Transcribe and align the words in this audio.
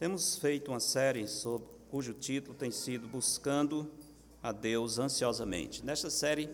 Temos 0.00 0.36
feito 0.36 0.70
uma 0.70 0.80
série 0.80 1.28
sobre, 1.28 1.68
cujo 1.90 2.14
título 2.14 2.56
tem 2.56 2.70
sido 2.70 3.06
Buscando 3.06 3.86
a 4.42 4.50
Deus 4.50 4.98
Ansiosamente. 4.98 5.84
Nesta 5.84 6.08
série, 6.08 6.48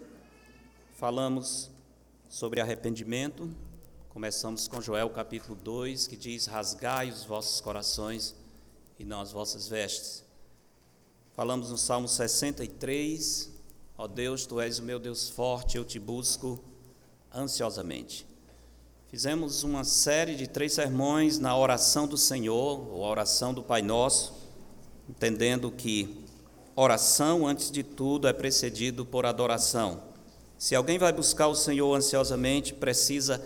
falamos 0.96 1.70
sobre 2.28 2.60
arrependimento. 2.60 3.48
Começamos 4.08 4.66
com 4.66 4.80
Joel 4.80 5.08
capítulo 5.10 5.54
2, 5.54 6.08
que 6.08 6.16
diz: 6.16 6.46
Rasgai 6.46 7.08
os 7.08 7.22
vossos 7.22 7.60
corações 7.60 8.34
e 8.98 9.04
não 9.04 9.20
as 9.20 9.30
vossas 9.30 9.68
vestes. 9.68 10.24
Falamos 11.36 11.70
no 11.70 11.78
Salmo 11.78 12.08
63, 12.08 13.48
ó 13.96 14.08
Deus, 14.08 14.44
tu 14.44 14.60
és 14.60 14.80
o 14.80 14.82
meu 14.82 14.98
Deus 14.98 15.28
forte, 15.28 15.76
eu 15.76 15.84
te 15.84 16.00
busco 16.00 16.58
ansiosamente. 17.32 18.26
Fizemos 19.08 19.62
uma 19.62 19.84
série 19.84 20.34
de 20.34 20.48
três 20.48 20.72
sermões 20.72 21.38
na 21.38 21.56
oração 21.56 22.08
do 22.08 22.16
Senhor, 22.16 22.92
ou 22.92 23.02
oração 23.02 23.54
do 23.54 23.62
Pai 23.62 23.80
Nosso, 23.80 24.34
entendendo 25.08 25.70
que 25.70 26.24
oração, 26.74 27.46
antes 27.46 27.70
de 27.70 27.84
tudo, 27.84 28.26
é 28.26 28.32
precedido 28.32 29.06
por 29.06 29.24
adoração. 29.24 30.02
Se 30.58 30.74
alguém 30.74 30.98
vai 30.98 31.12
buscar 31.12 31.46
o 31.46 31.54
Senhor 31.54 31.94
ansiosamente, 31.94 32.74
precisa 32.74 33.40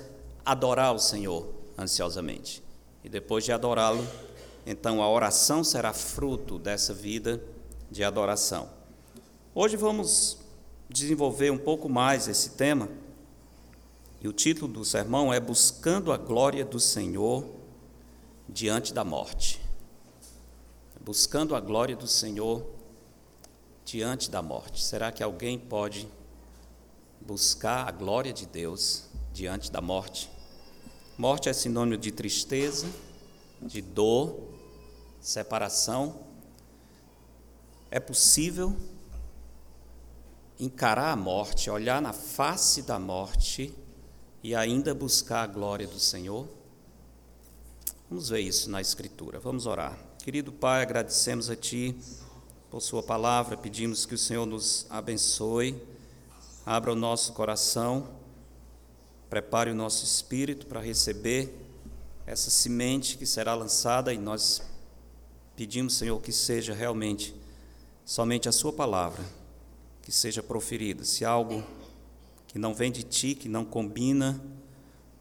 adorar 0.47 0.95
o 0.95 0.99
Senhor 0.99 1.53
ansiosamente. 1.77 2.63
E 3.05 3.09
depois 3.11 3.45
de 3.45 3.53
adorá-lo, 3.53 4.07
então 4.65 5.03
a 5.03 5.11
oração 5.11 5.63
será 5.63 5.93
fruto 5.93 6.59
dessa 6.59 6.95
vida 6.95 7.39
de 7.91 8.03
adoração. 8.03 8.67
Hoje 9.55 9.77
vamos 9.77 10.39
desenvolver 10.89 11.51
um 11.51 11.59
pouco 11.59 11.87
mais 11.87 12.29
esse 12.29 12.51
tema 12.51 12.89
e 14.21 14.29
o 14.29 14.33
título 14.33 14.71
do 14.71 14.85
sermão 14.85 15.33
é 15.33 15.41
Buscando 15.41 16.13
a 16.13 16.19
Glória 16.19 16.63
do 16.63 16.79
Senhor 16.79 17.45
diante 18.47 18.93
da 18.93 19.03
morte. 19.03 19.59
Buscando 21.01 21.57
a 21.57 21.61
glória 21.61 21.97
do 21.97 22.07
Senhor 22.07 22.67
diante 23.83 24.31
da 24.31 24.43
morte. 24.43 24.85
Será 24.85 25.11
que 25.11 25.23
alguém 25.23 25.59
pode 25.59 26.07
buscar 27.19 27.89
a 27.89 27.91
glória 27.91 28.31
de 28.31 28.45
Deus 28.45 29.05
diante 29.33 29.73
da 29.73 29.81
morte? 29.81 30.31
Morte 31.17 31.49
é 31.49 31.53
sinônimo 31.55 31.97
de 31.97 32.13
tristeza, 32.13 32.87
de 33.63 33.81
dor, 33.81 34.39
separação. 35.19 36.21
É 37.91 37.99
possível 37.99 38.77
encarar 40.59 41.13
a 41.13 41.17
morte, 41.17 41.71
olhar 41.71 42.03
na 42.03 42.13
face 42.13 42.83
da 42.83 42.99
morte 42.99 43.75
e 44.43 44.55
ainda 44.55 44.95
buscar 44.95 45.43
a 45.43 45.47
glória 45.47 45.87
do 45.87 46.01
Senhor? 46.01 46.49
Vamos 48.09 48.29
ver 48.31 48.41
isso 48.41 48.71
na 48.71 48.81
Escritura. 48.81 49.39
Vamos 49.39 49.67
orar. 49.67 49.99
Querido 50.19 50.53
Pai, 50.53 50.83
agradecemos 50.83 51.49
a 51.49 51.57
Ti 51.57 51.97
por 52.71 52.81
Sua 52.81 53.03
palavra, 53.03 53.57
pedimos 53.57 54.07
que 54.07 54.15
o 54.15 54.19
Senhor 54.19 54.47
nos 54.47 54.87
abençoe, 54.89 55.81
abra 56.65 56.93
o 56.93 56.97
nosso 56.97 57.33
coração, 57.33 58.09
prepare 59.29 59.71
o 59.71 59.75
nosso 59.75 60.05
espírito 60.05 60.67
para 60.67 60.81
receber 60.81 61.53
essa 62.27 62.49
semente 62.49 63.19
que 63.19 63.27
será 63.27 63.55
lançada 63.55 64.13
e 64.13 64.19
nós 64.19 64.63
pedimos, 65.57 65.95
Senhor, 65.95 66.21
que 66.21 66.33
seja 66.33 66.73
realmente 66.73 67.35
somente 68.05 68.49
a 68.49 68.53
Sua 68.53 68.73
palavra 68.73 69.25
que 70.03 70.13
seja 70.13 70.43
proferida. 70.43 71.05
Se 71.05 71.25
algo 71.25 71.65
que 72.51 72.59
não 72.59 72.75
vem 72.75 72.91
de 72.91 73.05
ti, 73.05 73.37
que 73.37 73.49
não 73.49 73.65
combina 73.65 74.43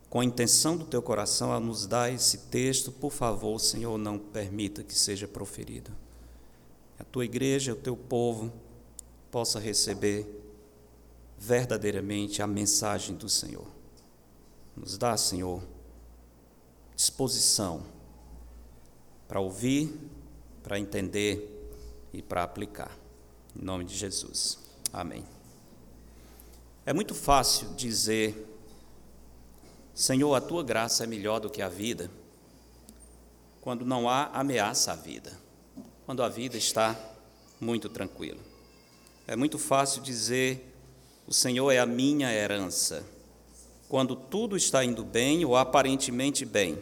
com 0.09 0.19
a 0.19 0.25
intenção 0.25 0.75
do 0.75 0.84
teu 0.84 1.00
coração 1.00 1.53
a 1.53 1.59
nos 1.59 1.85
dar 1.85 2.12
esse 2.12 2.40
texto, 2.50 2.91
por 2.91 3.12
favor, 3.12 3.59
Senhor, 3.59 4.00
não 4.00 4.17
permita 4.17 4.84
que 4.84 4.95
seja 4.95 5.28
proferido. 5.28 5.91
A 6.97 7.03
tua 7.03 7.23
igreja, 7.23 7.73
o 7.73 7.75
teu 7.75 7.95
povo, 7.95 8.51
possa 9.29 9.59
receber 9.59 10.28
verdadeiramente 11.38 12.41
a 12.41 12.47
mensagem 12.47 13.16
do 13.16 13.29
Senhor. 13.29 13.68
Nos 14.75 14.97
dá, 14.97 15.16
Senhor, 15.16 15.62
disposição 16.95 17.84
para 19.28 19.39
ouvir, 19.39 19.95
para 20.63 20.79
entender 20.79 21.69
e 22.12 22.23
para 22.23 22.41
aplicar. 22.41 22.97
Em 23.56 23.63
nome 23.63 23.85
de 23.85 23.95
Jesus. 23.95 24.57
Amém. 24.91 25.38
É 26.89 26.94
muito 26.94 27.13
fácil 27.13 27.67
dizer, 27.75 28.47
Senhor, 29.94 30.33
a 30.33 30.41
tua 30.41 30.63
graça 30.63 31.03
é 31.03 31.05
melhor 31.05 31.39
do 31.39 31.47
que 31.47 31.61
a 31.61 31.69
vida, 31.69 32.09
quando 33.61 33.85
não 33.85 34.09
há 34.09 34.25
ameaça 34.33 34.94
à 34.94 34.95
vida, 34.95 35.39
quando 36.03 36.23
a 36.23 36.27
vida 36.27 36.57
está 36.57 37.00
muito 37.61 37.89
tranquila. 37.89 38.39
É 39.27 39.35
muito 39.35 39.59
fácil 39.59 40.01
dizer, 40.01 40.75
o 41.27 41.31
Senhor 41.31 41.69
é 41.69 41.77
a 41.77 41.85
minha 41.85 42.33
herança, 42.33 43.06
quando 43.88 44.16
tudo 44.16 44.57
está 44.57 44.83
indo 44.83 45.03
bem 45.03 45.45
ou 45.45 45.56
aparentemente 45.56 46.44
bem, 46.44 46.75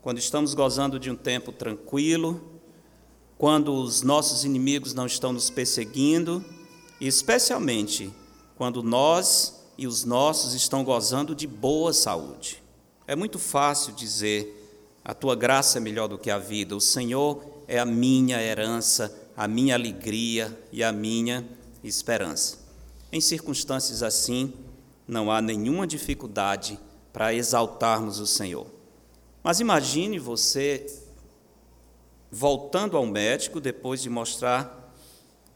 quando 0.00 0.16
estamos 0.16 0.54
gozando 0.54 0.98
de 0.98 1.10
um 1.10 1.16
tempo 1.16 1.52
tranquilo, 1.52 2.62
quando 3.36 3.74
os 3.74 4.00
nossos 4.00 4.44
inimigos 4.44 4.94
não 4.94 5.04
estão 5.04 5.34
nos 5.34 5.50
perseguindo, 5.50 6.42
e 6.98 7.06
especialmente 7.06 8.10
quando 8.58 8.82
nós 8.82 9.62
e 9.78 9.86
os 9.86 10.04
nossos 10.04 10.52
estão 10.52 10.82
gozando 10.82 11.32
de 11.32 11.46
boa 11.46 11.92
saúde. 11.92 12.60
É 13.06 13.14
muito 13.14 13.38
fácil 13.38 13.92
dizer: 13.94 14.76
a 15.04 15.14
tua 15.14 15.36
graça 15.36 15.78
é 15.78 15.80
melhor 15.80 16.08
do 16.08 16.18
que 16.18 16.28
a 16.28 16.38
vida, 16.38 16.74
o 16.74 16.80
Senhor 16.80 17.40
é 17.68 17.78
a 17.78 17.86
minha 17.86 18.42
herança, 18.42 19.16
a 19.36 19.46
minha 19.46 19.76
alegria 19.76 20.58
e 20.72 20.82
a 20.82 20.90
minha 20.90 21.48
esperança. 21.84 22.58
Em 23.12 23.20
circunstâncias 23.20 24.02
assim, 24.02 24.52
não 25.06 25.30
há 25.30 25.40
nenhuma 25.40 25.86
dificuldade 25.86 26.80
para 27.12 27.32
exaltarmos 27.32 28.18
o 28.18 28.26
Senhor. 28.26 28.66
Mas 29.40 29.60
imagine 29.60 30.18
você 30.18 30.84
voltando 32.28 32.96
ao 32.96 33.06
médico 33.06 33.60
depois 33.60 34.02
de 34.02 34.10
mostrar, 34.10 34.92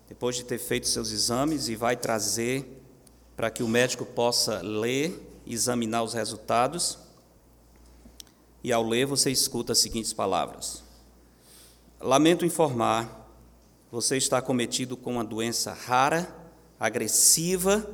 depois 0.09 0.37
de 0.37 0.45
ter 0.45 0.59
feito 0.59 0.87
seus 0.87 1.11
exames 1.11 1.69
e 1.69 1.75
vai 1.75 1.97
trazer 1.97 2.82
para 3.37 3.51
que 3.51 3.63
o 3.63 3.69
médico 3.69 4.05
possa 4.05 4.61
ler, 4.61 5.41
examinar 5.47 6.03
os 6.03 6.15
resultados. 6.15 6.99
E 8.63 8.73
ao 8.73 8.87
ler, 8.87 9.07
você 9.07 9.31
escuta 9.31 9.73
as 9.73 9.79
seguintes 9.79 10.13
palavras: 10.13 10.83
Lamento 12.01 12.45
informar, 12.45 13.29
você 13.91 14.17
está 14.17 14.41
cometido 14.41 14.97
com 14.97 15.13
uma 15.13 15.25
doença 15.25 15.73
rara, 15.73 16.35
agressiva, 16.79 17.89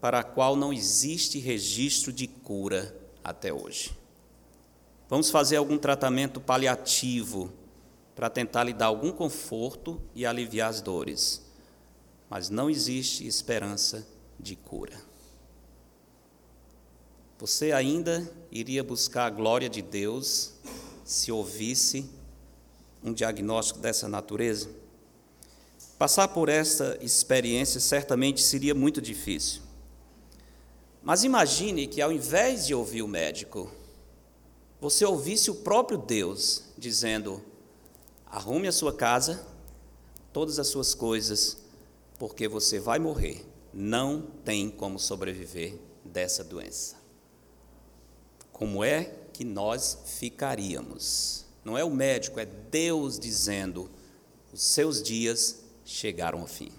para 0.00 0.20
a 0.20 0.24
qual 0.24 0.56
não 0.56 0.72
existe 0.72 1.38
registro 1.38 2.12
de 2.12 2.26
cura 2.26 2.94
até 3.24 3.52
hoje. 3.52 3.96
Vamos 5.08 5.30
fazer 5.30 5.56
algum 5.56 5.78
tratamento 5.78 6.40
paliativo 6.40 7.52
para 8.14 8.30
tentar 8.30 8.64
lhe 8.64 8.72
dar 8.72 8.86
algum 8.86 9.12
conforto 9.12 10.00
e 10.14 10.24
aliviar 10.24 10.70
as 10.70 10.80
dores, 10.80 11.42
mas 12.28 12.50
não 12.50 12.68
existe 12.68 13.26
esperança 13.26 14.06
de 14.38 14.56
cura. 14.56 15.00
Você 17.38 17.72
ainda 17.72 18.30
iria 18.50 18.82
buscar 18.82 19.26
a 19.26 19.30
glória 19.30 19.68
de 19.68 19.82
Deus 19.82 20.54
se 21.04 21.30
ouvisse 21.30 22.08
um 23.04 23.12
diagnóstico 23.12 23.78
dessa 23.78 24.08
natureza? 24.08 24.70
Passar 25.98 26.28
por 26.28 26.48
essa 26.48 26.96
experiência 27.00 27.78
certamente 27.78 28.40
seria 28.42 28.74
muito 28.74 29.02
difícil. 29.02 29.60
Mas 31.02 31.24
imagine 31.24 31.86
que 31.86 32.00
ao 32.00 32.10
invés 32.10 32.66
de 32.66 32.74
ouvir 32.74 33.02
o 33.02 33.08
médico, 33.08 33.70
você 34.80 35.04
ouvisse 35.04 35.50
o 35.50 35.56
próprio 35.56 35.98
Deus 35.98 36.64
dizendo: 36.76 37.42
arrume 38.26 38.66
a 38.66 38.72
sua 38.72 38.94
casa, 38.94 39.46
todas 40.32 40.58
as 40.58 40.68
suas 40.68 40.94
coisas, 40.94 41.58
porque 42.18 42.48
você 42.48 42.80
vai 42.80 42.98
morrer 42.98 43.44
não 43.78 44.22
tem 44.42 44.70
como 44.70 44.98
sobreviver 44.98 45.78
dessa 46.02 46.42
doença. 46.42 46.96
Como 48.50 48.82
é 48.82 49.12
que 49.34 49.44
nós 49.44 49.98
ficaríamos? 50.18 51.44
Não 51.62 51.76
é 51.76 51.84
o 51.84 51.90
médico, 51.90 52.40
é 52.40 52.46
Deus 52.46 53.18
dizendo: 53.18 53.90
os 54.50 54.62
seus 54.62 55.02
dias 55.02 55.62
chegaram 55.84 56.40
ao 56.40 56.46
fim. 56.46 56.72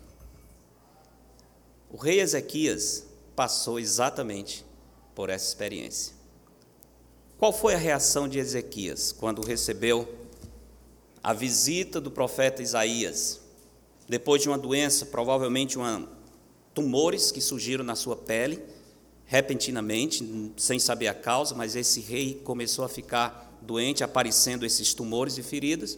O 1.92 1.98
rei 1.98 2.20
Ezequias 2.20 3.06
passou 3.36 3.80
exatamente 3.80 4.66
por 5.14 5.30
essa 5.30 5.48
experiência. 5.50 6.16
Qual 7.38 7.54
foi 7.54 7.76
a 7.76 7.78
reação 7.78 8.28
de 8.28 8.40
Ezequias 8.40 9.12
quando 9.12 9.46
recebeu 9.46 10.18
a 11.22 11.32
visita 11.32 12.02
do 12.02 12.10
profeta 12.10 12.64
Isaías? 12.64 13.40
Depois 14.10 14.42
de 14.42 14.50
uma 14.50 14.58
doença, 14.58 15.06
provavelmente 15.06 15.78
uma 15.78 16.17
tumores 16.78 17.32
que 17.32 17.42
surgiram 17.42 17.84
na 17.84 17.96
sua 17.96 18.16
pele 18.16 18.62
repentinamente, 19.26 20.54
sem 20.56 20.78
saber 20.78 21.08
a 21.08 21.14
causa, 21.14 21.56
mas 21.56 21.76
esse 21.76 22.00
rei 22.02 22.40
começou 22.44 22.86
a 22.86 22.88
ficar 22.88 23.58
doente, 23.64 24.04
aparecendo 24.04 24.64
esses 24.64 24.94
tumores 24.94 25.40
e 25.40 25.42
feridas. 25.42 25.98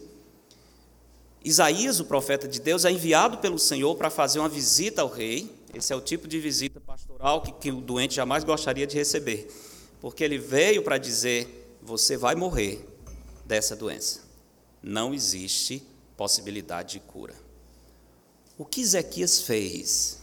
Isaías, 1.44 2.00
o 2.00 2.06
profeta 2.06 2.48
de 2.48 2.58
Deus, 2.58 2.86
é 2.86 2.90
enviado 2.90 3.36
pelo 3.36 3.58
Senhor 3.58 3.94
para 3.94 4.08
fazer 4.08 4.38
uma 4.38 4.48
visita 4.48 5.02
ao 5.02 5.08
rei. 5.08 5.54
Esse 5.74 5.92
é 5.92 5.96
o 5.96 6.00
tipo 6.00 6.26
de 6.26 6.40
visita 6.40 6.80
pastoral 6.80 7.42
que, 7.42 7.52
que 7.52 7.70
o 7.70 7.82
doente 7.82 8.14
jamais 8.14 8.42
gostaria 8.42 8.86
de 8.86 8.96
receber, 8.96 9.52
porque 10.00 10.24
ele 10.24 10.38
veio 10.38 10.82
para 10.82 10.96
dizer: 10.96 11.76
você 11.82 12.16
vai 12.16 12.34
morrer 12.34 12.82
dessa 13.44 13.76
doença. 13.76 14.22
Não 14.82 15.12
existe 15.12 15.82
possibilidade 16.16 16.94
de 16.94 17.00
cura. 17.00 17.34
O 18.56 18.64
que 18.64 18.80
Ezequias 18.80 19.42
fez? 19.42 20.19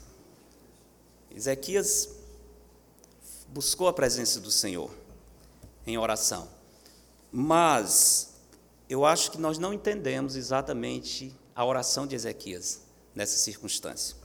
Ezequias 1.37 2.09
buscou 3.49 3.87
a 3.87 3.93
presença 3.93 4.39
do 4.39 4.49
Senhor 4.49 4.89
em 5.85 5.95
oração, 5.95 6.49
mas 7.31 8.33
eu 8.89 9.05
acho 9.05 9.29
que 9.29 9.37
nós 9.37 9.59
não 9.59 9.71
entendemos 9.71 10.35
exatamente 10.35 11.31
a 11.55 11.63
oração 11.63 12.07
de 12.07 12.15
Ezequias 12.15 12.81
nessa 13.13 13.37
circunstância. 13.37 14.15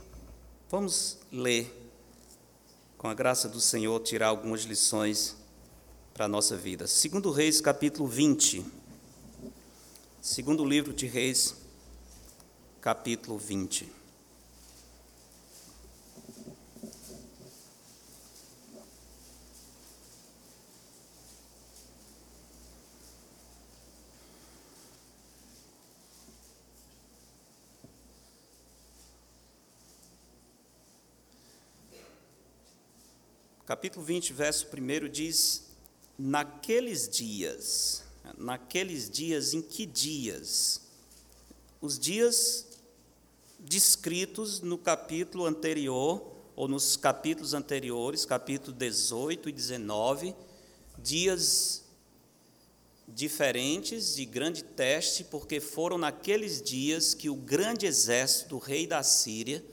Vamos 0.71 1.19
ler, 1.31 1.71
com 2.97 3.09
a 3.09 3.15
graça 3.15 3.47
do 3.47 3.61
Senhor, 3.61 4.01
tirar 4.01 4.29
algumas 4.29 4.63
lições 4.63 5.37
para 6.15 6.25
a 6.25 6.29
nossa 6.29 6.57
vida. 6.57 6.87
Segundo 6.87 7.31
Reis, 7.31 7.61
capítulo 7.61 8.09
20. 8.09 8.65
Segundo 10.23 10.65
livro 10.65 10.95
de 10.95 11.07
Reis, 11.07 11.57
capítulo 12.81 13.37
20. 13.37 14.02
Capítulo 33.73 34.05
20, 34.05 34.35
verso 34.35 34.67
1 34.67 35.09
diz: 35.09 35.63
Naqueles 36.19 37.09
dias, 37.09 38.05
naqueles 38.37 39.09
dias, 39.09 39.55
em 39.55 39.63
que 39.63 39.87
dias? 39.87 40.83
Os 41.81 41.99
dias 41.99 42.67
descritos 43.59 44.61
no 44.61 44.77
capítulo 44.77 45.47
anterior, 45.47 46.23
ou 46.55 46.69
nos 46.69 46.99
capítulos 46.99 47.55
anteriores, 47.55 48.27
capítulo 48.27 48.77
18 48.77 49.49
e 49.49 49.53
19, 49.53 50.35
dias 50.99 51.83
diferentes 53.09 54.17
de 54.17 54.27
grande 54.27 54.65
teste, 54.65 55.25
porque 55.25 55.61
foram 55.61 55.97
naqueles 55.97 56.61
dias 56.61 57.15
que 57.15 57.31
o 57.31 57.35
grande 57.35 57.87
exército 57.87 58.51
do 58.51 58.59
rei 58.59 58.87
da 58.87 59.03
Síria, 59.03 59.65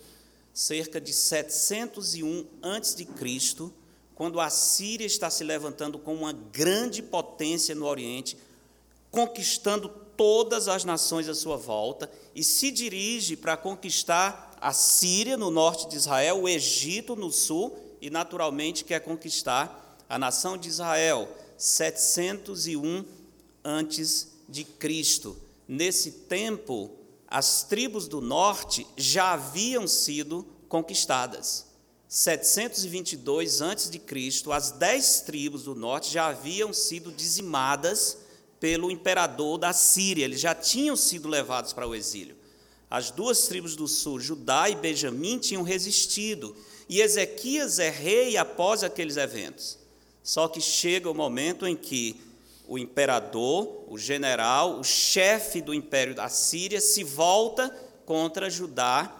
cerca 0.53 1.01
de 1.01 1.11
701 1.11 2.47
a.C., 2.61 3.05
quando 4.19 4.41
a 4.41 4.49
Síria 4.49 5.07
está 5.07 5.29
se 5.29 5.45
levantando 5.45 5.97
com 5.97 6.13
uma 6.13 6.33
grande 6.33 7.01
potência 7.01 7.73
no 7.73 7.85
Oriente, 7.85 8.37
conquistando 9.09 9.87
todas 9.87 10.67
as 10.67 10.83
nações 10.83 11.29
à 11.29 11.33
sua 11.33 11.55
volta, 11.55 12.11
e 12.35 12.43
se 12.43 12.69
dirige 12.69 13.37
para 13.37 13.55
conquistar 13.55 14.57
a 14.59 14.73
Síria 14.73 15.37
no 15.37 15.49
norte 15.49 15.87
de 15.87 15.95
Israel, 15.95 16.41
o 16.41 16.49
Egito 16.49 17.15
no 17.15 17.31
sul, 17.31 17.77
e 18.01 18.09
naturalmente 18.09 18.83
quer 18.83 18.99
conquistar 18.99 19.97
a 20.09 20.19
nação 20.19 20.57
de 20.57 20.67
Israel, 20.67 21.29
701 21.57 23.05
antes 23.63 24.33
de 24.49 24.65
Cristo. 24.65 25.37
Nesse 25.65 26.11
tempo, 26.11 26.91
as 27.25 27.63
tribos 27.63 28.05
do 28.05 28.19
norte 28.19 28.85
já 28.97 29.31
haviam 29.31 29.87
sido 29.87 30.45
conquistadas. 30.67 31.68
722 32.09 33.61
a.C., 33.61 34.01
as 34.51 34.71
dez 34.71 35.21
tribos 35.21 35.65
do 35.65 35.75
norte 35.75 36.11
já 36.11 36.25
haviam 36.29 36.73
sido 36.73 37.11
dizimadas 37.11 38.17
pelo 38.59 38.89
imperador 38.89 39.59
da 39.59 39.71
Síria, 39.71 40.25
eles 40.25 40.41
já 40.41 40.55
tinham 40.55 40.95
sido 40.95 41.29
levados 41.29 41.71
para 41.71 41.87
o 41.87 41.93
exílio. 41.93 42.35
As 42.89 43.11
duas 43.11 43.45
tribos 43.47 43.75
do 43.75 43.87
sul, 43.87 44.19
Judá 44.19 44.67
e 44.67 44.75
Benjamim, 44.75 45.37
tinham 45.37 45.61
resistido, 45.61 46.55
e 46.89 46.99
Ezequias 46.99 47.77
é 47.77 47.91
rei 47.91 48.35
após 48.37 48.83
aqueles 48.83 49.15
eventos. 49.15 49.77
Só 50.23 50.47
que 50.47 50.59
chega 50.59 51.11
o 51.11 51.13
momento 51.13 51.67
em 51.67 51.75
que 51.75 52.19
o 52.67 52.79
imperador, 52.79 53.85
o 53.87 53.99
general, 53.99 54.79
o 54.79 54.83
chefe 54.83 55.61
do 55.61 55.75
império 55.75 56.15
da 56.15 56.27
Síria 56.27 56.81
se 56.81 57.03
volta 57.03 57.69
contra 58.03 58.49
Judá, 58.49 59.15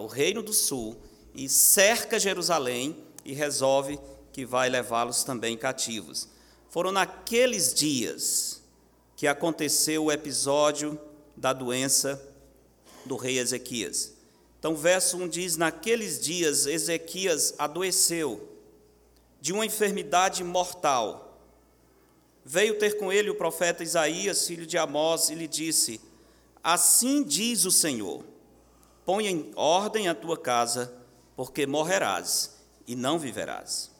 o 0.00 0.06
reino 0.06 0.44
do 0.44 0.52
sul, 0.52 0.96
e 1.38 1.48
cerca 1.48 2.18
Jerusalém 2.18 2.96
e 3.24 3.32
resolve 3.32 3.96
que 4.32 4.44
vai 4.44 4.68
levá-los 4.68 5.22
também 5.22 5.56
cativos. 5.56 6.28
Foram 6.68 6.90
naqueles 6.90 7.72
dias 7.72 8.60
que 9.14 9.24
aconteceu 9.24 10.06
o 10.06 10.12
episódio 10.12 10.98
da 11.36 11.52
doença 11.52 12.20
do 13.06 13.14
rei 13.14 13.38
Ezequias. 13.38 14.14
Então, 14.58 14.74
verso 14.74 15.16
1 15.16 15.28
diz: 15.28 15.56
Naqueles 15.56 16.18
dias 16.18 16.66
Ezequias 16.66 17.54
adoeceu 17.56 18.58
de 19.40 19.52
uma 19.52 19.64
enfermidade 19.64 20.42
mortal. 20.42 21.40
Veio 22.44 22.80
ter 22.80 22.98
com 22.98 23.12
ele 23.12 23.30
o 23.30 23.36
profeta 23.36 23.84
Isaías, 23.84 24.44
filho 24.44 24.66
de 24.66 24.76
Amós, 24.76 25.30
e 25.30 25.36
lhe 25.36 25.46
disse: 25.46 26.00
Assim 26.64 27.22
diz 27.22 27.64
o 27.64 27.70
Senhor: 27.70 28.24
Põe 29.04 29.28
em 29.28 29.52
ordem 29.54 30.08
a 30.08 30.16
tua 30.16 30.36
casa 30.36 30.97
porque 31.38 31.68
morrerás 31.68 32.56
e 32.84 32.96
não 32.96 33.16
viverás. 33.16 33.92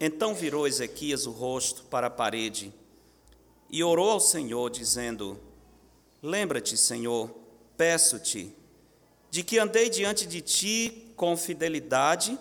Então 0.00 0.34
virou 0.34 0.66
Ezequias 0.66 1.24
o 1.24 1.30
rosto 1.30 1.84
para 1.84 2.08
a 2.08 2.10
parede 2.10 2.74
e 3.70 3.80
orou 3.84 4.10
ao 4.10 4.18
Senhor, 4.18 4.68
dizendo: 4.70 5.40
Lembra-te, 6.20 6.76
Senhor, 6.76 7.32
peço-te, 7.76 8.52
de 9.30 9.44
que 9.44 9.56
andei 9.56 9.88
diante 9.88 10.26
de 10.26 10.40
ti 10.40 11.12
com 11.14 11.36
fidelidade, 11.36 12.36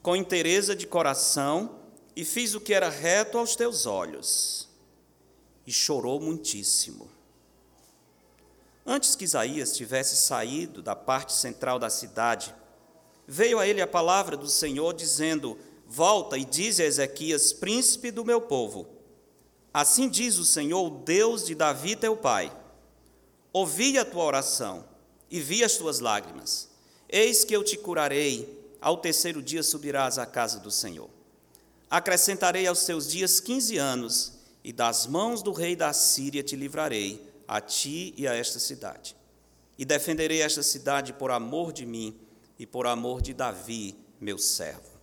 com 0.00 0.14
inteireza 0.14 0.76
de 0.76 0.86
coração, 0.86 1.80
e 2.14 2.24
fiz 2.24 2.54
o 2.54 2.60
que 2.60 2.72
era 2.72 2.88
reto 2.88 3.38
aos 3.38 3.56
teus 3.56 3.86
olhos. 3.86 4.68
E 5.66 5.72
chorou 5.72 6.20
muitíssimo. 6.20 7.10
Antes 8.86 9.16
que 9.16 9.24
Isaías 9.24 9.76
tivesse 9.76 10.14
saído 10.14 10.80
da 10.80 10.94
parte 10.94 11.32
central 11.32 11.80
da 11.80 11.90
cidade, 11.90 12.54
veio 13.26 13.58
a 13.58 13.66
ele 13.66 13.80
a 13.80 13.86
palavra 13.86 14.36
do 14.36 14.48
Senhor, 14.48 14.92
dizendo: 14.94 15.58
Volta 15.86 16.36
e 16.36 16.44
dize 16.44 16.82
a 16.82 16.86
Ezequias, 16.86 17.52
príncipe 17.52 18.10
do 18.10 18.24
meu 18.24 18.40
povo: 18.40 18.86
Assim 19.72 20.08
diz 20.08 20.38
o 20.38 20.44
Senhor, 20.44 20.90
Deus 20.90 21.44
de 21.44 21.54
Davi 21.54 21.96
teu 21.96 22.16
pai: 22.16 22.52
Ouvi 23.52 23.98
a 23.98 24.04
tua 24.04 24.24
oração 24.24 24.84
e 25.30 25.40
vi 25.40 25.64
as 25.64 25.76
tuas 25.76 26.00
lágrimas. 26.00 26.68
Eis 27.08 27.44
que 27.44 27.54
eu 27.54 27.62
te 27.62 27.76
curarei, 27.76 28.76
ao 28.80 28.96
terceiro 28.96 29.42
dia 29.42 29.62
subirás 29.62 30.18
à 30.18 30.26
casa 30.26 30.58
do 30.58 30.70
Senhor. 30.70 31.08
Acrescentarei 31.90 32.66
aos 32.66 32.84
teus 32.84 33.08
dias 33.08 33.40
quinze 33.40 33.76
anos, 33.76 34.32
e 34.62 34.72
das 34.72 35.06
mãos 35.06 35.42
do 35.42 35.52
rei 35.52 35.76
da 35.76 35.92
Síria 35.92 36.42
te 36.42 36.56
livrarei, 36.56 37.22
a 37.46 37.60
ti 37.60 38.14
e 38.16 38.26
a 38.26 38.34
esta 38.34 38.58
cidade. 38.58 39.14
E 39.78 39.84
defenderei 39.84 40.40
esta 40.40 40.62
cidade 40.62 41.12
por 41.12 41.30
amor 41.30 41.72
de 41.72 41.84
mim 41.84 42.16
e 42.58 42.66
por 42.66 42.86
amor 42.86 43.20
de 43.20 43.34
Davi, 43.34 43.96
meu 44.20 44.38
servo. 44.38 44.94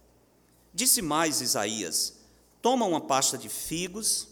Disse 0.73 1.01
mais 1.01 1.41
Isaías: 1.41 2.17
Toma 2.61 2.85
uma 2.85 3.01
pasta 3.01 3.37
de 3.37 3.49
figos, 3.49 4.29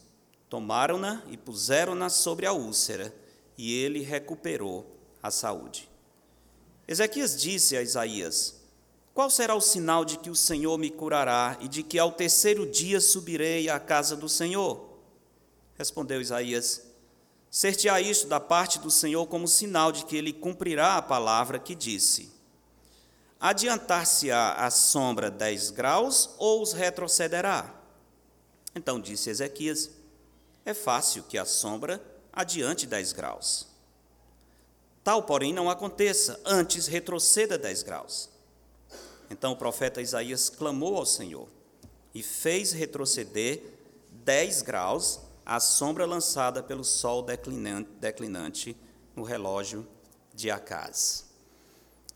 tomaram-na 0.50 1.24
e 1.30 1.38
puseram-na 1.38 2.10
sobre 2.10 2.46
a 2.46 2.54
úlcera, 2.54 3.14
e 3.58 3.74
ele 3.74 4.02
recuperou 4.02 4.98
a 5.22 5.30
saúde. 5.30 5.90
Ezequias 6.88 7.40
disse 7.40 7.76
a 7.76 7.82
Isaías: 7.82 8.56
Qual 9.14 9.30
será 9.30 9.54
o 9.54 9.62
sinal 9.62 10.06
de 10.06 10.18
que 10.18 10.30
o 10.30 10.36
Senhor 10.36 10.78
me 10.78 10.90
curará 10.90 11.58
e 11.60 11.68
de 11.68 11.84
que 11.84 12.00
ao 12.00 12.12
terceiro 12.12 12.66
dia 12.66 13.02
subirei 13.02 13.70
à 13.70 13.80
casa 13.80 14.16
do 14.16 14.30
Senhor? 14.30 14.98
Respondeu 15.78 16.22
Isaías: 16.22 16.84
Ser-te-á 17.52 18.00
isto 18.00 18.28
da 18.28 18.40
parte 18.40 18.80
do 18.80 18.90
Senhor 18.90 19.28
como 19.28 19.48
sinal 19.48 19.92
de 19.92 20.06
que 20.06 20.16
ele 20.16 20.32
cumprirá 20.32 20.96
a 20.96 21.02
palavra 21.02 21.60
que 21.60 21.76
disse 21.76 22.39
adiantar-se-á 23.40 24.66
a 24.66 24.70
sombra 24.70 25.32
dez 25.32 25.70
graus 25.70 26.32
ou 26.38 26.62
os 26.62 26.74
retrocederá? 26.74 27.74
Então 28.76 29.00
disse 29.00 29.30
Ezequias: 29.30 29.90
É 30.66 30.74
fácil 30.74 31.24
que 31.24 31.38
a 31.38 31.46
sombra 31.46 32.02
adiante 32.34 32.86
dez 32.86 33.14
graus. 33.14 33.68
Tal, 35.04 35.24
porém, 35.24 35.54
não 35.54 35.70
aconteça, 35.70 36.40
antes 36.46 36.88
retroceda 36.88 37.58
dez 37.58 37.82
graus. 37.82 38.30
Então 39.30 39.54
o 39.54 39.58
profeta 39.58 40.02
Isaías 40.02 40.50
clamou 40.50 40.98
ao 40.98 41.06
Senhor 41.06 41.48
e 42.14 42.22
fez 42.22 42.72
retroceder 42.72 43.64
dez 44.12 44.62
graus 44.62 45.20
a 45.46 45.60
sombra 45.60 46.06
lançada 46.06 46.62
pelo 46.62 46.84
sol 46.84 47.24
declinante, 47.24 48.76
no 49.16 49.24
relógio 49.24 49.88
de 50.34 50.52
Acaz. 50.52 51.29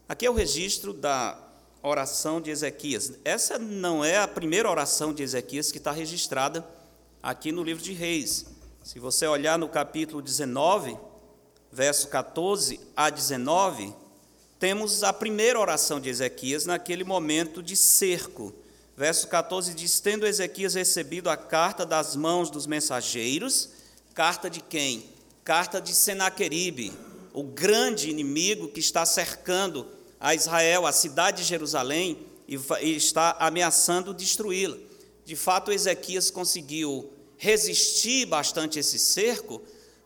Aqui 0.08 0.26
é 0.26 0.30
o 0.30 0.34
registro 0.34 0.94
da 0.94 1.40
oração 1.82 2.42
de 2.42 2.52
Ezequias. 2.52 3.14
Essa 3.24 3.58
não 3.58 4.04
é 4.04 4.18
a 4.18 4.28
primeira 4.28 4.70
oração 4.70 5.14
de 5.14 5.24
Ezequias 5.24 5.72
que 5.72 5.78
está 5.78 5.92
registrada 5.92 6.66
aqui 7.22 7.54
no 7.54 7.64
livro 7.64 7.82
de 7.82 7.94
Reis. 7.94 8.46
Se 8.84 9.00
você 9.00 9.26
olhar 9.26 9.58
no 9.58 9.70
capítulo 9.70 10.22
19, 10.22 10.98
verso 11.72 12.10
14 12.10 12.82
a 12.98 13.10
19, 13.10 13.94
temos 14.60 15.04
a 15.04 15.14
primeira 15.14 15.58
oração 15.58 16.02
de 16.02 16.10
Ezequias 16.10 16.66
naquele 16.66 17.06
momento 17.06 17.64
de 17.64 17.78
cerco. 17.78 18.54
Verso 18.98 19.30
14 19.30 19.74
diz: 19.74 20.02
Tendo 20.02 20.28
Ezequias 20.28 20.74
recebido 20.74 21.30
a 21.30 21.38
carta 21.38 21.86
das 21.86 22.14
mãos 22.14 22.50
dos 22.50 22.68
mensageiros, 22.68 23.70
carta 24.14 24.50
de 24.50 24.60
quem? 24.60 25.10
Carta 25.46 25.80
de 25.80 25.96
Senaqueribe, 25.96 26.94
o 27.34 27.44
grande 27.44 28.10
inimigo 28.10 28.68
que 28.68 28.80
está 28.80 29.06
cercando 29.06 29.88
a 30.20 30.36
Israel, 30.36 30.86
a 30.86 30.92
cidade 30.92 31.42
de 31.42 31.50
Jerusalém, 31.50 32.28
e 32.48 32.96
está 32.96 33.36
ameaçando 33.40 34.14
destruí-la. 34.14 34.78
De 35.26 35.36
fato, 35.36 35.72
Ezequias 35.72 36.30
conseguiu 36.30 37.10
resistir 37.38 38.26
bastante 38.26 38.78
esse 38.78 39.00
cerco, 39.00 39.62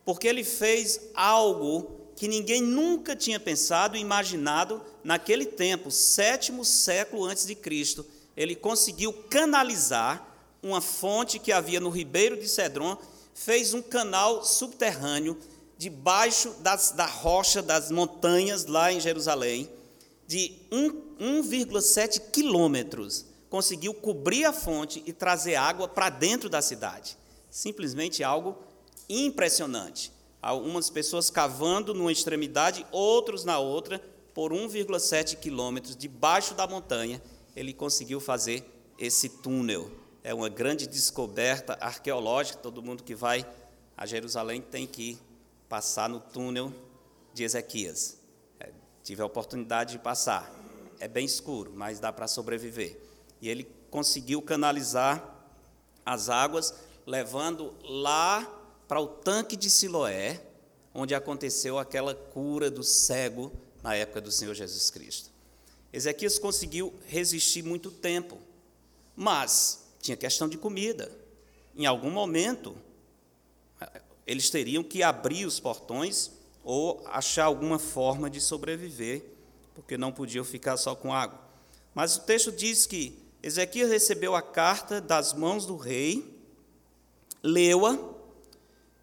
porque 0.05 0.27
ele 0.27 0.43
fez 0.43 1.01
algo 1.13 1.98
que 2.15 2.27
ninguém 2.27 2.62
nunca 2.62 3.15
tinha 3.15 3.39
pensado 3.39 3.98
e 3.98 4.00
imaginado 4.00 4.81
naquele 5.03 5.46
tempo, 5.46 5.91
sétimo 5.91 6.63
século 6.63 7.25
antes 7.25 7.46
de 7.46 7.53
Cristo. 7.53 8.05
Ele 8.36 8.55
conseguiu 8.55 9.12
canalizar 9.13 10.36
uma 10.63 10.81
fonte 10.81 11.38
que 11.38 11.51
havia 11.51 11.79
no 11.79 11.89
ribeiro 11.89 12.38
de 12.38 12.48
Cedron, 12.48 12.98
fez 13.34 13.74
um 13.74 13.81
canal 13.81 14.43
subterrâneo 14.43 15.38
debaixo 15.77 16.55
das, 16.60 16.91
da 16.91 17.05
rocha 17.05 17.62
das 17.62 17.91
montanhas 17.91 18.65
lá 18.65 18.91
em 18.91 19.00
Jerusalém, 19.00 19.69
de 20.25 20.53
1,7 20.72 22.31
quilômetros. 22.31 23.25
Conseguiu 23.50 23.93
cobrir 23.93 24.46
a 24.46 24.51
fonte 24.51 25.01
e 25.05 25.13
trazer 25.13 25.55
água 25.55 25.88
para 25.88 26.10
dentro 26.10 26.50
da 26.50 26.62
cidade. 26.62 27.17
Simplesmente 27.50 28.24
algo 28.24 28.57
impressionante 29.07 30.12
algumas 30.41 30.89
pessoas 30.89 31.29
cavando 31.29 31.93
numa 31.93 32.12
extremidade, 32.12 32.86
outros 32.91 33.43
na 33.43 33.60
outra, 33.60 34.01
por 34.34 34.53
1,7 34.53 35.38
quilômetros 35.38 35.96
debaixo 35.96 36.53
da 36.53 36.67
montanha, 36.67 37.22
ele 37.55 37.74
conseguiu 37.74 38.19
fazer 38.19 38.63
esse 38.98 39.29
túnel. 39.29 39.91
É 40.24 40.34
uma 40.34 40.48
grande 40.48 40.88
descoberta 40.88 41.77
arqueológica. 41.81 42.60
Todo 42.60 42.84
mundo 42.84 43.03
que 43.03 43.15
vai 43.15 43.46
a 43.96 44.05
Jerusalém 44.05 44.62
tem 44.62 44.86
que 44.86 45.17
passar 45.69 46.09
no 46.09 46.19
túnel 46.19 46.74
de 47.33 47.43
Ezequias. 47.43 48.17
É, 48.59 48.71
tive 49.03 49.21
a 49.21 49.25
oportunidade 49.25 49.93
de 49.93 50.00
passar. 50.00 50.51
É 51.00 51.07
bem 51.07 51.25
escuro, 51.25 51.71
mas 51.75 52.00
dá 52.00 52.12
para 52.12 52.27
sobreviver. 52.27 53.00
E 53.41 53.50
ele 53.50 53.63
conseguiu 53.91 54.41
canalizar 54.41 55.36
as 56.05 56.29
águas, 56.29 56.74
levando 57.05 57.75
lá 57.83 58.45
para 58.88 59.00
o 59.00 59.07
tanque 59.07 59.55
de 59.55 59.69
Siloé, 59.69 60.41
onde 60.93 61.13
aconteceu 61.13 61.77
aquela 61.77 62.15
cura 62.15 62.71
do 62.71 62.83
cego 62.83 63.51
na 63.83 63.95
época 63.95 64.21
do 64.21 64.31
Senhor 64.31 64.55
Jesus 64.55 64.89
Cristo. 64.89 65.29
Ezequias 65.91 66.39
conseguiu 66.39 66.93
resistir 67.05 67.62
muito 67.62 67.91
tempo, 67.91 68.38
mas 69.15 69.88
tinha 70.01 70.17
questão 70.17 70.47
de 70.47 70.57
comida. 70.57 71.12
Em 71.75 71.86
algum 71.86 72.09
momento, 72.09 72.75
eles 74.27 74.50
teriam 74.50 74.84
que 74.84 75.01
abrir 75.01 75.46
os 75.46 75.60
portões 75.60 76.29
ou 76.63 77.01
achar 77.07 77.46
alguma 77.46 77.79
forma 77.79 78.29
de 78.29 78.39
sobreviver, 78.41 79.24
porque 79.74 79.98
não 79.98 80.12
podiam 80.12 80.43
ficar 80.43 80.77
só 80.77 80.93
com 80.93 81.13
água. 81.13 81.39
Mas 81.96 82.17
o 82.17 82.22
texto 82.22 82.51
diz 82.51 82.86
que 82.86 83.17
Ezequias 83.41 83.89
recebeu 83.89 84.36
a 84.36 84.41
carta 84.41 85.01
das 85.01 85.34
mãos 85.34 85.65
do 85.65 85.77
rei, 85.77 86.38
leu-a 87.41 87.98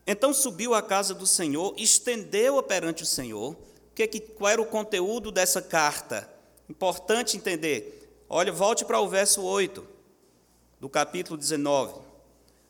então 0.06 0.34
subiu 0.34 0.74
à 0.74 0.82
casa 0.82 1.14
do 1.14 1.26
Senhor, 1.26 1.74
estendeu-a 1.78 2.62
perante 2.62 3.02
o 3.02 3.06
Senhor. 3.06 3.56
Que, 3.94 4.06
que, 4.06 4.20
qual 4.20 4.50
era 4.50 4.60
o 4.60 4.66
conteúdo 4.66 5.32
dessa 5.32 5.62
carta? 5.62 6.28
Importante 6.68 7.36
entender. 7.36 8.24
Olha, 8.28 8.52
volte 8.52 8.84
para 8.84 9.00
o 9.00 9.08
verso 9.08 9.42
8 9.42 9.86
do 10.78 10.88
capítulo 10.88 11.38
19. 11.38 12.00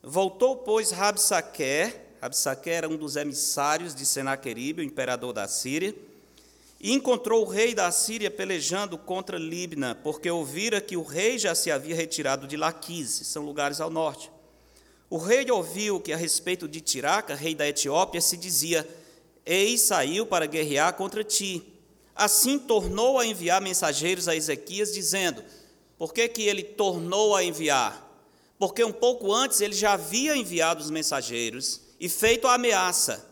Voltou, 0.03 0.57
pois, 0.57 0.91
Rabsaquer, 0.91 2.04
Rabsaquer 2.25 2.77
era 2.77 2.89
um 2.89 2.97
dos 2.97 3.17
emissários 3.17 3.95
de 3.95 4.07
Senaqueribe, 4.07 4.81
o 4.81 4.85
imperador 4.85 5.35
da 5.35 5.47
Síria, 5.47 5.95
e 6.81 6.91
encontrou 6.91 7.43
o 7.43 7.47
rei 7.47 7.75
da 7.75 7.93
Síria 7.93 8.31
pelejando 8.31 8.97
contra 8.97 9.37
Libna, 9.37 9.95
porque 10.03 10.31
ouvira 10.31 10.81
que 10.81 10.97
o 10.97 11.03
rei 11.03 11.39
já 11.39 11.55
se 11.55 11.71
havia 11.71 11.95
retirado 11.95 12.47
de 12.47 12.57
Laquise, 12.57 13.27
são 13.27 13.45
lugares 13.45 13.79
ao 13.79 13.91
norte. 13.91 14.33
O 15.11 15.19
rei 15.19 15.51
ouviu 15.51 16.01
que 16.01 16.15
a 16.15 16.17
respeito 16.17 16.67
de 16.67 16.81
Tiraca, 16.81 17.35
rei 17.35 17.55
da 17.55 17.69
Etiópia, 17.69 18.23
se 18.23 18.39
dizia: 18.39 18.89
Eis 19.45 19.83
saiu 19.83 20.25
para 20.25 20.47
guerrear 20.47 20.95
contra 20.95 21.23
ti. 21.23 21.63
Assim 22.17 22.59
tornou 22.59 23.19
a 23.19 23.27
enviar 23.27 23.61
mensageiros 23.61 24.29
a 24.29 24.35
Ezequias, 24.35 24.95
dizendo: 24.95 25.45
Por 25.99 26.15
que, 26.15 26.27
que 26.27 26.45
ele 26.45 26.63
tornou 26.63 27.37
a 27.37 27.45
enviar? 27.45 28.03
Porque 28.59 28.83
um 28.83 28.93
pouco 28.93 29.31
antes 29.31 29.61
ele 29.61 29.75
já 29.75 29.93
havia 29.93 30.35
enviado 30.35 30.81
os 30.81 30.89
mensageiros 30.91 31.84
e 31.99 32.09
feito 32.09 32.47
a 32.47 32.55
ameaça. 32.55 33.25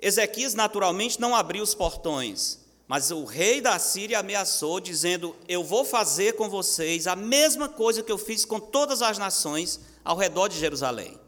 Ezequias 0.00 0.54
naturalmente 0.54 1.20
não 1.20 1.34
abriu 1.34 1.62
os 1.62 1.74
portões, 1.74 2.58
mas 2.86 3.10
o 3.10 3.24
rei 3.24 3.60
da 3.60 3.78
Síria 3.78 4.20
ameaçou, 4.20 4.78
dizendo: 4.78 5.34
Eu 5.48 5.64
vou 5.64 5.84
fazer 5.84 6.34
com 6.34 6.48
vocês 6.48 7.06
a 7.06 7.16
mesma 7.16 7.68
coisa 7.68 8.02
que 8.02 8.12
eu 8.12 8.18
fiz 8.18 8.44
com 8.44 8.60
todas 8.60 9.02
as 9.02 9.18
nações 9.18 9.80
ao 10.04 10.16
redor 10.16 10.48
de 10.48 10.58
Jerusalém. 10.58 11.18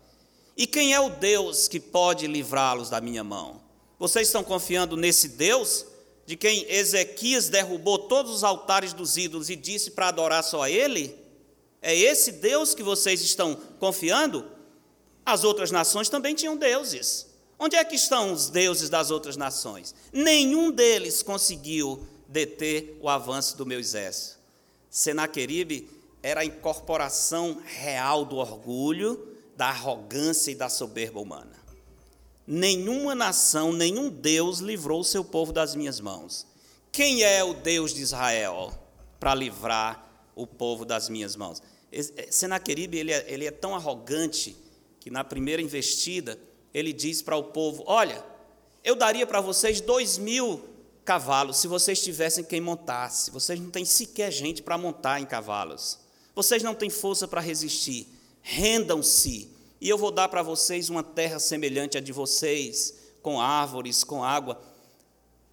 E 0.57 0.67
quem 0.67 0.93
é 0.93 1.01
o 1.01 1.11
Deus 1.11 1.69
que 1.69 1.81
pode 1.81 2.27
livrá-los 2.27 2.91
da 2.91 3.01
minha 3.01 3.25
mão? 3.25 3.61
Vocês 3.99 4.29
estão 4.29 4.45
confiando 4.45 4.97
nesse 4.97 5.29
Deus 5.29 5.87
de 6.27 6.37
quem 6.37 6.67
Ezequias 6.69 7.49
derrubou 7.49 7.99
todos 7.99 8.33
os 8.33 8.45
altares 8.45 8.93
dos 8.93 9.17
ídolos 9.17 9.51
e 9.51 9.57
disse 9.57 9.93
para 9.93 10.09
adorar 10.09 10.45
só 10.45 10.63
a 10.63 10.71
Ele? 10.71 11.17
É 11.81 11.97
esse 11.97 12.33
Deus 12.33 12.75
que 12.75 12.83
vocês 12.83 13.21
estão 13.23 13.57
confiando? 13.79 14.45
As 15.29 15.45
outras 15.45 15.71
nações 15.71 16.09
também 16.09 16.35
tinham 16.35 16.57
deuses. 16.57 17.27
Onde 17.59 17.77
é 17.77 17.85
que 17.85 17.95
estão 17.95 18.33
os 18.33 18.49
deuses 18.49 18.89
das 18.89 19.11
outras 19.11 19.37
nações? 19.37 19.95
Nenhum 20.11 20.71
deles 20.71 21.23
conseguiu 21.23 22.03
deter 22.27 22.97
o 22.99 23.11
avanço 23.11 23.55
do 23.55 23.67
meu 23.67 23.79
exército. 23.79 24.39
Senaqueribe 24.89 25.87
era 26.23 26.41
a 26.41 26.45
incorporação 26.47 27.61
real 27.63 28.25
do 28.25 28.37
orgulho, 28.37 29.37
da 29.55 29.67
arrogância 29.67 30.51
e 30.51 30.55
da 30.55 30.71
soberba 30.71 31.21
humana. 31.21 31.59
Nenhuma 32.47 33.15
nação, 33.15 33.71
nenhum 33.71 34.09
Deus 34.09 34.61
livrou 34.61 35.03
o 35.03 35.05
seu 35.05 35.23
povo 35.23 35.53
das 35.53 35.75
minhas 35.75 36.01
mãos. 36.01 36.47
Quem 36.91 37.23
é 37.23 37.45
o 37.45 37.53
Deus 37.53 37.93
de 37.93 38.01
Israel 38.01 38.73
para 39.21 39.35
livrar 39.35 40.11
o 40.35 40.47
povo 40.47 40.87
das 40.87 41.11
minhas 41.11 41.37
mãos? 41.37 41.63
Eh, 41.93 42.29
Senaqueribe 42.31 42.97
ele 42.97 43.13
é, 43.13 43.27
ele 43.29 43.45
é 43.45 43.51
tão 43.51 43.75
arrogante 43.75 44.57
que 45.01 45.11
na 45.11 45.25
primeira 45.25 45.63
investida 45.63 46.39
ele 46.73 46.93
diz 46.93 47.23
para 47.23 47.37
o 47.37 47.45
povo: 47.45 47.85
Olha, 47.87 48.25
eu 48.85 48.95
daria 48.95 49.27
para 49.27 49.41
vocês 49.41 49.81
dois 49.81 50.19
mil 50.19 50.63
cavalos 51.05 51.57
se 51.57 51.67
vocês 51.67 52.03
tivessem 52.03 52.45
quem 52.45 52.61
montasse. 52.61 53.31
Vocês 53.31 53.59
não 53.59 53.71
têm 53.71 53.85
sequer 53.85 54.31
gente 54.31 54.63
para 54.63 54.77
montar 54.77 55.21
em 55.21 55.27
cavalos. 55.27 55.99
Vocês 56.35 56.63
não 56.63 56.75
têm 56.75 56.91
força 56.91 57.27
para 57.27 57.41
resistir. 57.41 58.07
Rendam-se, 58.43 59.51
e 59.81 59.89
eu 59.89 59.99
vou 59.99 60.11
dar 60.11 60.29
para 60.29 60.43
vocês 60.43 60.89
uma 60.89 61.03
terra 61.03 61.39
semelhante 61.39 61.97
à 61.99 62.01
de 62.01 62.13
vocês, 62.13 62.95
com 63.23 63.41
árvores, 63.41 64.05
com 64.05 64.23
água. 64.23 64.61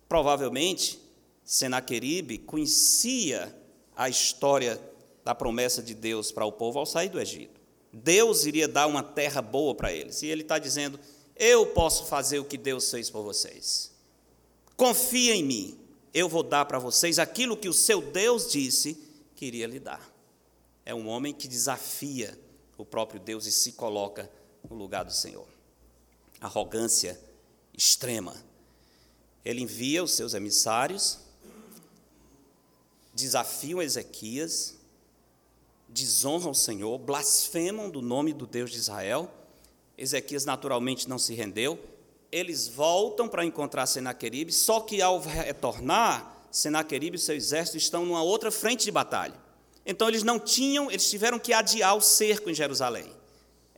Provavelmente, 0.07 0.99
Senaqueribe 1.43 2.37
conhecia 2.39 3.55
a 3.95 4.09
história 4.09 4.79
da 5.23 5.33
promessa 5.33 5.81
de 5.81 5.93
Deus 5.93 6.31
para 6.31 6.45
o 6.45 6.51
povo 6.51 6.79
ao 6.79 6.85
sair 6.85 7.09
do 7.09 7.19
Egito. 7.19 7.54
Deus 7.95 8.45
iria 8.45 8.67
dar 8.67 8.87
uma 8.87 9.01
terra 9.01 9.41
boa 9.41 9.73
para 9.73 9.93
eles. 9.93 10.21
E 10.21 10.27
ele 10.27 10.41
está 10.41 10.59
dizendo: 10.59 10.99
Eu 11.35 11.67
posso 11.67 12.05
fazer 12.05 12.39
o 12.39 12.45
que 12.45 12.57
Deus 12.57 12.89
fez 12.89 13.09
por 13.09 13.23
vocês. 13.23 13.91
Confia 14.75 15.35
em 15.35 15.43
mim. 15.43 15.79
Eu 16.13 16.29
vou 16.29 16.43
dar 16.43 16.65
para 16.65 16.79
vocês 16.79 17.19
aquilo 17.19 17.57
que 17.57 17.67
o 17.67 17.73
seu 17.73 18.01
Deus 18.01 18.51
disse 18.51 18.97
que 19.35 19.45
iria 19.45 19.67
lhe 19.67 19.79
dar 19.79 20.15
é 20.85 20.93
um 20.93 21.07
homem 21.07 21.33
que 21.33 21.47
desafia 21.47 22.39
o 22.77 22.85
próprio 22.85 23.19
Deus 23.19 23.45
e 23.47 23.51
se 23.51 23.71
coloca 23.71 24.29
no 24.69 24.75
lugar 24.75 25.03
do 25.03 25.11
Senhor. 25.11 25.47
Arrogância 26.39 27.19
extrema. 27.73 28.35
Ele 29.43 29.61
envia 29.61 30.03
os 30.03 30.11
seus 30.11 30.33
emissários, 30.33 31.19
desafiam 33.13 33.81
Ezequias, 33.81 34.75
desonram 35.95 36.51
o 36.51 36.55
Senhor, 36.55 36.97
blasfemam 36.97 37.89
do 37.89 38.01
nome 38.01 38.33
do 38.33 38.45
Deus 38.45 38.69
de 38.69 38.77
Israel. 38.77 39.31
Ezequias 39.97 40.43
naturalmente 40.43 41.07
não 41.07 41.17
se 41.17 41.33
rendeu. 41.33 41.79
eles 42.31 42.67
voltam 42.67 43.29
para 43.29 43.45
encontrar 43.45 43.85
Senaqueribe, 43.85 44.51
só 44.51 44.81
que 44.81 45.01
ao 45.01 45.21
retornar, 45.21 46.35
Senaqueribe 46.51 47.15
e 47.15 47.19
seu 47.19 47.33
exército 47.33 47.77
estão 47.77 48.05
numa 48.05 48.21
outra 48.21 48.51
frente 48.51 48.83
de 48.83 48.91
batalha. 48.91 49.35
Então 49.85 50.09
eles 50.09 50.21
não 50.21 50.37
tinham, 50.37 50.91
eles 50.91 51.09
tiveram 51.09 51.39
que 51.39 51.53
adiar 51.53 51.95
o 51.95 52.01
cerco 52.01 52.49
em 52.49 52.53
Jerusalém. 52.53 53.09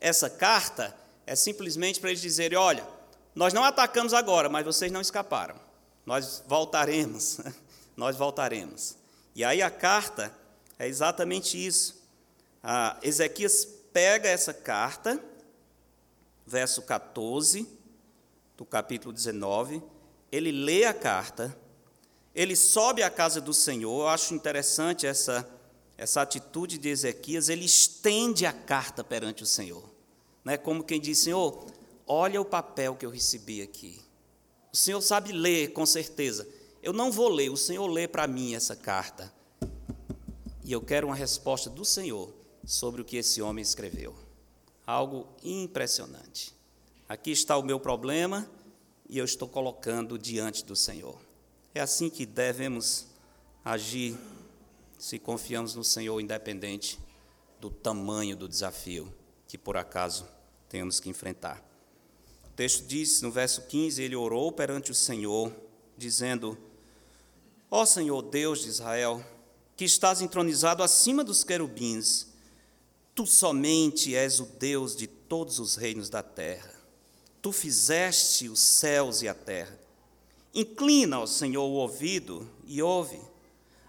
Essa 0.01 0.27
carta 0.27 0.95
é 1.27 1.35
simplesmente 1.35 1.99
para 1.99 2.09
eles 2.09 2.21
dizerem: 2.21 2.57
olha, 2.57 2.87
nós 3.35 3.53
não 3.53 3.63
atacamos 3.63 4.13
agora, 4.13 4.49
mas 4.49 4.65
vocês 4.65 4.91
não 4.91 5.01
escaparam. 5.01 5.55
Nós 6.03 6.41
voltaremos, 6.47 7.39
nós 7.95 8.15
voltaremos. 8.15 8.95
E 9.35 9.43
aí 9.43 9.61
a 9.61 9.69
carta 9.69 10.33
é 10.79 10.87
exatamente 10.87 11.63
isso. 11.63 11.96
Ah, 12.69 12.99
Ezequias 13.01 13.65
pega 13.93 14.27
essa 14.27 14.53
carta, 14.53 15.23
verso 16.45 16.81
14 16.81 17.65
do 18.57 18.65
capítulo 18.65 19.13
19, 19.13 19.81
ele 20.29 20.51
lê 20.51 20.83
a 20.83 20.93
carta, 20.93 21.57
ele 22.35 22.57
sobe 22.57 23.03
à 23.03 23.09
casa 23.09 23.39
do 23.39 23.53
Senhor. 23.53 24.01
Eu 24.01 24.07
acho 24.09 24.33
interessante 24.33 25.07
essa, 25.07 25.49
essa 25.97 26.21
atitude 26.21 26.77
de 26.77 26.89
Ezequias, 26.89 27.47
ele 27.47 27.63
estende 27.63 28.45
a 28.45 28.51
carta 28.51 29.01
perante 29.01 29.43
o 29.43 29.45
Senhor. 29.45 29.89
Né? 30.43 30.57
Como 30.57 30.83
quem 30.83 30.99
diz: 30.99 31.19
Senhor, 31.19 31.67
olha 32.05 32.41
o 32.41 32.45
papel 32.45 32.97
que 32.97 33.05
eu 33.05 33.09
recebi 33.09 33.61
aqui. 33.61 34.01
O 34.73 34.75
Senhor 34.75 34.99
sabe 34.99 35.31
ler, 35.31 35.71
com 35.71 35.85
certeza. 35.85 36.45
Eu 36.83 36.91
não 36.91 37.13
vou 37.13 37.29
ler, 37.29 37.49
o 37.49 37.55
Senhor 37.55 37.87
lê 37.87 38.09
para 38.09 38.27
mim 38.27 38.55
essa 38.55 38.75
carta. 38.75 39.33
E 40.65 40.73
eu 40.73 40.81
quero 40.81 41.07
uma 41.07 41.15
resposta 41.15 41.69
do 41.69 41.85
Senhor 41.85 42.35
sobre 42.67 43.01
o 43.01 43.05
que 43.05 43.15
esse 43.15 43.41
homem 43.41 43.61
escreveu. 43.61 44.13
Algo 44.85 45.27
impressionante. 45.41 46.53
Aqui 47.07 47.31
está 47.31 47.57
o 47.57 47.63
meu 47.63 47.79
problema 47.79 48.47
e 49.09 49.17
eu 49.17 49.23
estou 49.23 49.47
colocando 49.47 50.19
diante 50.19 50.65
do 50.65 50.75
Senhor. 50.75 51.17
É 51.73 51.79
assim 51.79 52.09
que 52.09 52.25
devemos 52.25 53.07
agir 53.63 54.17
se 54.99 55.17
confiamos 55.17 55.75
no 55.75 55.83
Senhor, 55.83 56.19
independente 56.19 56.99
do 57.61 57.69
tamanho 57.69 58.35
do 58.35 58.47
desafio 58.47 59.13
que 59.47 59.57
por 59.57 59.77
acaso 59.77 60.27
temos 60.67 60.99
que 60.99 61.09
enfrentar. 61.09 61.63
O 62.45 62.49
texto 62.49 62.85
diz 62.85 63.21
no 63.21 63.31
verso 63.31 63.61
15: 63.67 64.01
Ele 64.01 64.15
orou 64.15 64.51
perante 64.51 64.91
o 64.91 64.95
Senhor, 64.95 65.53
dizendo: 65.97 66.57
Ó 67.71 67.85
Senhor 67.85 68.21
Deus 68.23 68.63
de 68.63 68.69
Israel, 68.69 69.23
que 69.75 69.85
estás 69.85 70.21
entronizado 70.21 70.83
acima 70.83 71.23
dos 71.23 71.43
querubins, 71.43 72.27
tu 73.17 73.27
somente 73.27 74.15
és 74.15 74.39
o 74.39 74.45
Deus 74.45 74.95
de 74.95 75.07
todos 75.07 75.59
os 75.59 75.75
reinos 75.75 76.09
da 76.09 76.23
terra 76.23 76.77
tu 77.47 77.53
fizeste 77.53 78.49
os 78.49 78.59
céus 78.59 79.21
e 79.21 79.27
a 79.29 79.33
terra. 79.33 79.79
Inclina 80.53 81.15
ao 81.15 81.25
Senhor 81.25 81.63
o 81.63 81.75
ouvido 81.75 82.45
e 82.65 82.81
ouve. 82.81 83.21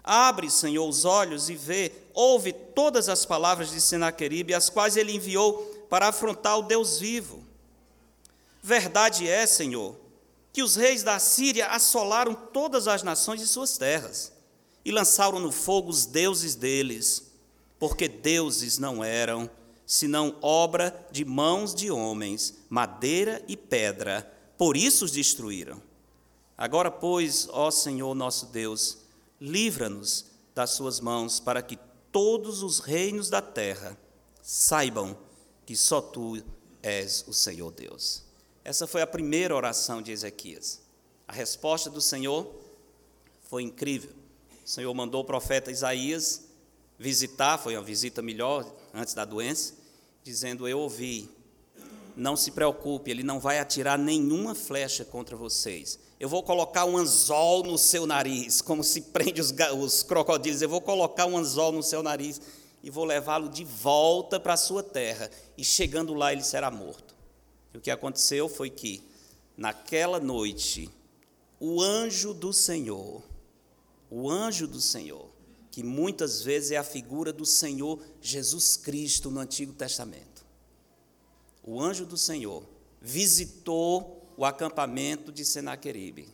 Abre, 0.01 0.49
Senhor, 0.49 0.87
os 0.87 1.03
olhos 1.03 1.49
e 1.49 1.55
vê, 1.55 1.91
ouve 2.13 2.53
todas 2.53 3.09
as 3.09 3.25
palavras 3.25 3.69
de 3.69 3.81
Senaqueribe, 3.81 4.53
as 4.53 4.69
quais 4.69 4.95
ele 4.95 5.13
enviou 5.13 5.57
para 5.89 6.07
afrontar 6.07 6.57
o 6.57 6.61
Deus 6.61 6.99
vivo. 6.99 7.43
Verdade 8.63 9.27
é, 9.27 9.45
Senhor, 9.45 9.93
que 10.53 10.63
os 10.63 10.77
reis 10.77 11.03
da 11.03 11.19
Síria 11.19 11.67
assolaram 11.67 12.33
todas 12.33 12.87
as 12.87 13.03
nações 13.03 13.41
de 13.41 13.47
suas 13.47 13.77
terras 13.77 14.31
e 14.85 14.91
lançaram 14.93 15.37
no 15.37 15.51
fogo 15.51 15.89
os 15.89 16.05
deuses 16.05 16.55
deles, 16.55 17.28
porque 17.79 18.07
deuses 18.07 18.77
não 18.77 19.03
eram 19.03 19.49
senão 19.89 20.37
obra 20.39 21.07
de 21.11 21.25
mãos 21.25 21.73
de 21.73 21.89
homens, 21.89 22.53
madeira 22.69 23.43
e 23.47 23.57
pedra, 23.57 24.31
por 24.55 24.77
isso 24.77 25.05
os 25.05 25.11
destruíram. 25.11 25.81
Agora, 26.55 26.91
pois, 26.91 27.47
ó 27.49 27.71
Senhor 27.71 28.13
nosso 28.13 28.47
Deus, 28.47 28.99
livra-nos 29.41 30.25
das 30.53 30.71
suas 30.71 30.99
mãos, 30.99 31.39
para 31.39 31.63
que 31.63 31.79
todos 32.11 32.61
os 32.61 32.79
reinos 32.79 33.29
da 33.29 33.41
terra 33.41 33.97
saibam 34.43 35.17
que 35.65 35.75
só 35.75 36.01
tu 36.01 36.39
és 36.83 37.23
o 37.27 37.33
Senhor 37.33 37.71
Deus. 37.71 38.23
Essa 38.63 38.85
foi 38.85 39.01
a 39.01 39.07
primeira 39.07 39.55
oração 39.55 40.03
de 40.03 40.11
Ezequias. 40.11 40.81
A 41.27 41.33
resposta 41.33 41.89
do 41.89 42.01
Senhor 42.01 42.47
foi 43.49 43.63
incrível. 43.63 44.11
O 44.63 44.69
Senhor 44.69 44.93
mandou 44.93 45.21
o 45.21 45.25
profeta 45.25 45.71
Isaías 45.71 46.48
visitar, 46.99 47.57
foi 47.57 47.77
uma 47.77 47.81
visita 47.81 48.21
melhor 48.21 48.69
antes 48.93 49.13
da 49.13 49.23
doença, 49.23 49.73
dizendo: 50.21 50.67
Eu 50.67 50.79
ouvi, 50.79 51.29
não 52.15 52.35
se 52.35 52.51
preocupe, 52.51 53.09
ele 53.09 53.23
não 53.23 53.39
vai 53.39 53.57
atirar 53.57 53.97
nenhuma 53.97 54.53
flecha 54.53 55.05
contra 55.05 55.37
vocês. 55.37 55.97
Eu 56.19 56.27
vou 56.27 56.43
colocar 56.43 56.83
um 56.83 56.97
anzol 56.97 57.63
no 57.63 57.77
seu 57.77 58.05
nariz, 58.05 58.61
como 58.61 58.83
se 58.83 59.01
prende 59.01 59.39
os, 59.39 59.53
os 59.77 60.03
crocodilos. 60.03 60.61
Eu 60.61 60.67
vou 60.67 60.81
colocar 60.81 61.25
um 61.25 61.37
anzol 61.37 61.71
no 61.71 61.81
seu 61.81 62.03
nariz 62.03 62.41
e 62.83 62.89
vou 62.89 63.05
levá-lo 63.05 63.47
de 63.47 63.63
volta 63.63 64.37
para 64.37 64.53
a 64.53 64.57
sua 64.57 64.83
terra. 64.83 65.31
E 65.57 65.63
chegando 65.63 66.13
lá, 66.13 66.33
ele 66.33 66.43
será 66.43 66.69
morto. 66.69 67.15
E 67.73 67.77
o 67.77 67.81
que 67.81 67.89
aconteceu 67.89 68.49
foi 68.49 68.69
que, 68.69 69.01
naquela 69.55 70.19
noite, 70.19 70.89
o 71.57 71.81
anjo 71.81 72.33
do 72.33 72.51
Senhor, 72.51 73.23
o 74.09 74.29
anjo 74.29 74.67
do 74.67 74.81
Senhor, 74.81 75.29
que 75.79 75.83
muitas 75.83 76.41
vezes 76.41 76.71
é 76.71 76.77
a 76.77 76.83
figura 76.83 77.31
do 77.31 77.45
Senhor 77.45 78.03
Jesus 78.19 78.75
Cristo 78.75 79.31
no 79.31 79.39
Antigo 79.39 79.71
Testamento. 79.71 80.45
O 81.63 81.81
anjo 81.81 82.05
do 82.05 82.17
Senhor 82.17 82.67
visitou 83.01 84.29
o 84.35 84.43
acampamento 84.43 85.31
de 85.31 85.45
Senaqueribe 85.45 86.27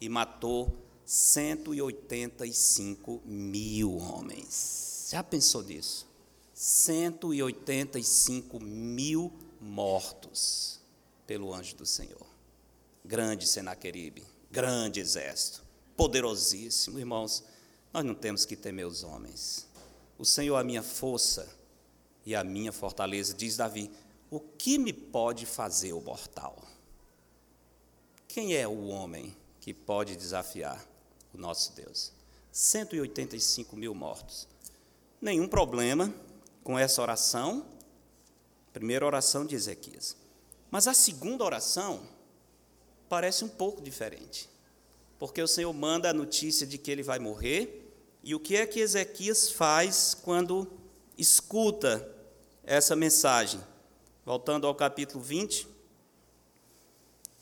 e 0.00 0.08
matou 0.08 0.72
185 1.04 3.22
mil 3.24 3.96
homens. 3.96 5.08
Já 5.10 5.24
pensou 5.24 5.64
nisso? 5.64 6.06
185 6.54 8.60
mil 8.60 9.32
mortos 9.60 10.78
pelo 11.26 11.52
anjo 11.52 11.74
do 11.74 11.84
Senhor. 11.84 12.24
Grande 13.04 13.48
Senaqueribe, 13.48 14.22
grande 14.48 15.00
exército, 15.00 15.64
poderosíssimo, 15.96 17.00
irmãos 17.00 17.42
nós 17.92 18.04
não 18.04 18.14
temos 18.14 18.44
que 18.44 18.56
temer 18.56 18.86
os 18.86 19.02
homens. 19.02 19.66
O 20.18 20.24
Senhor 20.24 20.56
é 20.56 20.60
a 20.60 20.64
minha 20.64 20.82
força 20.82 21.48
e 22.24 22.34
a 22.34 22.42
minha 22.42 22.72
fortaleza, 22.72 23.34
diz 23.34 23.56
Davi. 23.56 23.90
O 24.30 24.40
que 24.40 24.78
me 24.78 24.92
pode 24.92 25.46
fazer 25.46 25.92
o 25.92 26.00
mortal? 26.00 26.56
Quem 28.26 28.54
é 28.54 28.66
o 28.66 28.88
homem 28.88 29.34
que 29.60 29.72
pode 29.72 30.16
desafiar 30.16 30.84
o 31.32 31.38
nosso 31.38 31.74
Deus? 31.74 32.12
185 32.50 33.76
mil 33.76 33.94
mortos. 33.94 34.48
Nenhum 35.20 35.48
problema 35.48 36.12
com 36.64 36.78
essa 36.78 37.00
oração, 37.00 37.64
primeira 38.72 39.06
oração 39.06 39.46
de 39.46 39.54
Ezequias. 39.54 40.16
Mas 40.70 40.86
a 40.86 40.94
segunda 40.94 41.44
oração 41.44 42.02
parece 43.08 43.44
um 43.44 43.48
pouco 43.48 43.80
diferente, 43.80 44.48
porque 45.18 45.40
o 45.40 45.48
Senhor 45.48 45.72
manda 45.72 46.10
a 46.10 46.14
notícia 46.14 46.66
de 46.66 46.78
que 46.78 46.90
ele 46.90 47.02
vai 47.02 47.18
morrer 47.18 47.86
e 48.22 48.34
o 48.34 48.40
que 48.40 48.56
é 48.56 48.66
que 48.66 48.80
Ezequias 48.80 49.50
faz 49.50 50.12
quando 50.12 50.66
escuta 51.16 52.12
essa 52.64 52.96
mensagem? 52.96 53.60
Voltando 54.24 54.66
ao 54.66 54.74
capítulo 54.74 55.22
20, 55.22 55.68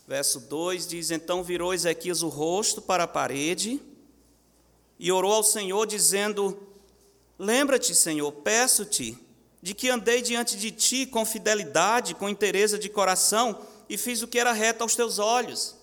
verso 0.06 0.40
2 0.40 0.87
diz: 0.87 1.10
Então 1.10 1.42
virou 1.42 1.72
Ezequias 1.72 2.22
o 2.22 2.28
rosto 2.28 2.82
para 2.82 3.04
a 3.04 3.08
parede 3.08 3.80
e 4.98 5.10
orou 5.10 5.32
ao 5.32 5.42
Senhor, 5.42 5.87
dizendo: 5.87 6.54
Lembra-te, 7.38 7.94
Senhor, 7.94 8.30
peço-te, 8.30 9.18
de 9.62 9.72
que 9.72 9.88
andei 9.88 10.20
diante 10.20 10.54
de 10.56 10.70
ti 10.70 11.06
com 11.06 11.24
fidelidade, 11.24 12.14
com 12.14 12.28
interesse 12.28 12.78
de 12.78 12.90
coração 12.90 13.58
e 13.88 13.96
fiz 13.96 14.20
o 14.20 14.28
que 14.28 14.38
era 14.38 14.52
reto 14.52 14.82
aos 14.82 14.94
teus 14.94 15.18
olhos. 15.18 15.74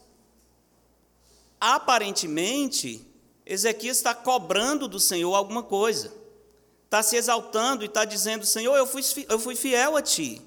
Aparentemente, 1.62 3.08
Ezequias 3.46 3.98
está 3.98 4.16
cobrando 4.16 4.88
do 4.88 5.00
Senhor 5.00 5.36
alguma 5.36 5.62
coisa, 5.62 6.12
está 6.86 7.04
se 7.04 7.16
exaltando 7.16 7.84
e 7.84 7.86
está 7.86 8.04
dizendo: 8.04 8.48
Senhor, 8.48 8.76
eu 8.76 8.88
fui, 8.88 9.04
eu 9.30 9.38
fui 9.38 9.56
fiel 9.56 9.96
a 9.96 10.02
ti. 10.02 10.42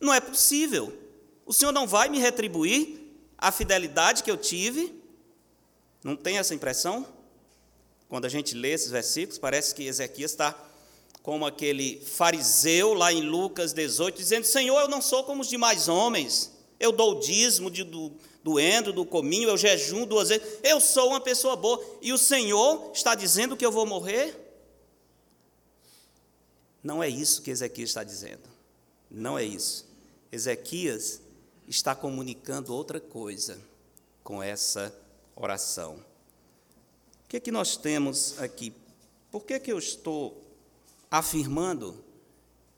Não 0.00 0.14
é 0.14 0.20
possível. 0.20 0.98
O 1.44 1.52
Senhor 1.52 1.72
não 1.72 1.86
vai 1.86 2.08
me 2.08 2.18
retribuir 2.18 2.98
a 3.36 3.52
fidelidade 3.52 4.22
que 4.22 4.30
eu 4.30 4.36
tive? 4.38 4.98
Não 6.02 6.16
tem 6.16 6.38
essa 6.38 6.54
impressão? 6.54 7.06
Quando 8.08 8.24
a 8.24 8.30
gente 8.30 8.54
lê 8.54 8.72
esses 8.72 8.90
versículos, 8.90 9.38
parece 9.38 9.74
que 9.74 9.84
Ezequias 9.84 10.30
está 10.30 10.54
como 11.22 11.44
aquele 11.44 12.00
fariseu 12.00 12.94
lá 12.94 13.12
em 13.12 13.20
Lucas 13.20 13.74
18, 13.74 14.16
dizendo: 14.16 14.44
Senhor, 14.46 14.80
eu 14.80 14.88
não 14.88 15.02
sou 15.02 15.22
como 15.24 15.42
os 15.42 15.48
demais 15.48 15.86
homens, 15.86 16.50
eu 16.80 16.92
dou 16.92 17.16
o 17.16 17.20
dízimo 17.20 17.70
de, 17.70 17.84
do, 17.84 18.12
do 18.46 18.60
endo, 18.60 18.92
do 18.92 19.04
cominho, 19.04 19.48
eu 19.48 19.56
jejum 19.56 20.06
duas 20.06 20.28
vezes, 20.28 20.60
eu 20.62 20.80
sou 20.80 21.08
uma 21.08 21.20
pessoa 21.20 21.56
boa, 21.56 21.84
e 22.00 22.12
o 22.12 22.18
Senhor 22.18 22.92
está 22.94 23.12
dizendo 23.16 23.56
que 23.56 23.66
eu 23.66 23.72
vou 23.72 23.84
morrer? 23.84 24.40
Não 26.80 27.02
é 27.02 27.08
isso 27.08 27.42
que 27.42 27.50
Ezequias 27.50 27.90
está 27.90 28.04
dizendo. 28.04 28.48
Não 29.10 29.36
é 29.36 29.42
isso. 29.42 29.84
Ezequias 30.30 31.20
está 31.66 31.92
comunicando 31.92 32.72
outra 32.72 33.00
coisa 33.00 33.60
com 34.22 34.40
essa 34.40 34.96
oração. 35.34 35.96
O 37.24 37.28
que 37.28 37.38
é 37.38 37.40
que 37.40 37.50
nós 37.50 37.76
temos 37.76 38.40
aqui? 38.40 38.72
Por 39.28 39.44
que, 39.44 39.58
que 39.58 39.72
eu 39.72 39.78
estou 39.80 40.40
afirmando 41.10 42.00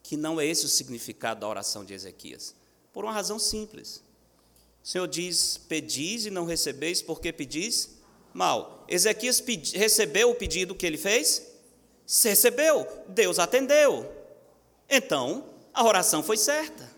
que 0.02 0.16
não 0.16 0.40
é 0.40 0.46
esse 0.46 0.64
o 0.64 0.68
significado 0.68 1.40
da 1.40 1.48
oração 1.48 1.85
de 1.85 1.92
Ezequias? 1.92 2.54
Por 2.90 3.04
uma 3.04 3.12
razão 3.12 3.38
simples. 3.38 4.08
O 4.88 4.90
Senhor 4.90 5.07
diz: 5.07 5.61
Pedis 5.68 6.24
e 6.24 6.31
não 6.31 6.46
recebeis, 6.46 7.03
porque 7.03 7.31
pedis 7.31 7.90
mal. 8.33 8.87
Ezequias 8.88 9.38
pedi, 9.38 9.77
recebeu 9.77 10.31
o 10.31 10.35
pedido 10.35 10.74
que 10.74 10.87
ele 10.87 10.96
fez? 10.96 11.46
Se 12.07 12.31
recebeu, 12.31 12.88
Deus 13.07 13.38
atendeu. 13.38 14.11
Então, 14.88 15.44
a 15.74 15.85
oração 15.85 16.22
foi 16.22 16.38
certa. 16.38 16.90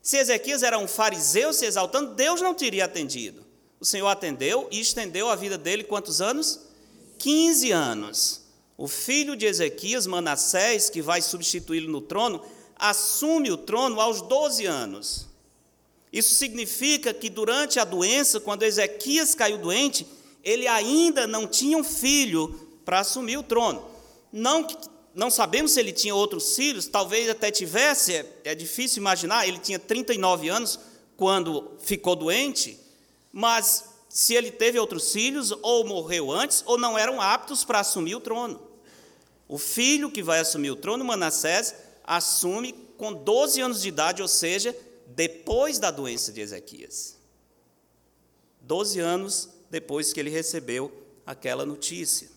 Se 0.00 0.16
Ezequias 0.16 0.62
era 0.62 0.78
um 0.78 0.88
fariseu 0.88 1.52
se 1.52 1.66
exaltando, 1.66 2.14
Deus 2.14 2.40
não 2.40 2.54
teria 2.54 2.86
atendido. 2.86 3.44
O 3.78 3.84
Senhor 3.84 4.08
atendeu 4.08 4.66
e 4.70 4.80
estendeu 4.80 5.28
a 5.28 5.36
vida 5.36 5.58
dele 5.58 5.84
quantos 5.84 6.22
anos? 6.22 6.60
15 7.18 7.72
anos. 7.72 8.40
O 8.78 8.88
filho 8.88 9.36
de 9.36 9.44
Ezequias, 9.44 10.06
Manassés, 10.06 10.88
que 10.88 11.02
vai 11.02 11.20
substituí-lo 11.20 11.92
no 11.92 12.00
trono, 12.00 12.42
assume 12.74 13.50
o 13.50 13.58
trono 13.58 14.00
aos 14.00 14.22
12 14.22 14.64
anos. 14.64 15.29
Isso 16.12 16.34
significa 16.34 17.14
que 17.14 17.30
durante 17.30 17.78
a 17.78 17.84
doença, 17.84 18.40
quando 18.40 18.64
Ezequias 18.64 19.34
caiu 19.34 19.58
doente, 19.58 20.06
ele 20.42 20.66
ainda 20.66 21.26
não 21.26 21.46
tinha 21.46 21.76
um 21.78 21.84
filho 21.84 22.68
para 22.84 23.00
assumir 23.00 23.36
o 23.36 23.42
trono. 23.42 23.84
Não, 24.32 24.66
não 25.14 25.30
sabemos 25.30 25.72
se 25.72 25.80
ele 25.80 25.92
tinha 25.92 26.14
outros 26.14 26.56
filhos, 26.56 26.86
talvez 26.86 27.28
até 27.28 27.50
tivesse, 27.50 28.14
é, 28.14 28.40
é 28.44 28.54
difícil 28.54 29.00
imaginar, 29.00 29.46
ele 29.46 29.58
tinha 29.58 29.78
39 29.78 30.48
anos 30.48 30.80
quando 31.16 31.76
ficou 31.80 32.16
doente, 32.16 32.78
mas 33.32 33.84
se 34.08 34.34
ele 34.34 34.50
teve 34.50 34.78
outros 34.78 35.12
filhos, 35.12 35.52
ou 35.62 35.84
morreu 35.84 36.32
antes, 36.32 36.64
ou 36.66 36.76
não 36.76 36.98
eram 36.98 37.20
aptos 37.20 37.64
para 37.64 37.80
assumir 37.80 38.16
o 38.16 38.20
trono. 38.20 38.60
O 39.46 39.56
filho 39.56 40.10
que 40.10 40.22
vai 40.22 40.40
assumir 40.40 40.70
o 40.70 40.76
trono, 40.76 41.04
Manassés, 41.04 41.74
assume 42.02 42.72
com 42.96 43.12
12 43.12 43.60
anos 43.60 43.82
de 43.82 43.88
idade, 43.88 44.20
ou 44.20 44.28
seja, 44.28 44.76
depois 45.20 45.78
da 45.78 45.90
doença 45.90 46.32
de 46.32 46.40
Ezequias. 46.40 47.18
12 48.62 49.00
anos 49.00 49.50
depois 49.68 50.14
que 50.14 50.18
ele 50.18 50.30
recebeu 50.30 50.90
aquela 51.26 51.66
notícia. 51.66 52.30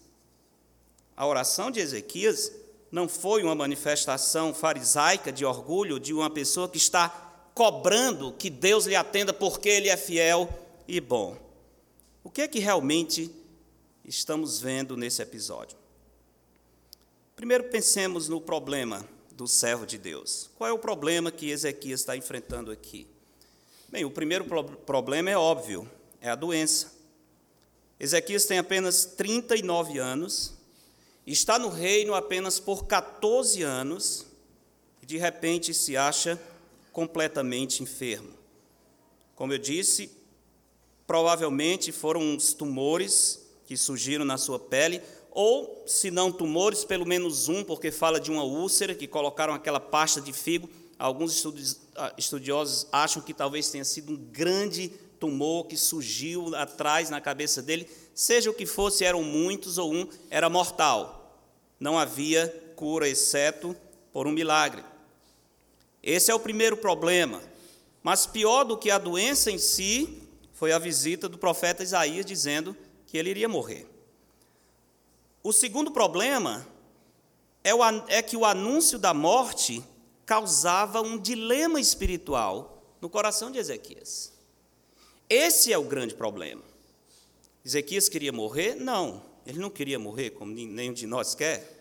A 1.15 1.25
oração 1.25 1.71
de 1.71 1.79
Ezequias 1.79 2.51
não 2.91 3.07
foi 3.07 3.41
uma 3.41 3.55
manifestação 3.55 4.53
farisaica 4.53 5.31
de 5.31 5.45
orgulho 5.45 5.97
de 5.97 6.13
uma 6.13 6.29
pessoa 6.29 6.67
que 6.67 6.75
está 6.75 7.07
cobrando 7.55 8.33
que 8.33 8.49
Deus 8.49 8.85
lhe 8.85 8.97
atenda 8.97 9.31
porque 9.31 9.69
ele 9.69 9.87
é 9.87 9.95
fiel 9.95 10.49
e 10.85 10.99
bom. 10.99 11.37
O 12.21 12.29
que 12.29 12.41
é 12.41 12.49
que 12.49 12.59
realmente 12.59 13.33
estamos 14.03 14.59
vendo 14.59 14.97
nesse 14.97 15.21
episódio? 15.21 15.77
Primeiro 17.33 17.63
pensemos 17.69 18.27
no 18.27 18.41
problema 18.41 19.07
do 19.35 19.47
servo 19.47 19.85
de 19.85 19.97
Deus. 19.97 20.49
Qual 20.55 20.69
é 20.69 20.73
o 20.73 20.79
problema 20.79 21.31
que 21.31 21.49
Ezequias 21.49 22.01
está 22.01 22.15
enfrentando 22.15 22.71
aqui? 22.71 23.07
Bem, 23.89 24.05
o 24.05 24.11
primeiro 24.11 24.45
pro 24.45 24.63
problema 24.63 25.29
é 25.29 25.37
óbvio, 25.37 25.89
é 26.21 26.29
a 26.29 26.35
doença. 26.35 26.91
Ezequias 27.99 28.45
tem 28.45 28.57
apenas 28.57 29.05
39 29.05 29.99
anos, 29.99 30.53
está 31.25 31.57
no 31.57 31.69
reino 31.69 32.13
apenas 32.13 32.59
por 32.59 32.85
14 32.85 33.61
anos 33.61 34.25
e 35.01 35.05
de 35.05 35.17
repente 35.17 35.73
se 35.73 35.95
acha 35.95 36.39
completamente 36.91 37.81
enfermo. 37.81 38.33
Como 39.35 39.53
eu 39.53 39.57
disse, 39.57 40.11
provavelmente 41.07 41.91
foram 41.91 42.35
os 42.35 42.53
tumores 42.53 43.45
que 43.65 43.77
surgiram 43.77 44.25
na 44.25 44.37
sua 44.37 44.59
pele, 44.59 45.01
ou, 45.33 45.83
se 45.87 46.11
não 46.11 46.31
tumores, 46.31 46.85
pelo 46.85 47.05
menos 47.05 47.49
um, 47.49 47.63
porque 47.63 47.91
fala 47.91 48.19
de 48.19 48.29
uma 48.29 48.43
úlcera 48.43 48.93
que 48.93 49.07
colocaram 49.07 49.53
aquela 49.53 49.79
pasta 49.79 50.21
de 50.21 50.31
figo. 50.31 50.69
Alguns 50.99 51.43
ah, 51.95 52.13
estudiosos 52.17 52.87
acham 52.91 53.21
que 53.21 53.33
talvez 53.33 53.69
tenha 53.69 53.83
sido 53.83 54.13
um 54.13 54.15
grande 54.15 54.89
tumor 55.19 55.65
que 55.65 55.75
surgiu 55.75 56.55
atrás 56.55 57.09
na 57.09 57.19
cabeça 57.19 57.61
dele. 57.61 57.89
Seja 58.13 58.51
o 58.51 58.53
que 58.53 58.67
fosse, 58.67 59.03
eram 59.03 59.23
muitos 59.23 59.79
ou 59.79 59.91
um, 59.91 60.07
era 60.29 60.49
mortal. 60.49 61.39
Não 61.79 61.97
havia 61.97 62.47
cura, 62.75 63.09
exceto 63.09 63.75
por 64.11 64.27
um 64.27 64.31
milagre. 64.31 64.83
Esse 66.03 66.29
é 66.29 66.35
o 66.35 66.39
primeiro 66.39 66.77
problema. 66.77 67.41
Mas 68.03 68.27
pior 68.27 68.65
do 68.65 68.77
que 68.77 68.91
a 68.91 68.99
doença 68.99 69.49
em 69.49 69.57
si 69.57 70.21
foi 70.51 70.71
a 70.71 70.77
visita 70.77 71.27
do 71.27 71.39
profeta 71.39 71.81
Isaías 71.81 72.25
dizendo 72.25 72.77
que 73.07 73.17
ele 73.17 73.31
iria 73.31 73.49
morrer. 73.49 73.92
O 75.43 75.51
segundo 75.51 75.91
problema 75.91 76.65
é, 77.63 77.75
o, 77.75 77.83
é 78.07 78.21
que 78.21 78.37
o 78.37 78.45
anúncio 78.45 78.97
da 78.97 79.13
morte 79.13 79.83
causava 80.25 81.01
um 81.01 81.17
dilema 81.17 81.81
espiritual 81.81 82.81
no 83.01 83.09
coração 83.09 83.51
de 83.51 83.59
Ezequias. 83.59 84.31
Esse 85.29 85.73
é 85.73 85.77
o 85.77 85.83
grande 85.83 86.15
problema. 86.15 86.63
Ezequias 87.65 88.07
queria 88.07 88.31
morrer? 88.31 88.75
Não, 88.75 89.21
ele 89.45 89.59
não 89.59 89.69
queria 89.69 89.99
morrer, 89.99 90.31
como 90.31 90.53
nenhum 90.53 90.93
de 90.93 91.05
nós 91.05 91.35
quer. 91.35 91.73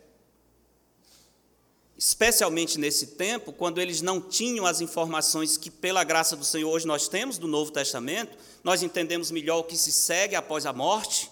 Especialmente 1.96 2.80
nesse 2.80 3.08
tempo, 3.08 3.52
quando 3.52 3.80
eles 3.80 4.00
não 4.00 4.20
tinham 4.20 4.66
as 4.66 4.80
informações 4.80 5.56
que, 5.56 5.70
pela 5.70 6.02
graça 6.02 6.34
do 6.34 6.44
Senhor, 6.44 6.68
hoje 6.68 6.86
nós 6.86 7.06
temos 7.06 7.38
do 7.38 7.46
Novo 7.46 7.70
Testamento, 7.70 8.36
nós 8.64 8.82
entendemos 8.82 9.30
melhor 9.30 9.58
o 9.58 9.64
que 9.64 9.76
se 9.76 9.92
segue 9.92 10.34
após 10.34 10.66
a 10.66 10.72
morte. 10.72 11.30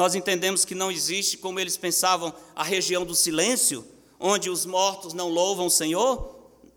Nós 0.00 0.14
entendemos 0.14 0.64
que 0.64 0.74
não 0.74 0.90
existe, 0.90 1.36
como 1.36 1.60
eles 1.60 1.76
pensavam, 1.76 2.32
a 2.56 2.64
região 2.64 3.04
do 3.04 3.14
silêncio, 3.14 3.84
onde 4.18 4.48
os 4.48 4.64
mortos 4.64 5.12
não 5.12 5.28
louvam 5.28 5.66
o 5.66 5.70
Senhor. 5.70 6.36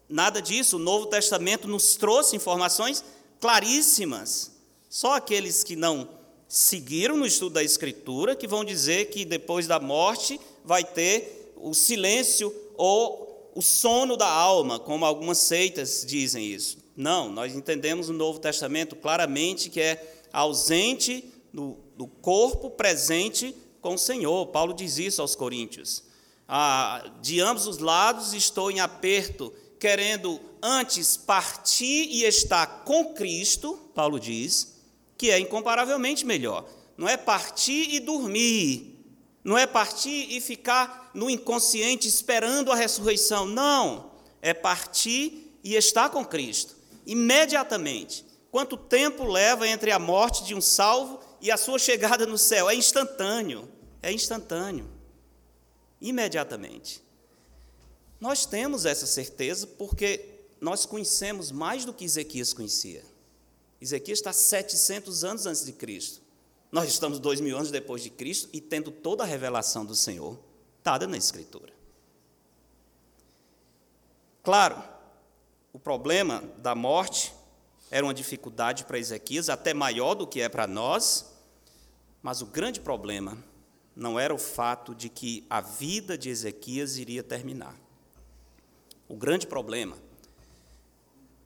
Nada 0.10 0.42
disso. 0.42 0.76
O 0.76 0.80
Novo 0.80 1.06
Testamento 1.06 1.66
nos 1.66 1.96
trouxe 1.96 2.36
informações 2.36 3.02
claríssimas. 3.40 4.52
Só 4.90 5.14
aqueles 5.14 5.64
que 5.64 5.74
não 5.74 6.10
seguiram 6.50 7.16
no 7.16 7.26
estudo 7.26 7.54
da 7.54 7.64
Escritura 7.64 8.36
que 8.36 8.46
vão 8.46 8.66
dizer 8.66 9.06
que 9.06 9.24
depois 9.24 9.68
da 9.68 9.80
morte 9.80 10.38
vai 10.66 10.84
ter 10.84 11.54
o 11.56 11.74
silêncio 11.74 12.54
ou 12.76 13.54
o 13.56 13.62
sono 13.62 14.18
da 14.18 14.28
alma, 14.28 14.80
como 14.80 15.06
algumas 15.06 15.38
seitas 15.38 16.04
dizem 16.06 16.46
isso. 16.46 16.78
Não, 16.94 17.32
nós 17.32 17.56
entendemos 17.56 18.10
no 18.10 18.18
Novo 18.18 18.40
Testamento 18.40 18.98
claramente 18.98 19.70
que 19.70 19.80
é 19.80 20.26
ausente 20.34 21.24
do, 21.54 21.78
do 21.96 22.08
corpo 22.08 22.70
presente 22.70 23.56
com 23.82 23.96
o 23.96 24.00
Senhor. 24.00 24.48
Paulo 24.48 24.74
diz 24.74 24.98
isso 24.98 25.22
aos 25.22 25.36
Coríntios. 25.36 26.04
Ah, 26.48 27.12
de 27.22 27.40
ambos 27.40 27.68
os 27.68 27.78
lados 27.78 28.34
estou 28.34 28.70
em 28.72 28.80
aperto, 28.80 29.54
querendo 29.80 30.40
antes 30.62 31.18
partir 31.18 32.08
e 32.10 32.24
estar 32.24 32.84
com 32.86 33.14
Cristo, 33.14 33.78
Paulo 33.94 34.20
diz, 34.20 34.76
que 35.18 35.30
é 35.30 35.40
incomparavelmente 35.40 36.26
melhor. 36.26 36.66
Não 36.98 37.08
é 37.08 37.18
partir 37.18 37.94
e 37.94 38.00
dormir, 38.00 39.00
não 39.44 39.58
é 39.58 39.66
partir 39.66 40.28
e 40.30 40.40
ficar 40.40 41.12
no 41.14 41.30
inconsciente 41.30 42.08
esperando 42.08 42.72
a 42.72 42.76
ressurreição. 42.76 43.46
Não, 43.46 44.12
é 44.42 44.54
partir 44.54 45.58
e 45.64 45.76
estar 45.76 46.10
com 46.10 46.26
Cristo, 46.26 46.76
imediatamente. 47.06 48.26
Quanto 48.52 48.78
tempo 48.78 49.24
leva 49.26 49.68
entre 49.68 49.92
a 49.92 49.98
morte 49.98 50.44
de 50.44 50.54
um 50.54 50.62
salvo 50.62 51.20
e 51.44 51.52
a 51.52 51.58
sua 51.58 51.78
chegada 51.78 52.26
no 52.26 52.38
céu 52.38 52.70
é 52.70 52.74
instantâneo, 52.74 53.70
é 54.02 54.14
instantâneo, 54.14 54.90
imediatamente. 56.00 57.04
Nós 58.18 58.46
temos 58.46 58.86
essa 58.86 59.06
certeza 59.06 59.68
porque 59.68 60.46
nós 60.62 60.86
conhecemos 60.86 61.52
mais 61.52 61.84
do 61.84 61.94
que 61.94 62.06
Ezequias 62.06 62.54
conhecia. 62.54 63.04
Ezequias 63.82 64.20
está 64.20 64.32
700 64.32 65.26
anos 65.26 65.46
antes 65.46 65.66
de 65.66 65.74
Cristo. 65.74 66.22
Nós 66.72 66.88
estamos 66.88 67.20
dois 67.20 67.42
mil 67.42 67.58
anos 67.58 67.70
depois 67.70 68.02
de 68.02 68.10
Cristo 68.10 68.48
e 68.54 68.62
tendo 68.62 68.90
toda 68.90 69.24
a 69.24 69.28
revelação 69.28 69.86
do 69.86 69.94
Senhor 69.94 70.40
dada 70.82 71.06
na 71.06 71.18
Escritura. 71.18 71.74
Claro, 74.42 74.82
o 75.74 75.80
problema 75.80 76.42
da 76.60 76.74
morte 76.74 77.34
era 77.92 78.06
uma 78.06 78.14
dificuldade 78.14 78.86
para 78.86 78.98
Ezequias, 78.98 79.50
até 79.50 79.74
maior 79.74 80.14
do 80.14 80.26
que 80.26 80.40
é 80.40 80.48
para 80.48 80.66
nós, 80.66 81.33
mas 82.24 82.42
o 82.42 82.46
grande 82.46 82.80
problema 82.80 83.38
não 83.94 84.18
era 84.18 84.34
o 84.34 84.40
fato 84.40 84.96
de 84.96 85.10
que 85.10 85.46
a 85.50 85.60
vida 85.60 86.18
de 86.18 86.30
Ezequias 86.30 86.98
iria 86.98 87.22
terminar. 87.22 87.78
O 89.10 89.16
grande 89.16 89.46
problema 89.46 89.98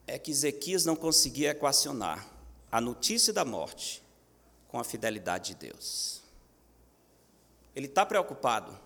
é 0.06 0.18
que 0.18 0.30
Ezequias 0.30 0.84
não 0.84 0.94
conseguia 0.96 1.50
equacionar 1.50 2.26
a 2.70 2.80
notícia 2.80 3.32
da 3.32 3.44
morte 3.44 4.02
com 4.68 4.78
a 4.78 4.84
fidelidade 4.84 5.48
de 5.48 5.66
Deus. 5.66 6.22
Ele 7.74 7.86
está 7.86 8.06
preocupado 8.06 8.78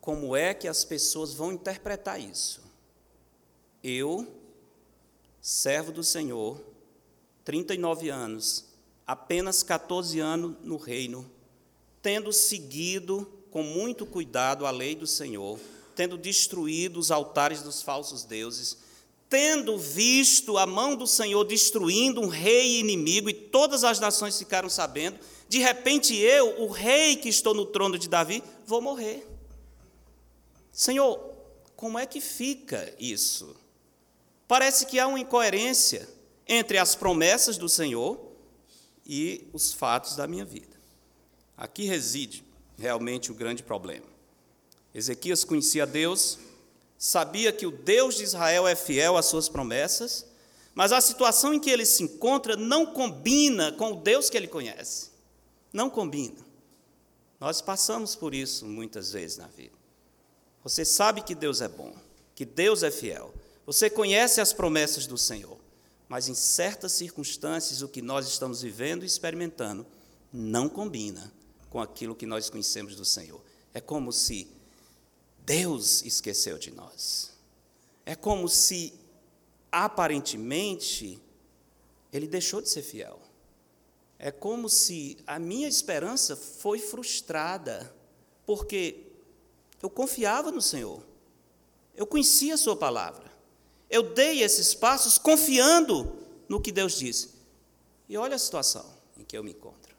como 0.00 0.36
é 0.36 0.52
que 0.52 0.68
as 0.68 0.84
pessoas 0.84 1.32
vão 1.32 1.52
interpretar 1.52 2.20
isso. 2.20 2.62
Eu, 3.82 4.26
servo 5.40 5.90
do 5.90 6.04
Senhor, 6.04 6.62
39 7.44 8.10
anos, 8.10 8.66
apenas 9.08 9.62
14 9.62 10.20
anos 10.20 10.54
no 10.62 10.76
reino, 10.76 11.28
tendo 12.02 12.30
seguido 12.30 13.26
com 13.50 13.62
muito 13.62 14.04
cuidado 14.04 14.66
a 14.66 14.70
lei 14.70 14.94
do 14.94 15.06
Senhor, 15.06 15.58
tendo 15.96 16.18
destruído 16.18 17.00
os 17.00 17.10
altares 17.10 17.62
dos 17.62 17.80
falsos 17.80 18.24
deuses, 18.24 18.76
tendo 19.30 19.78
visto 19.78 20.58
a 20.58 20.66
mão 20.66 20.94
do 20.94 21.06
Senhor 21.06 21.42
destruindo 21.44 22.20
um 22.20 22.28
rei 22.28 22.78
inimigo 22.80 23.30
e 23.30 23.32
todas 23.34 23.82
as 23.82 23.98
nações 23.98 24.38
ficaram 24.38 24.68
sabendo, 24.68 25.18
de 25.48 25.58
repente 25.58 26.14
eu, 26.14 26.60
o 26.60 26.68
rei 26.68 27.16
que 27.16 27.30
estou 27.30 27.54
no 27.54 27.64
trono 27.64 27.98
de 27.98 28.10
Davi, 28.10 28.42
vou 28.66 28.82
morrer. 28.82 29.26
Senhor, 30.70 31.18
como 31.74 31.98
é 31.98 32.04
que 32.04 32.20
fica 32.20 32.94
isso? 32.98 33.56
Parece 34.46 34.84
que 34.84 34.98
há 34.98 35.06
uma 35.06 35.18
incoerência 35.18 36.06
entre 36.46 36.76
as 36.76 36.94
promessas 36.94 37.56
do 37.56 37.70
Senhor 37.70 38.27
e 39.08 39.48
os 39.52 39.72
fatos 39.72 40.14
da 40.14 40.26
minha 40.26 40.44
vida. 40.44 40.76
Aqui 41.56 41.84
reside 41.84 42.44
realmente 42.76 43.32
o 43.32 43.34
grande 43.34 43.62
problema. 43.62 44.06
Ezequias 44.94 45.44
conhecia 45.44 45.86
Deus, 45.86 46.38
sabia 46.98 47.52
que 47.52 47.66
o 47.66 47.70
Deus 47.70 48.16
de 48.16 48.24
Israel 48.24 48.68
é 48.68 48.76
fiel 48.76 49.16
às 49.16 49.26
suas 49.26 49.48
promessas, 49.48 50.26
mas 50.74 50.92
a 50.92 51.00
situação 51.00 51.54
em 51.54 51.58
que 51.58 51.70
ele 51.70 51.84
se 51.84 52.02
encontra 52.02 52.56
não 52.56 52.86
combina 52.86 53.72
com 53.72 53.92
o 53.92 54.00
Deus 54.00 54.30
que 54.30 54.36
ele 54.36 54.46
conhece. 54.46 55.10
Não 55.72 55.90
combina. 55.90 56.46
Nós 57.40 57.60
passamos 57.60 58.14
por 58.14 58.34
isso 58.34 58.66
muitas 58.66 59.12
vezes 59.12 59.38
na 59.38 59.46
vida. 59.46 59.76
Você 60.62 60.84
sabe 60.84 61.22
que 61.22 61.34
Deus 61.34 61.60
é 61.60 61.68
bom, 61.68 61.94
que 62.34 62.44
Deus 62.44 62.82
é 62.82 62.90
fiel, 62.90 63.34
você 63.66 63.90
conhece 63.90 64.40
as 64.40 64.52
promessas 64.52 65.06
do 65.06 65.18
Senhor, 65.18 65.57
mas 66.08 66.28
em 66.28 66.34
certas 66.34 66.92
circunstâncias 66.92 67.82
o 67.82 67.88
que 67.88 68.00
nós 68.00 68.26
estamos 68.26 68.62
vivendo 68.62 69.02
e 69.02 69.06
experimentando 69.06 69.86
não 70.32 70.68
combina 70.68 71.32
com 71.68 71.80
aquilo 71.80 72.14
que 72.14 72.26
nós 72.26 72.48
conhecemos 72.48 72.96
do 72.96 73.04
Senhor. 73.04 73.40
É 73.74 73.80
como 73.80 74.12
se 74.12 74.48
Deus 75.44 76.02
esqueceu 76.02 76.58
de 76.58 76.70
nós. 76.70 77.32
É 78.06 78.14
como 78.14 78.48
se 78.48 78.94
aparentemente 79.70 81.20
ele 82.12 82.26
deixou 82.26 82.62
de 82.62 82.70
ser 82.70 82.82
fiel. 82.82 83.20
É 84.18 84.30
como 84.30 84.68
se 84.68 85.18
a 85.26 85.38
minha 85.38 85.68
esperança 85.68 86.34
foi 86.34 86.78
frustrada, 86.78 87.94
porque 88.44 89.06
eu 89.82 89.88
confiava 89.88 90.50
no 90.50 90.60
Senhor. 90.60 91.02
Eu 91.94 92.06
conhecia 92.06 92.54
a 92.54 92.58
sua 92.58 92.76
palavra. 92.76 93.27
Eu 93.90 94.14
dei 94.14 94.42
esses 94.42 94.74
passos 94.74 95.18
confiando 95.18 96.16
no 96.48 96.60
que 96.60 96.70
Deus 96.72 96.98
disse. 96.98 97.30
E 98.08 98.16
olha 98.16 98.36
a 98.36 98.38
situação 98.38 98.86
em 99.16 99.24
que 99.24 99.36
eu 99.36 99.44
me 99.44 99.50
encontro. 99.50 99.96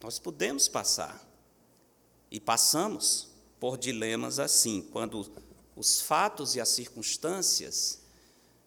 Nós 0.00 0.18
podemos 0.18 0.68
passar, 0.68 1.26
e 2.30 2.38
passamos, 2.38 3.28
por 3.58 3.76
dilemas 3.76 4.38
assim, 4.38 4.82
quando 4.92 5.30
os 5.74 6.00
fatos 6.00 6.54
e 6.54 6.60
as 6.60 6.68
circunstâncias 6.68 8.00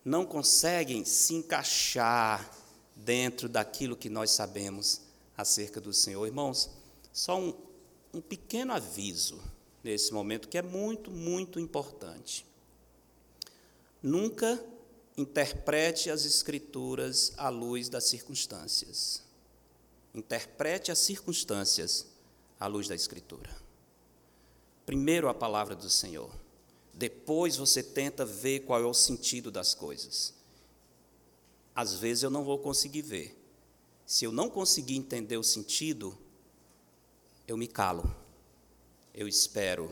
não 0.03 0.25
conseguem 0.25 1.05
se 1.05 1.35
encaixar 1.35 2.51
dentro 2.95 3.47
daquilo 3.47 3.95
que 3.95 4.09
nós 4.09 4.31
sabemos 4.31 5.01
acerca 5.37 5.79
do 5.79 5.93
Senhor. 5.93 6.25
Irmãos, 6.25 6.69
só 7.13 7.39
um, 7.39 7.53
um 8.13 8.21
pequeno 8.21 8.73
aviso 8.73 9.39
nesse 9.83 10.13
momento 10.13 10.47
que 10.47 10.57
é 10.57 10.61
muito, 10.61 11.11
muito 11.11 11.59
importante. 11.59 12.45
Nunca 14.01 14.63
interprete 15.15 16.09
as 16.09 16.25
Escrituras 16.25 17.33
à 17.37 17.49
luz 17.49 17.89
das 17.89 18.05
circunstâncias. 18.05 19.23
Interprete 20.13 20.91
as 20.91 20.99
circunstâncias 20.99 22.07
à 22.59 22.67
luz 22.67 22.87
da 22.87 22.95
Escritura. 22.95 23.55
Primeiro 24.85 25.29
a 25.29 25.33
palavra 25.33 25.75
do 25.75 25.89
Senhor. 25.89 26.31
Depois 26.93 27.55
você 27.55 27.81
tenta 27.81 28.25
ver 28.25 28.61
qual 28.61 28.81
é 28.81 28.85
o 28.85 28.93
sentido 28.93 29.51
das 29.51 29.73
coisas. 29.73 30.33
Às 31.75 31.93
vezes 31.93 32.23
eu 32.23 32.29
não 32.29 32.43
vou 32.43 32.59
conseguir 32.59 33.01
ver. 33.01 33.37
Se 34.05 34.25
eu 34.25 34.31
não 34.31 34.49
conseguir 34.49 34.97
entender 34.97 35.37
o 35.37 35.43
sentido, 35.43 36.17
eu 37.47 37.55
me 37.55 37.67
calo. 37.67 38.13
Eu 39.13 39.27
espero. 39.27 39.89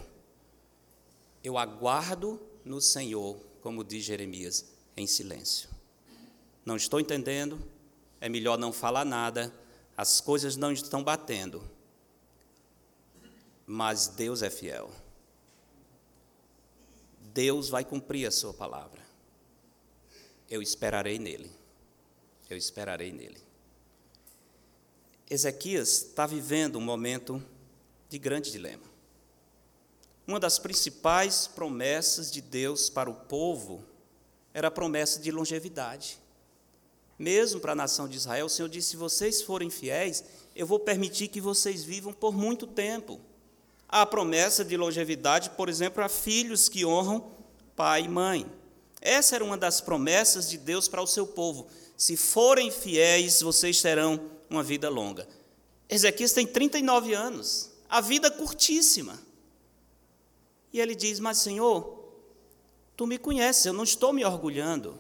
Eu 1.44 1.58
aguardo 1.58 2.42
no 2.66 2.82
Senhor 2.82 3.49
como 3.62 3.84
diz 3.84 4.04
Jeremias, 4.04 4.66
em 4.96 5.08
silêncio. 5.08 5.70
Não 6.66 6.76
estou 6.76 7.00
entendendo, 7.00 7.60
é 8.22 8.30
melhor 8.30 8.58
não 8.58 8.72
falar 8.72 9.06
nada, 9.06 9.54
as 9.96 10.22
coisas 10.22 10.56
não 10.56 10.72
estão 10.72 11.04
batendo. 11.04 11.64
Mas 13.66 14.08
Deus 14.08 14.42
é 14.42 14.50
fiel. 14.50 14.92
Deus 17.34 17.70
vai 17.70 17.86
cumprir 17.86 18.28
a 18.28 18.32
sua 18.32 18.54
palavra. 18.54 19.02
Eu 20.50 20.62
esperarei 20.62 21.20
nele. 21.20 21.52
Eu 22.50 22.58
esperarei 22.58 23.12
nele. 23.12 23.38
Ezequias 25.30 26.06
está 26.06 26.26
vivendo 26.26 26.78
um 26.78 26.82
momento 26.82 27.44
de 28.10 28.18
grande 28.18 28.52
dilema. 28.52 28.89
Uma 30.30 30.40
das 30.40 30.60
principais 30.60 31.48
promessas 31.48 32.32
de 32.32 32.40
Deus 32.40 32.88
para 32.88 33.10
o 33.10 33.16
povo 33.16 33.84
era 34.54 34.68
a 34.68 34.72
promessa 34.72 35.20
de 35.20 35.32
longevidade. 35.32 36.20
Mesmo 37.18 37.60
para 37.60 37.72
a 37.72 37.76
nação 37.76 38.08
de 38.08 38.18
Israel, 38.18 38.46
o 38.46 38.50
Senhor 38.50 38.70
disse: 38.70 38.90
se 38.90 38.96
vocês 38.96 39.42
forem 39.42 39.72
fiéis, 39.72 40.24
eu 40.56 40.68
vou 40.68 40.80
permitir 40.80 41.30
que 41.30 41.42
vocês 41.42 41.84
vivam 41.84 42.14
por 42.14 42.32
muito 42.32 42.68
tempo. 42.68 43.20
Há 43.88 44.04
a 44.04 44.06
promessa 44.06 44.64
de 44.64 44.78
longevidade, 44.78 45.50
por 45.50 45.68
exemplo, 45.68 46.04
a 46.04 46.08
filhos 46.08 46.70
que 46.70 46.86
honram 46.86 47.32
pai 47.76 48.04
e 48.04 48.08
mãe. 48.08 48.46
Essa 49.02 49.34
era 49.34 49.44
uma 49.44 49.58
das 49.58 49.82
promessas 49.82 50.48
de 50.48 50.60
Deus 50.60 50.88
para 50.88 51.02
o 51.02 51.08
seu 51.08 51.26
povo. 51.26 51.66
Se 51.98 52.16
forem 52.16 52.70
fiéis, 52.70 53.42
vocês 53.42 53.82
terão 53.82 54.30
uma 54.48 54.62
vida 54.62 54.90
longa. 54.90 55.28
Ezequias 55.90 56.34
tem 56.34 56.46
39 56.46 57.16
anos, 57.16 57.72
a 57.90 58.00
vida 58.00 58.30
curtíssima. 58.30 59.28
E 60.72 60.80
ele 60.80 60.96
diz: 60.96 61.20
Mas, 61.20 61.38
Senhor, 61.38 62.00
tu 62.96 63.08
me 63.08 63.18
conheces, 63.18 63.66
eu 63.66 63.74
não 63.74 63.84
estou 63.84 64.14
me 64.14 64.24
orgulhando. 64.26 65.00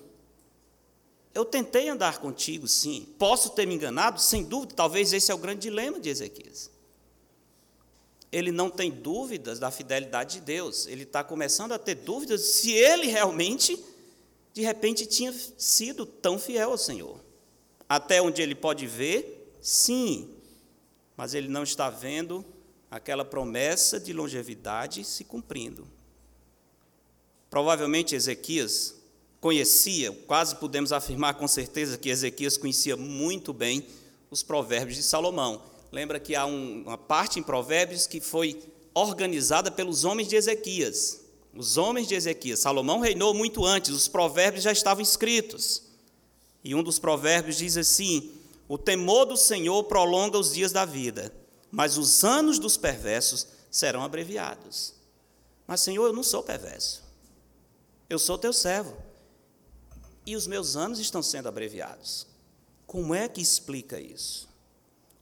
Eu 1.33 1.45
tentei 1.45 1.89
andar 1.89 2.19
contigo, 2.19 2.67
sim. 2.67 3.07
Posso 3.17 3.51
ter 3.51 3.65
me 3.67 3.75
enganado? 3.75 4.19
Sem 4.19 4.43
dúvida, 4.43 4.73
talvez 4.75 5.13
esse 5.13 5.31
é 5.31 5.35
o 5.35 5.37
grande 5.37 5.61
dilema 5.61 5.99
de 5.99 6.09
Ezequias. 6.09 6.71
Ele 8.31 8.51
não 8.51 8.69
tem 8.69 8.91
dúvidas 8.91 9.59
da 9.59 9.71
fidelidade 9.71 10.35
de 10.35 10.41
Deus, 10.41 10.85
ele 10.87 11.03
está 11.03 11.23
começando 11.23 11.71
a 11.71 11.79
ter 11.79 11.95
dúvidas 11.95 12.41
se 12.41 12.71
ele 12.71 13.07
realmente, 13.07 13.83
de 14.53 14.61
repente, 14.61 15.05
tinha 15.05 15.33
sido 15.57 16.05
tão 16.05 16.37
fiel 16.37 16.71
ao 16.71 16.77
Senhor. 16.77 17.19
Até 17.87 18.21
onde 18.21 18.41
ele 18.41 18.53
pode 18.53 18.85
ver, 18.85 19.55
sim, 19.61 20.29
mas 21.17 21.33
ele 21.33 21.47
não 21.47 21.63
está 21.63 21.89
vendo 21.89 22.45
aquela 22.89 23.23
promessa 23.23 23.99
de 23.99 24.13
longevidade 24.13 25.03
se 25.03 25.23
cumprindo. 25.23 25.87
Provavelmente 27.49 28.15
Ezequias 28.15 28.95
conhecia, 29.39 30.11
quase 30.27 30.55
podemos 30.55 30.91
afirmar 30.91 31.35
com 31.35 31.47
certeza 31.47 31.97
que 31.97 32.09
Ezequias 32.09 32.57
conhecia 32.57 32.97
muito 32.97 33.53
bem 33.53 33.85
os 34.29 34.43
provérbios 34.43 34.97
de 34.97 35.03
Salomão. 35.03 35.61
Lembra 35.91 36.19
que 36.19 36.35
há 36.35 36.45
um, 36.45 36.83
uma 36.83 36.97
parte 36.97 37.39
em 37.39 37.43
Provérbios 37.43 38.05
que 38.05 38.19
foi 38.19 38.61
organizada 38.93 39.71
pelos 39.71 40.03
homens 40.03 40.27
de 40.27 40.35
Ezequias. 40.35 41.21
Os 41.55 41.77
homens 41.77 42.07
de 42.07 42.13
Ezequias. 42.13 42.59
Salomão 42.59 42.99
reinou 42.99 43.33
muito 43.33 43.65
antes, 43.65 43.91
os 43.91 44.07
provérbios 44.07 44.63
já 44.63 44.71
estavam 44.71 45.01
escritos. 45.01 45.83
E 46.63 46.75
um 46.75 46.83
dos 46.83 46.99
provérbios 46.99 47.57
diz 47.57 47.75
assim: 47.75 48.31
O 48.67 48.77
temor 48.77 49.25
do 49.25 49.35
Senhor 49.35 49.83
prolonga 49.85 50.37
os 50.37 50.53
dias 50.53 50.71
da 50.71 50.85
vida, 50.85 51.33
mas 51.71 51.97
os 51.97 52.23
anos 52.23 52.59
dos 52.59 52.77
perversos 52.77 53.47
serão 53.69 54.03
abreviados. 54.03 54.93
Mas, 55.67 55.81
Senhor, 55.81 56.05
eu 56.07 56.13
não 56.13 56.23
sou 56.23 56.41
perverso. 56.41 57.03
Eu 58.09 58.17
sou 58.17 58.37
teu 58.37 58.51
servo. 58.51 58.97
E 60.25 60.35
os 60.35 60.47
meus 60.47 60.75
anos 60.75 60.99
estão 60.99 61.21
sendo 61.21 61.47
abreviados. 61.47 62.25
Como 62.87 63.13
é 63.13 63.27
que 63.27 63.41
explica 63.41 63.99
isso? 63.99 64.49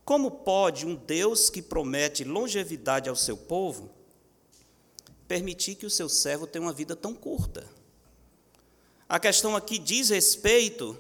Como 0.05 0.31
pode 0.31 0.85
um 0.85 0.95
Deus 0.95 1.49
que 1.49 1.61
promete 1.61 2.23
longevidade 2.23 3.09
ao 3.09 3.15
seu 3.15 3.35
povo 3.35 3.89
permitir 5.27 5.75
que 5.75 5.85
o 5.85 5.89
seu 5.89 6.07
servo 6.07 6.47
tenha 6.47 6.63
uma 6.63 6.71
vida 6.71 6.95
tão 6.95 7.13
curta? 7.13 7.67
A 9.09 9.19
questão 9.19 9.53
aqui 9.53 9.77
diz 9.77 10.09
respeito 10.09 10.97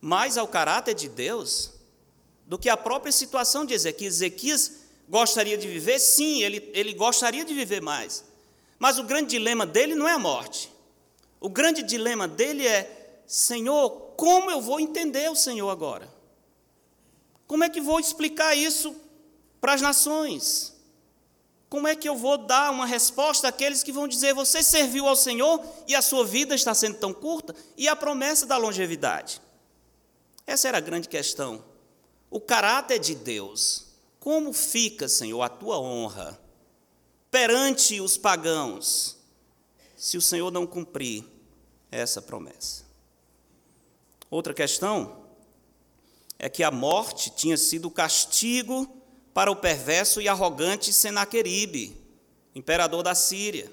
mais 0.00 0.38
ao 0.38 0.46
caráter 0.46 0.94
de 0.94 1.08
Deus 1.08 1.72
do 2.50 2.58
que 2.58 2.68
a 2.68 2.76
própria 2.76 3.12
situação 3.12 3.64
de 3.64 3.74
Ezequias. 3.74 4.14
Ezequias 4.14 4.72
gostaria 5.08 5.56
de 5.56 5.68
viver? 5.68 6.00
Sim, 6.00 6.42
ele, 6.42 6.68
ele 6.74 6.94
gostaria 6.94 7.44
de 7.44 7.54
viver 7.54 7.80
mais. 7.80 8.24
Mas 8.76 8.98
o 8.98 9.04
grande 9.04 9.30
dilema 9.30 9.64
dele 9.64 9.94
não 9.94 10.08
é 10.08 10.14
a 10.14 10.18
morte. 10.18 10.68
O 11.38 11.48
grande 11.48 11.80
dilema 11.80 12.26
dele 12.26 12.66
é: 12.66 13.22
Senhor, 13.24 13.90
como 14.16 14.50
eu 14.50 14.60
vou 14.60 14.80
entender 14.80 15.30
o 15.30 15.36
Senhor 15.36 15.70
agora? 15.70 16.12
Como 17.46 17.62
é 17.62 17.68
que 17.68 17.80
vou 17.80 18.00
explicar 18.00 18.56
isso 18.56 18.96
para 19.60 19.74
as 19.74 19.80
nações? 19.80 20.74
Como 21.68 21.86
é 21.86 21.94
que 21.94 22.08
eu 22.08 22.16
vou 22.16 22.36
dar 22.36 22.72
uma 22.72 22.84
resposta 22.84 23.46
àqueles 23.46 23.84
que 23.84 23.92
vão 23.92 24.08
dizer: 24.08 24.34
Você 24.34 24.60
serviu 24.60 25.06
ao 25.06 25.14
Senhor 25.14 25.64
e 25.86 25.94
a 25.94 26.02
sua 26.02 26.24
vida 26.24 26.56
está 26.56 26.74
sendo 26.74 26.96
tão 26.96 27.14
curta? 27.14 27.54
E 27.76 27.86
a 27.86 27.94
promessa 27.94 28.44
da 28.44 28.56
longevidade? 28.56 29.40
Essa 30.44 30.66
era 30.66 30.78
a 30.78 30.80
grande 30.80 31.08
questão. 31.08 31.69
O 32.30 32.40
caráter 32.40 32.98
de 32.98 33.14
Deus. 33.14 33.86
Como 34.20 34.52
fica, 34.52 35.08
Senhor, 35.08 35.42
a 35.42 35.48
tua 35.48 35.78
honra 35.80 36.38
perante 37.30 38.00
os 38.00 38.16
pagãos, 38.16 39.16
se 39.96 40.16
o 40.16 40.22
Senhor 40.22 40.50
não 40.50 40.66
cumprir 40.66 41.24
essa 41.90 42.20
promessa? 42.20 42.84
Outra 44.30 44.52
questão 44.52 45.24
é 46.38 46.48
que 46.48 46.62
a 46.62 46.70
morte 46.70 47.30
tinha 47.30 47.56
sido 47.56 47.88
o 47.88 47.90
castigo 47.90 48.88
para 49.34 49.50
o 49.50 49.56
perverso 49.56 50.20
e 50.20 50.28
arrogante 50.28 50.92
Senaqueribe, 50.92 51.96
imperador 52.54 53.02
da 53.02 53.14
Síria. 53.14 53.70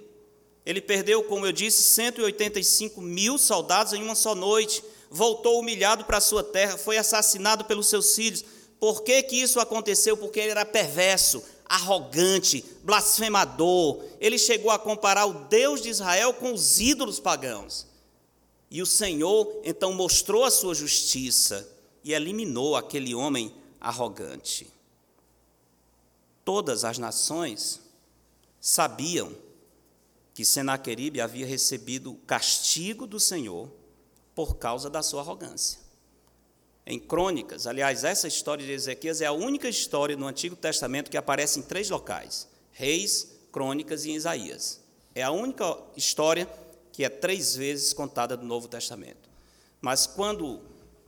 Ele 0.65 0.81
perdeu, 0.81 1.23
como 1.23 1.45
eu 1.45 1.51
disse, 1.51 1.81
185 1.83 3.01
mil 3.01 3.37
soldados 3.37 3.93
em 3.93 4.03
uma 4.03 4.15
só 4.15 4.35
noite, 4.35 4.83
voltou 5.09 5.59
humilhado 5.59 6.05
para 6.05 6.21
sua 6.21 6.43
terra, 6.43 6.77
foi 6.77 6.97
assassinado 6.97 7.65
pelos 7.65 7.87
seus 7.87 8.15
filhos. 8.15 8.43
Por 8.79 9.03
que, 9.03 9.23
que 9.23 9.35
isso 9.35 9.59
aconteceu? 9.59 10.15
Porque 10.15 10.39
ele 10.39 10.51
era 10.51 10.65
perverso, 10.65 11.43
arrogante, 11.65 12.63
blasfemador. 12.83 14.03
Ele 14.19 14.37
chegou 14.37 14.71
a 14.71 14.79
comparar 14.79 15.25
o 15.25 15.45
Deus 15.45 15.81
de 15.81 15.89
Israel 15.89 16.33
com 16.33 16.53
os 16.53 16.79
ídolos 16.79 17.19
pagãos. 17.19 17.87
E 18.69 18.81
o 18.81 18.85
Senhor 18.85 19.61
então 19.63 19.93
mostrou 19.93 20.43
a 20.43 20.51
sua 20.51 20.75
justiça 20.75 21.67
e 22.03 22.13
eliminou 22.13 22.75
aquele 22.75 23.15
homem 23.15 23.53
arrogante 23.79 24.67
todas 26.47 26.85
as 26.85 26.97
nações 26.97 27.81
sabiam 28.61 29.35
que 30.33 30.45
Senaqueribe 30.45 31.19
havia 31.19 31.45
recebido 31.45 32.13
o 32.13 32.15
castigo 32.19 33.05
do 33.05 33.19
Senhor 33.19 33.69
por 34.37 34.57
causa 34.57 34.87
da 34.87 35.01
sua 35.01 35.21
arrogância. 35.21 35.79
Em 36.85 36.99
Crônicas, 36.99 37.65
aliás, 37.65 38.03
essa 38.03 38.27
história 38.27 38.63
de 38.63 38.71
Ezequias 38.71 39.19
é 39.19 39.25
a 39.25 39.31
única 39.31 39.67
história 39.67 40.15
no 40.15 40.27
Antigo 40.27 40.55
Testamento 40.55 41.09
que 41.09 41.17
aparece 41.17 41.57
em 41.57 41.63
três 41.63 41.89
locais: 41.89 42.47
Reis, 42.71 43.29
Crônicas 43.51 44.05
e 44.05 44.11
Isaías. 44.11 44.79
É 45.15 45.23
a 45.23 45.31
única 45.31 45.75
história 45.95 46.47
que 46.93 47.03
é 47.03 47.09
três 47.09 47.55
vezes 47.55 47.93
contada 47.93 48.37
do 48.37 48.45
Novo 48.45 48.67
Testamento. 48.67 49.27
Mas 49.81 50.05
quando 50.05 50.61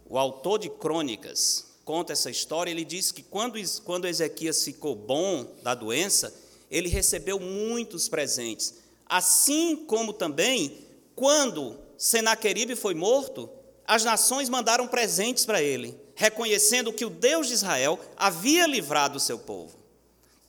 o 0.10 0.18
autor 0.18 0.58
de 0.58 0.70
Crônicas 0.72 1.68
conta 1.86 2.14
essa 2.14 2.32
história, 2.32 2.72
ele 2.72 2.84
diz 2.84 3.12
que 3.12 3.22
quando, 3.22 3.60
quando 3.86 4.08
Ezequias 4.08 4.64
ficou 4.64 4.96
bom 4.96 5.46
da 5.62 5.76
doença, 5.76 6.34
ele 6.72 6.90
recebeu 6.90 7.40
muitos 7.40 8.10
presentes. 8.10 8.74
Assim 9.06 9.86
como 9.86 10.14
também, 10.14 10.80
quando 11.16 11.89
Senaqueribe 12.00 12.78
foi 12.78 12.96
morto, 12.96 13.50
as 13.86 14.06
nações 14.06 14.48
mandaram 14.48 14.88
presentes 14.88 15.46
para 15.46 15.62
ele, 15.62 16.00
reconhecendo 16.16 16.94
que 16.94 17.04
o 17.04 17.10
Deus 17.10 17.48
de 17.48 17.54
Israel 17.54 18.00
havia 18.16 18.66
livrado 18.66 19.18
o 19.18 19.20
seu 19.20 19.38
povo. 19.38 19.78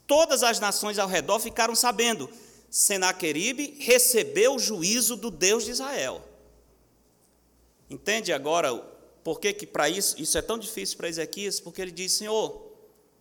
Todas 0.06 0.44
as 0.44 0.60
nações 0.60 0.96
ao 0.96 1.08
redor 1.08 1.40
ficaram 1.40 1.74
sabendo, 1.74 2.30
Senaqueribe 2.70 3.76
recebeu 3.80 4.54
o 4.54 4.58
juízo 4.60 5.16
do 5.16 5.28
Deus 5.28 5.64
de 5.64 5.72
Israel. 5.72 6.22
Entende 7.90 8.32
agora 8.32 8.72
por 9.24 9.40
que, 9.40 9.52
que 9.52 9.66
para 9.66 9.88
isso, 9.88 10.22
isso 10.22 10.38
é 10.38 10.42
tão 10.42 10.56
difícil 10.56 10.96
para 10.96 11.08
Ezequias? 11.08 11.58
Porque 11.58 11.82
ele 11.82 11.90
diz, 11.90 12.12
Senhor, 12.12 12.62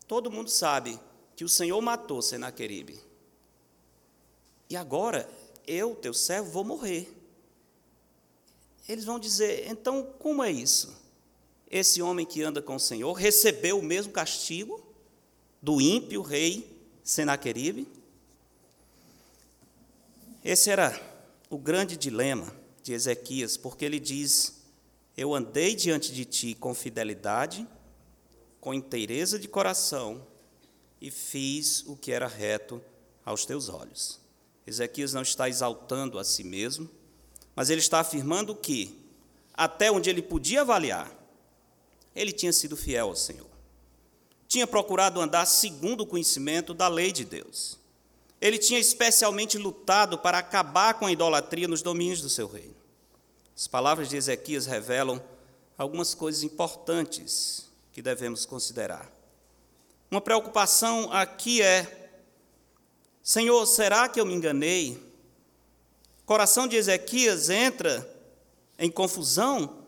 todo 0.08 0.30
mundo 0.30 0.52
sabe 0.52 1.00
que 1.36 1.44
o 1.44 1.50
Senhor 1.50 1.82
matou 1.82 2.22
Senaqueribe. 2.22 3.00
E 4.70 4.78
agora, 4.78 5.28
eu, 5.66 5.96
teu 5.96 6.14
servo, 6.14 6.52
vou 6.52 6.64
morrer. 6.64 7.19
Eles 8.90 9.06
vão 9.06 9.20
dizer, 9.20 9.68
então, 9.70 10.02
como 10.18 10.44
é 10.44 10.52
isso? 10.52 10.98
Esse 11.70 12.02
homem 12.02 12.26
que 12.26 12.42
anda 12.42 12.60
com 12.60 12.76
o 12.76 12.80
Senhor 12.80 13.14
recebeu 13.14 13.78
o 13.78 13.84
mesmo 13.84 14.12
castigo 14.12 14.84
do 15.62 15.80
ímpio 15.80 16.24
rei 16.24 16.76
Senaqueribe? 17.04 17.88
Esse 20.44 20.72
era 20.72 21.00
o 21.52 21.58
grande 21.60 21.96
dilema 21.96 22.52
de 22.82 22.94
Ezequias, 22.94 23.58
porque 23.58 23.86
ele 23.86 24.00
diz 24.00 24.60
eu 25.16 25.36
andei 25.36 25.76
diante 25.76 26.12
de 26.12 26.26
ti 26.26 26.56
com 26.56 26.74
fidelidade, 26.74 27.68
com 28.60 28.74
inteireza 28.74 29.38
de 29.38 29.48
coração, 29.48 30.26
e 31.00 31.12
fiz 31.12 31.84
o 31.86 31.96
que 31.96 32.12
era 32.12 32.28
reto 32.28 32.82
aos 33.24 33.46
teus 33.46 33.70
olhos. 33.70 34.20
Ezequias 34.66 35.14
não 35.14 35.22
está 35.22 35.48
exaltando 35.48 36.18
a 36.18 36.24
si 36.24 36.44
mesmo, 36.44 36.90
mas 37.60 37.70
ele 37.70 37.82
está 37.82 38.00
afirmando 38.00 38.56
que, 38.56 38.98
até 39.54 39.92
onde 39.92 40.10
ele 40.10 40.22
podia 40.22 40.62
avaliar, 40.62 41.12
ele 42.16 42.32
tinha 42.32 42.54
sido 42.54 42.78
fiel 42.78 43.10
ao 43.10 43.18
Senhor. 43.18 43.50
Tinha 44.48 44.66
procurado 44.66 45.20
andar 45.20 45.46
segundo 45.46 46.00
o 46.00 46.06
conhecimento 46.06 46.74
da 46.74 46.88
lei 46.88 47.12
de 47.12 47.26
Deus. 47.26 47.78
Ele 48.40 48.58
tinha 48.58 48.80
especialmente 48.80 49.58
lutado 49.58 50.18
para 50.18 50.38
acabar 50.38 50.94
com 50.94 51.06
a 51.06 51.12
idolatria 51.12 51.68
nos 51.68 51.82
domínios 51.82 52.22
do 52.22 52.30
seu 52.30 52.48
reino. 52.48 52.78
As 53.54 53.68
palavras 53.68 54.08
de 54.08 54.16
Ezequias 54.16 54.66
revelam 54.66 55.22
algumas 55.78 56.14
coisas 56.14 56.44
importantes 56.44 57.70
que 57.92 58.02
devemos 58.02 58.46
considerar. 58.46 59.12
Uma 60.10 60.22
preocupação 60.22 61.12
aqui 61.12 61.62
é: 61.62 62.10
Senhor, 63.22 63.66
será 63.66 64.08
que 64.08 64.18
eu 64.18 64.26
me 64.26 64.34
enganei? 64.34 65.09
Coração 66.30 66.68
de 66.68 66.76
Ezequias 66.76 67.50
entra 67.50 68.08
em 68.78 68.92
confusão, 68.92 69.80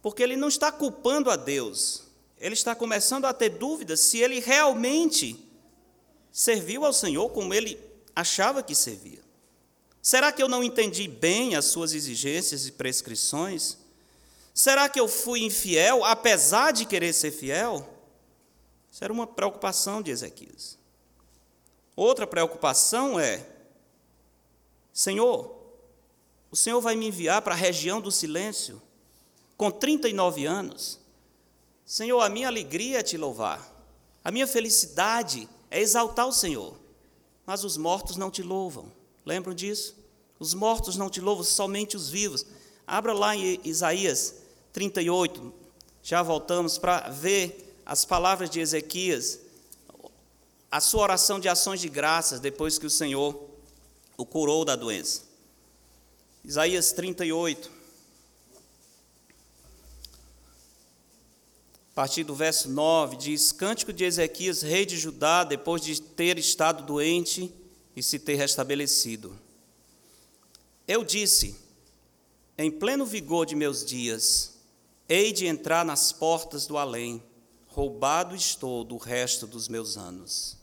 porque 0.00 0.22
ele 0.22 0.36
não 0.36 0.46
está 0.46 0.70
culpando 0.70 1.28
a 1.28 1.34
Deus, 1.34 2.04
ele 2.38 2.54
está 2.54 2.72
começando 2.72 3.24
a 3.24 3.32
ter 3.34 3.48
dúvidas 3.48 3.98
se 3.98 4.18
ele 4.18 4.38
realmente 4.38 5.44
serviu 6.30 6.84
ao 6.84 6.92
Senhor 6.92 7.28
como 7.30 7.52
ele 7.52 7.80
achava 8.14 8.62
que 8.62 8.76
servia. 8.76 9.18
Será 10.00 10.30
que 10.30 10.40
eu 10.40 10.46
não 10.46 10.62
entendi 10.62 11.08
bem 11.08 11.56
as 11.56 11.64
suas 11.64 11.94
exigências 11.94 12.64
e 12.64 12.70
prescrições? 12.70 13.76
Será 14.54 14.88
que 14.88 15.00
eu 15.00 15.08
fui 15.08 15.42
infiel, 15.42 16.04
apesar 16.04 16.70
de 16.70 16.86
querer 16.86 17.12
ser 17.12 17.32
fiel? 17.32 17.92
Isso 18.88 19.02
era 19.02 19.12
uma 19.12 19.26
preocupação 19.26 20.00
de 20.00 20.12
Ezequias. 20.12 20.78
Outra 21.96 22.24
preocupação 22.24 23.18
é: 23.18 23.44
Senhor, 24.92 25.60
o 26.52 26.56
Senhor 26.56 26.82
vai 26.82 26.94
me 26.94 27.06
enviar 27.06 27.40
para 27.40 27.54
a 27.54 27.56
região 27.56 27.98
do 27.98 28.12
silêncio, 28.12 28.80
com 29.56 29.70
39 29.70 30.44
anos. 30.44 31.00
Senhor, 31.86 32.20
a 32.20 32.28
minha 32.28 32.46
alegria 32.46 32.98
é 32.98 33.02
te 33.02 33.16
louvar, 33.16 33.74
a 34.22 34.30
minha 34.30 34.46
felicidade 34.46 35.48
é 35.70 35.80
exaltar 35.80 36.28
o 36.28 36.32
Senhor, 36.32 36.76
mas 37.46 37.64
os 37.64 37.78
mortos 37.78 38.18
não 38.18 38.30
te 38.30 38.42
louvam. 38.42 38.92
Lembram 39.24 39.54
disso? 39.54 39.96
Os 40.38 40.52
mortos 40.52 40.94
não 40.96 41.08
te 41.08 41.22
louvam, 41.22 41.42
somente 41.42 41.96
os 41.96 42.10
vivos. 42.10 42.44
Abra 42.86 43.14
lá 43.14 43.34
em 43.34 43.58
Isaías 43.64 44.34
38, 44.74 45.54
já 46.02 46.22
voltamos 46.22 46.76
para 46.76 47.08
ver 47.08 47.80
as 47.86 48.04
palavras 48.04 48.50
de 48.50 48.60
Ezequias, 48.60 49.40
a 50.70 50.80
sua 50.80 51.02
oração 51.02 51.40
de 51.40 51.48
ações 51.48 51.80
de 51.80 51.88
graças 51.88 52.40
depois 52.40 52.78
que 52.78 52.86
o 52.86 52.90
Senhor 52.90 53.48
o 54.18 54.26
curou 54.26 54.66
da 54.66 54.76
doença. 54.76 55.31
Isaías 56.44 56.90
38. 56.92 57.70
A 61.92 61.94
partir 61.94 62.24
do 62.24 62.34
verso 62.34 62.68
9, 62.68 63.16
diz: 63.16 63.52
Cântico 63.52 63.92
de 63.92 64.04
Ezequias, 64.04 64.62
rei 64.62 64.84
de 64.84 64.98
Judá, 64.98 65.44
depois 65.44 65.82
de 65.82 66.00
ter 66.02 66.38
estado 66.38 66.84
doente 66.84 67.52
e 67.94 68.02
se 68.02 68.18
ter 68.18 68.34
restabelecido. 68.34 69.38
Eu 70.88 71.04
disse, 71.04 71.54
em 72.58 72.70
pleno 72.70 73.06
vigor 73.06 73.46
de 73.46 73.54
meus 73.54 73.84
dias, 73.84 74.54
hei 75.08 75.32
de 75.32 75.46
entrar 75.46 75.84
nas 75.84 76.10
portas 76.10 76.66
do 76.66 76.76
além, 76.76 77.22
roubado 77.68 78.34
estou 78.34 78.82
do 78.82 78.96
resto 78.96 79.46
dos 79.46 79.68
meus 79.68 79.96
anos. 79.96 80.56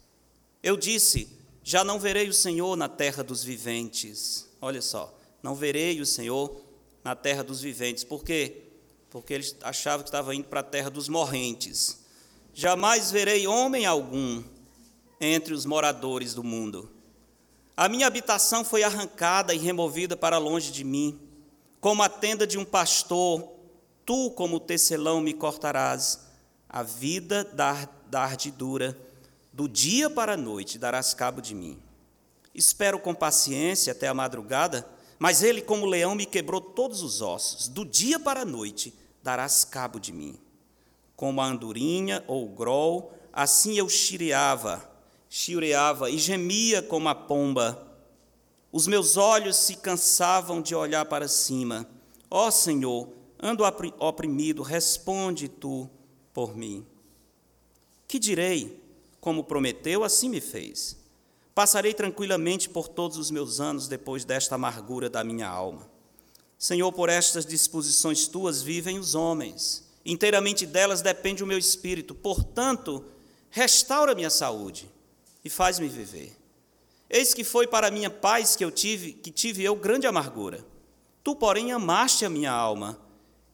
Eu 0.61 0.75
disse, 0.75 1.29
já 1.63 1.85
não 1.85 1.99
verei 1.99 2.27
o 2.27 2.33
Senhor 2.33 2.75
na 2.75 2.89
terra 2.89 3.23
dos 3.23 3.43
viventes. 3.43 4.47
Olha 4.61 4.81
só, 4.81 5.18
não 5.41 5.55
verei 5.55 5.99
o 6.01 6.05
Senhor 6.05 6.61
na 7.03 7.15
terra 7.15 7.43
dos 7.43 7.61
viventes. 7.61 8.03
Por 8.03 8.23
quê? 8.23 8.63
Porque 9.09 9.33
ele 9.33 9.55
achava 9.61 10.03
que 10.03 10.09
estava 10.09 10.35
indo 10.35 10.47
para 10.47 10.59
a 10.59 10.63
terra 10.63 10.89
dos 10.89 11.09
morrentes. 11.09 11.99
Jamais 12.53 13.11
verei 13.11 13.47
homem 13.47 13.85
algum 13.85 14.43
entre 15.19 15.53
os 15.53 15.65
moradores 15.65 16.33
do 16.33 16.43
mundo. 16.43 16.91
A 17.75 17.87
minha 17.87 18.07
habitação 18.07 18.65
foi 18.65 18.83
arrancada 18.83 19.53
e 19.53 19.57
removida 19.57 20.17
para 20.17 20.37
longe 20.37 20.71
de 20.71 20.83
mim, 20.83 21.19
como 21.79 22.03
a 22.03 22.09
tenda 22.09 22.45
de 22.45 22.57
um 22.57 22.65
pastor 22.65 23.59
Tu, 24.09 24.31
como 24.31 24.59
tecelão, 24.59 25.21
me 25.21 25.35
cortarás 25.35 26.21
a 26.67 26.81
vida 26.81 27.43
da, 27.43 27.87
da 28.07 28.23
ardidura, 28.23 28.97
do 29.53 29.69
dia 29.69 30.09
para 30.09 30.33
a 30.33 30.37
noite 30.37 30.79
darás 30.79 31.13
cabo 31.13 31.39
de 31.39 31.53
mim. 31.53 31.77
Espero 32.51 32.97
com 32.97 33.13
paciência 33.13 33.93
até 33.93 34.07
a 34.07 34.13
madrugada, 34.15 34.89
mas 35.19 35.43
ele, 35.43 35.61
como 35.61 35.85
leão, 35.85 36.15
me 36.15 36.25
quebrou 36.25 36.61
todos 36.61 37.03
os 37.03 37.21
ossos. 37.21 37.67
Do 37.67 37.83
dia 37.83 38.17
para 38.17 38.41
a 38.41 38.45
noite 38.45 38.93
darás 39.21 39.65
cabo 39.65 39.99
de 39.99 40.13
mim. 40.13 40.39
Como 41.15 41.41
a 41.41 41.45
andorinha 41.45 42.23
ou 42.25 42.45
o 42.45 42.55
grol, 42.55 43.13
assim 43.33 43.77
eu 43.77 43.89
chireava, 43.89 44.89
chireava 45.29 46.09
e 46.09 46.17
gemia 46.17 46.81
como 46.81 47.09
a 47.09 47.15
pomba. 47.15 47.85
Os 48.71 48.87
meus 48.87 49.17
olhos 49.17 49.57
se 49.57 49.75
cansavam 49.75 50.61
de 50.61 50.73
olhar 50.73 51.03
para 51.05 51.27
cima. 51.27 51.85
Ó 52.31 52.49
Senhor, 52.49 53.09
ando 53.41 53.65
oprimido, 53.99 54.63
responde 54.63 55.49
tu 55.49 55.89
por 56.33 56.55
mim. 56.55 56.85
Que 58.07 58.17
direi? 58.17 58.81
Como 59.19 59.43
prometeu, 59.43 60.05
assim 60.05 60.29
me 60.29 60.39
fez. 60.39 60.98
Passarei 61.59 61.93
tranquilamente 61.93 62.69
por 62.69 62.87
todos 62.87 63.17
os 63.17 63.29
meus 63.29 63.59
anos 63.59 63.89
depois 63.89 64.23
desta 64.23 64.55
amargura 64.55 65.09
da 65.09 65.25
minha 65.25 65.45
alma. 65.45 65.91
Senhor, 66.57 66.89
por 66.93 67.09
estas 67.09 67.45
disposições 67.45 68.29
tuas 68.29 68.61
vivem 68.61 68.97
os 68.97 69.13
homens, 69.13 69.83
inteiramente 70.05 70.65
delas 70.65 71.01
depende 71.01 71.43
o 71.43 71.45
meu 71.45 71.57
espírito. 71.57 72.15
Portanto, 72.15 73.03
restaura 73.49 74.15
minha 74.15 74.29
saúde 74.29 74.89
e 75.43 75.49
faz-me 75.49 75.89
viver. 75.89 76.33
Eis 77.09 77.33
que 77.33 77.43
foi 77.43 77.67
para 77.67 77.91
minha 77.91 78.09
paz 78.09 78.55
que 78.55 78.63
eu 78.63 78.71
tive, 78.71 79.11
que 79.11 79.29
tive 79.29 79.61
eu 79.61 79.75
grande 79.75 80.07
amargura. 80.07 80.65
Tu, 81.21 81.35
porém, 81.35 81.73
amaste 81.73 82.23
a 82.23 82.29
minha 82.29 82.53
alma 82.53 82.97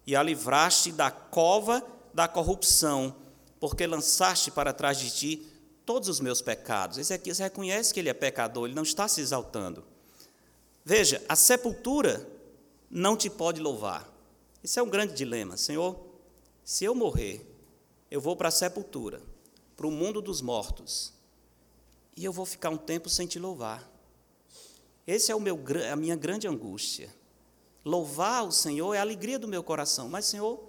e 0.05 0.15
a 0.15 0.21
livraste 0.21 0.91
da 0.91 1.09
cova 1.09 1.83
da 2.13 2.27
corrupção, 2.27 3.15
porque 3.59 3.87
lançaste 3.87 4.51
para 4.51 4.73
trás 4.73 4.99
de 4.99 5.09
ti 5.09 5.54
todos 5.85 6.09
os 6.09 6.19
meus 6.19 6.41
pecados. 6.41 6.97
Ezequias 6.97 7.39
reconhece 7.39 7.93
que 7.93 7.99
ele 7.99 8.09
é 8.09 8.13
pecador, 8.13 8.65
ele 8.65 8.75
não 8.75 8.83
está 8.83 9.07
se 9.07 9.21
exaltando. 9.21 9.83
Veja, 10.83 11.23
a 11.29 11.35
sepultura 11.35 12.27
não 12.89 13.15
te 13.15 13.29
pode 13.29 13.61
louvar. 13.61 14.11
Isso 14.63 14.79
é 14.79 14.83
um 14.83 14.89
grande 14.89 15.13
dilema. 15.13 15.57
Senhor, 15.57 15.99
se 16.63 16.83
eu 16.83 16.95
morrer, 16.95 17.45
eu 18.09 18.19
vou 18.19 18.35
para 18.35 18.49
a 18.49 18.51
sepultura, 18.51 19.21
para 19.75 19.87
o 19.87 19.91
mundo 19.91 20.21
dos 20.21 20.41
mortos, 20.41 21.13
e 22.15 22.23
eu 22.23 22.31
vou 22.31 22.45
ficar 22.45 22.69
um 22.69 22.77
tempo 22.77 23.09
sem 23.09 23.27
te 23.27 23.37
louvar. 23.37 23.91
Esse 25.05 25.31
é 25.31 25.35
o 25.35 25.39
meu, 25.39 25.59
a 25.91 25.95
minha 25.95 26.15
grande 26.15 26.47
angústia. 26.47 27.13
Louvar 27.83 28.47
o 28.47 28.51
Senhor 28.51 28.93
é 28.95 28.97
a 28.97 29.01
alegria 29.01 29.37
do 29.37 29.47
meu 29.47 29.61
coração, 29.61 30.09
mas, 30.09 30.25
Senhor, 30.25 30.63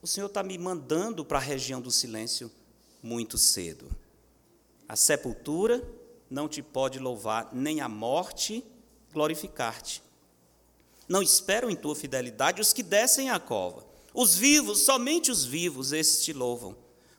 o 0.00 0.06
Senhor 0.06 0.28
está 0.28 0.42
me 0.42 0.56
mandando 0.56 1.24
para 1.24 1.38
a 1.38 1.42
região 1.42 1.80
do 1.80 1.90
silêncio 1.90 2.50
muito 3.02 3.38
cedo. 3.38 3.90
A 4.88 4.96
sepultura 4.96 5.82
não 6.28 6.48
te 6.48 6.62
pode 6.62 6.98
louvar, 6.98 7.48
nem 7.52 7.80
a 7.80 7.88
morte 7.88 8.64
glorificar-te. 9.12 10.02
Não 11.08 11.22
esperam 11.22 11.70
em 11.70 11.76
tua 11.76 11.96
fidelidade 11.96 12.60
os 12.60 12.72
que 12.72 12.82
descem 12.82 13.30
à 13.30 13.40
cova. 13.40 13.84
Os 14.14 14.36
vivos, 14.36 14.82
somente 14.82 15.30
os 15.30 15.44
vivos, 15.44 15.92
esses 15.92 16.24
te 16.24 16.32
louvam. 16.32 16.76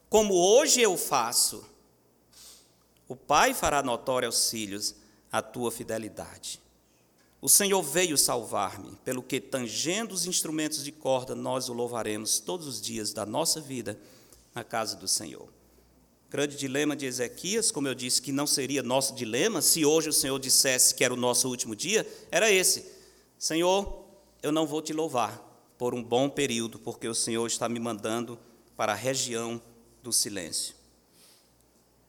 Como 0.09 0.33
hoje 0.33 0.81
eu 0.81 0.97
faço. 0.97 1.63
O 3.07 3.15
Pai 3.15 3.53
fará 3.53 3.83
notória 3.83 4.27
aos 4.27 4.49
filhos 4.49 4.95
a 5.31 5.41
tua 5.41 5.71
fidelidade. 5.71 6.61
O 7.41 7.49
Senhor 7.49 7.81
veio 7.81 8.17
salvar-me, 8.17 8.95
pelo 8.97 9.23
que, 9.23 9.41
tangendo 9.41 10.13
os 10.13 10.25
instrumentos 10.25 10.83
de 10.83 10.91
corda, 10.91 11.33
nós 11.33 11.69
o 11.69 11.73
louvaremos 11.73 12.39
todos 12.39 12.67
os 12.67 12.79
dias 12.79 13.13
da 13.13 13.25
nossa 13.25 13.59
vida 13.59 13.99
na 14.53 14.63
casa 14.63 14.95
do 14.95 15.07
Senhor. 15.07 15.49
Grande 16.31 16.55
dilema 16.55 16.95
de 16.95 17.05
Ezequias, 17.05 17.71
como 17.71 17.89
eu 17.89 17.93
disse, 17.93 18.21
que 18.21 18.31
não 18.31 18.47
seria 18.47 18.81
nosso 18.81 19.13
dilema, 19.13 19.61
se 19.61 19.83
hoje 19.83 20.07
o 20.07 20.13
Senhor 20.13 20.39
dissesse 20.39 20.95
que 20.95 21.03
era 21.03 21.13
o 21.13 21.17
nosso 21.17 21.49
último 21.49 21.75
dia, 21.75 22.07
era 22.31 22.49
esse 22.49 22.85
Senhor, 23.37 24.05
eu 24.41 24.49
não 24.49 24.65
vou 24.65 24.81
te 24.81 24.93
louvar 24.93 25.45
por 25.77 25.93
um 25.93 26.01
bom 26.01 26.29
período, 26.29 26.79
porque 26.79 27.05
o 27.05 27.13
Senhor 27.13 27.45
está 27.45 27.67
me 27.67 27.81
mandando 27.81 28.39
para 28.77 28.93
a 28.93 28.95
região 28.95 29.61
do 30.01 30.13
silêncio. 30.13 30.73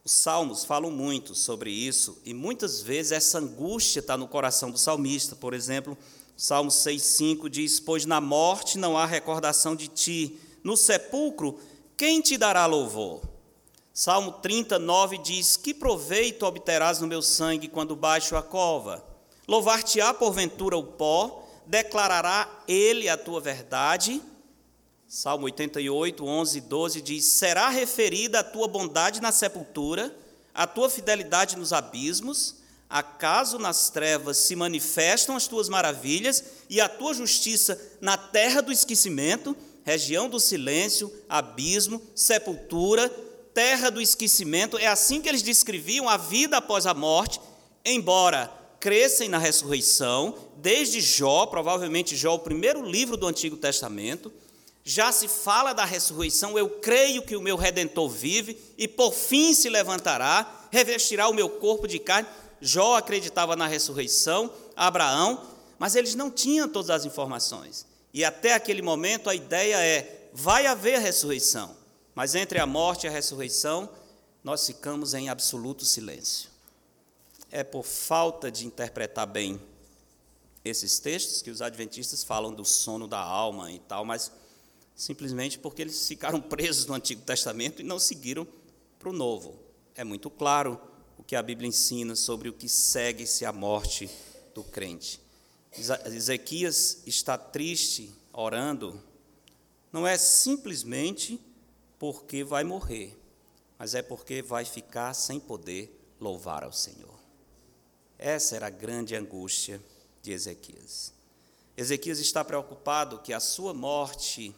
Os 0.04 0.12
salmos 0.12 0.64
falam 0.64 0.92
muito 0.92 1.34
sobre 1.34 1.72
isso 1.72 2.16
e 2.24 2.32
muitas 2.32 2.80
vezes 2.80 3.10
essa 3.10 3.40
angústia 3.40 3.98
está 3.98 4.16
no 4.16 4.28
coração 4.28 4.70
do 4.70 4.78
salmista. 4.78 5.34
Por 5.34 5.52
exemplo, 5.52 5.98
Salmo 6.36 6.70
6,5 6.70 7.48
diz: 7.48 7.80
Pois 7.80 8.06
na 8.06 8.20
morte 8.20 8.78
não 8.78 8.96
há 8.96 9.04
recordação 9.04 9.74
de 9.74 9.88
ti, 9.88 10.38
no 10.62 10.76
sepulcro, 10.76 11.58
quem 11.96 12.20
te 12.20 12.38
dará 12.38 12.66
louvor? 12.66 13.31
Salmo 13.94 14.32
39 14.32 15.18
diz: 15.18 15.56
Que 15.56 15.74
proveito 15.74 16.46
obterás 16.46 16.98
no 16.98 17.06
meu 17.06 17.20
sangue 17.20 17.68
quando 17.68 17.94
baixo 17.94 18.36
a 18.36 18.42
cova? 18.42 19.04
Louvar-te-á 19.46 20.14
porventura 20.14 20.78
o 20.78 20.82
pó, 20.82 21.46
declarará 21.66 22.48
ele 22.66 23.08
a 23.08 23.18
tua 23.18 23.40
verdade. 23.40 24.22
Salmo 25.06 25.44
88, 25.44 26.24
11 26.24 26.56
e 26.56 26.60
12 26.62 27.02
diz: 27.02 27.24
Será 27.26 27.68
referida 27.68 28.40
a 28.40 28.44
tua 28.44 28.66
bondade 28.66 29.20
na 29.20 29.30
sepultura, 29.30 30.14
a 30.54 30.66
tua 30.66 30.88
fidelidade 30.88 31.58
nos 31.58 31.70
abismos, 31.70 32.56
acaso 32.88 33.58
nas 33.58 33.90
trevas 33.90 34.38
se 34.38 34.56
manifestam 34.56 35.36
as 35.36 35.46
tuas 35.46 35.68
maravilhas 35.68 36.42
e 36.70 36.80
a 36.80 36.88
tua 36.88 37.12
justiça 37.12 37.78
na 38.00 38.16
terra 38.16 38.62
do 38.62 38.72
esquecimento, 38.72 39.54
região 39.84 40.30
do 40.30 40.40
silêncio, 40.40 41.12
abismo, 41.28 42.00
sepultura, 42.14 43.12
terra 43.54 43.90
do 43.90 44.00
esquecimento. 44.00 44.78
É 44.78 44.86
assim 44.86 45.20
que 45.20 45.28
eles 45.28 45.42
descreviam 45.42 46.08
a 46.08 46.16
vida 46.16 46.56
após 46.56 46.86
a 46.86 46.94
morte, 46.94 47.40
embora 47.84 48.50
crescem 48.80 49.28
na 49.28 49.38
ressurreição, 49.38 50.34
desde 50.56 51.00
Jó, 51.00 51.46
provavelmente 51.46 52.16
Jó, 52.16 52.34
o 52.34 52.40
primeiro 52.40 52.84
livro 52.84 53.16
do 53.16 53.28
Antigo 53.28 53.56
Testamento, 53.56 54.32
já 54.84 55.12
se 55.12 55.28
fala 55.28 55.72
da 55.72 55.84
ressurreição, 55.84 56.58
eu 56.58 56.68
creio 56.68 57.22
que 57.22 57.36
o 57.36 57.40
meu 57.40 57.56
redentor 57.56 58.08
vive 58.08 58.58
e 58.76 58.88
por 58.88 59.14
fim 59.14 59.54
se 59.54 59.68
levantará, 59.68 60.66
revestirá 60.72 61.28
o 61.28 61.34
meu 61.34 61.48
corpo 61.48 61.86
de 61.86 62.00
carne. 62.00 62.28
Jó 62.60 62.96
acreditava 62.96 63.54
na 63.54 63.68
ressurreição, 63.68 64.50
Abraão, 64.74 65.40
mas 65.78 65.94
eles 65.94 66.16
não 66.16 66.30
tinham 66.30 66.68
todas 66.68 66.90
as 66.90 67.04
informações. 67.04 67.86
E 68.12 68.24
até 68.24 68.54
aquele 68.54 68.82
momento 68.82 69.30
a 69.30 69.34
ideia 69.34 69.76
é: 69.76 70.28
vai 70.32 70.66
haver 70.66 70.98
ressurreição, 70.98 71.76
mas 72.14 72.34
entre 72.34 72.58
a 72.58 72.66
morte 72.66 73.04
e 73.04 73.08
a 73.08 73.12
ressurreição, 73.12 73.88
nós 74.42 74.66
ficamos 74.66 75.14
em 75.14 75.28
absoluto 75.28 75.84
silêncio 75.84 76.52
é 77.52 77.62
por 77.62 77.84
falta 77.84 78.50
de 78.50 78.66
interpretar 78.66 79.26
bem 79.26 79.60
esses 80.64 80.98
textos 80.98 81.42
que 81.42 81.50
os 81.50 81.60
adventistas 81.60 82.24
falam 82.24 82.52
do 82.52 82.64
sono 82.64 83.06
da 83.06 83.20
alma 83.20 83.70
e 83.70 83.78
tal, 83.80 84.06
mas 84.06 84.32
simplesmente 84.96 85.58
porque 85.58 85.82
eles 85.82 86.08
ficaram 86.08 86.40
presos 86.42 86.86
no 86.86 86.94
Antigo 86.94 87.20
Testamento 87.22 87.82
e 87.82 87.84
não 87.84 87.98
seguiram 87.98 88.48
para 88.98 89.10
o 89.10 89.12
Novo. 89.12 89.60
É 89.94 90.02
muito 90.02 90.30
claro 90.30 90.80
o 91.18 91.22
que 91.22 91.36
a 91.36 91.42
Bíblia 91.42 91.68
ensina 91.68 92.16
sobre 92.16 92.48
o 92.48 92.54
que 92.54 92.68
segue-se 92.68 93.44
a 93.44 93.52
morte 93.52 94.08
do 94.54 94.64
crente. 94.64 95.20
Ezequias 96.06 97.02
está 97.06 97.36
triste, 97.36 98.14
orando, 98.32 99.02
não 99.92 100.06
é 100.06 100.16
simplesmente 100.16 101.38
porque 102.02 102.42
vai 102.42 102.64
morrer, 102.64 103.16
mas 103.78 103.94
é 103.94 104.02
porque 104.02 104.42
vai 104.42 104.64
ficar 104.64 105.14
sem 105.14 105.38
poder 105.38 106.04
louvar 106.18 106.64
ao 106.64 106.72
Senhor. 106.72 107.14
Essa 108.18 108.56
era 108.56 108.66
a 108.66 108.70
grande 108.70 109.14
angústia 109.14 109.80
de 110.20 110.32
Ezequias. 110.32 111.14
Ezequias 111.76 112.18
está 112.18 112.44
preocupado 112.44 113.20
que 113.20 113.32
a 113.32 113.38
sua 113.38 113.72
morte 113.72 114.52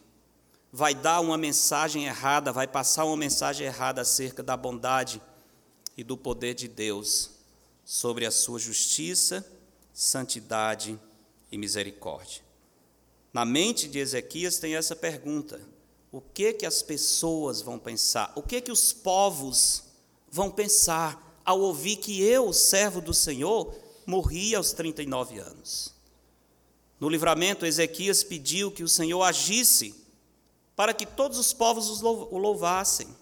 vai 0.71 0.95
dar 0.95 1.19
uma 1.19 1.37
mensagem 1.37 2.07
errada, 2.07 2.51
vai 2.51 2.65
passar 2.65 3.05
uma 3.05 3.15
mensagem 3.15 3.67
errada 3.67 4.01
acerca 4.01 4.41
da 4.41 4.57
bondade 4.57 5.21
e 5.95 6.03
do 6.03 6.17
poder 6.17 6.55
de 6.55 6.67
Deus 6.67 7.29
sobre 7.83 8.25
a 8.25 8.31
sua 8.31 8.57
justiça, 8.57 9.45
santidade 9.93 10.99
e 11.51 11.59
misericórdia. 11.59 12.41
Na 13.31 13.45
mente 13.45 13.87
de 13.87 13.99
Ezequias 13.99 14.57
tem 14.57 14.75
essa 14.75 14.95
pergunta: 14.95 15.74
o 16.15 16.21
que 16.33 16.53
que 16.53 16.65
as 16.65 16.81
pessoas 16.81 17.61
vão 17.61 17.77
pensar? 17.77 18.31
O 18.37 18.41
que 18.41 18.61
que 18.61 18.71
os 18.71 18.93
povos 18.93 19.83
vão 20.31 20.49
pensar 20.49 21.41
ao 21.43 21.59
ouvir 21.59 21.97
que 21.97 22.21
eu, 22.21 22.53
servo 22.53 23.01
do 23.01 23.13
Senhor, 23.13 23.75
morri 24.05 24.55
aos 24.55 24.71
39 24.71 25.39
anos. 25.39 25.93
No 27.01 27.09
livramento, 27.09 27.65
Ezequias 27.65 28.23
pediu 28.23 28.71
que 28.71 28.81
o 28.81 28.87
Senhor 28.87 29.21
agisse 29.23 29.93
para 30.73 30.93
que 30.93 31.05
todos 31.05 31.37
os 31.37 31.51
povos 31.51 32.01
o 32.01 32.37
louvassem. 32.37 33.13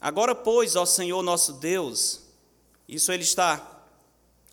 Agora, 0.00 0.32
pois, 0.32 0.76
ó 0.76 0.86
Senhor 0.86 1.24
nosso 1.24 1.54
Deus, 1.54 2.20
isso 2.86 3.10
ele 3.10 3.24
está 3.24 3.84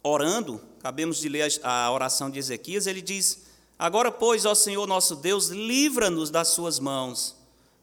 orando, 0.01 0.59
acabemos 0.79 1.19
de 1.19 1.29
ler 1.29 1.59
a 1.61 1.91
oração 1.91 2.31
de 2.31 2.39
Ezequias, 2.39 2.87
ele 2.87 3.03
diz: 3.03 3.50
Agora, 3.82 4.11
pois, 4.11 4.45
ó 4.45 4.53
Senhor 4.53 4.86
nosso 4.86 5.15
Deus, 5.15 5.47
livra-nos 5.47 6.29
das 6.29 6.49
suas 6.49 6.77
mãos, 6.77 7.36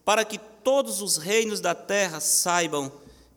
para 0.05 0.25
que 0.25 0.39
todos 0.39 1.03
os 1.03 1.17
reinos 1.17 1.59
da 1.59 1.75
terra 1.75 2.21
saibam 2.21 2.93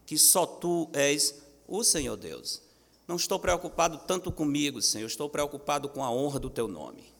que 0.05 0.16
só 0.16 0.45
tu 0.45 0.88
és 0.93 1.34
o 1.68 1.84
Senhor 1.84 2.16
Deus. 2.16 2.62
Não 3.07 3.16
estou 3.16 3.39
preocupado 3.39 3.97
tanto 4.05 4.32
comigo, 4.32 4.80
Senhor, 4.80 5.07
estou 5.07 5.28
preocupado 5.28 5.89
com 5.89 6.03
a 6.03 6.12
honra 6.12 6.39
do 6.39 6.51
teu 6.51 6.68
nome. 6.68 7.12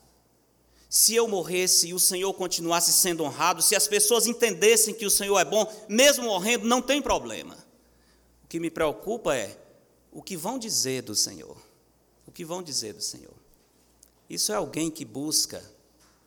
Se 0.88 1.12
eu 1.16 1.26
morresse 1.26 1.88
e 1.88 1.94
o 1.94 1.98
Senhor 1.98 2.32
continuasse 2.34 2.92
sendo 2.92 3.24
honrado, 3.24 3.62
se 3.62 3.74
as 3.74 3.88
pessoas 3.88 4.28
entendessem 4.28 4.94
que 4.94 5.06
o 5.06 5.10
Senhor 5.10 5.40
é 5.40 5.44
bom, 5.44 5.66
mesmo 5.88 6.26
morrendo, 6.26 6.68
não 6.68 6.80
tem 6.80 7.02
problema. 7.02 7.56
O 8.44 8.46
que 8.46 8.60
me 8.60 8.70
preocupa 8.70 9.34
é 9.34 9.58
o 10.12 10.22
que 10.22 10.36
vão 10.36 10.56
dizer 10.56 11.02
do 11.02 11.16
Senhor. 11.16 11.56
O 12.24 12.30
que 12.30 12.44
vão 12.44 12.62
dizer 12.62 12.92
do 12.92 13.02
Senhor. 13.02 13.41
Isso 14.32 14.50
é 14.50 14.54
alguém 14.54 14.90
que 14.90 15.04
busca 15.04 15.62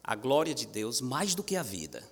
a 0.04 0.14
glória 0.14 0.54
de 0.54 0.68
Deus 0.68 1.02
mais 1.02 1.34
do 1.34 1.42
que 1.42 1.56
a 1.56 1.64
vida. 1.64 2.08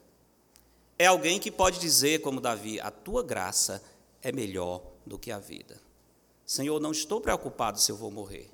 É 0.97 1.05
alguém 1.05 1.39
que 1.39 1.51
pode 1.51 1.79
dizer, 1.79 2.19
como 2.21 2.41
Davi, 2.41 2.79
a 2.79 2.89
tua 2.89 3.21
graça 3.21 3.79
é 4.19 4.31
melhor 4.31 4.81
do 5.05 5.19
que 5.19 5.31
a 5.31 5.37
vida. 5.37 5.79
Senhor, 6.47 6.79
não 6.79 6.91
estou 6.91 7.21
preocupado 7.21 7.79
se 7.79 7.91
eu 7.91 7.95
vou 7.95 8.09
morrer. 8.09 8.49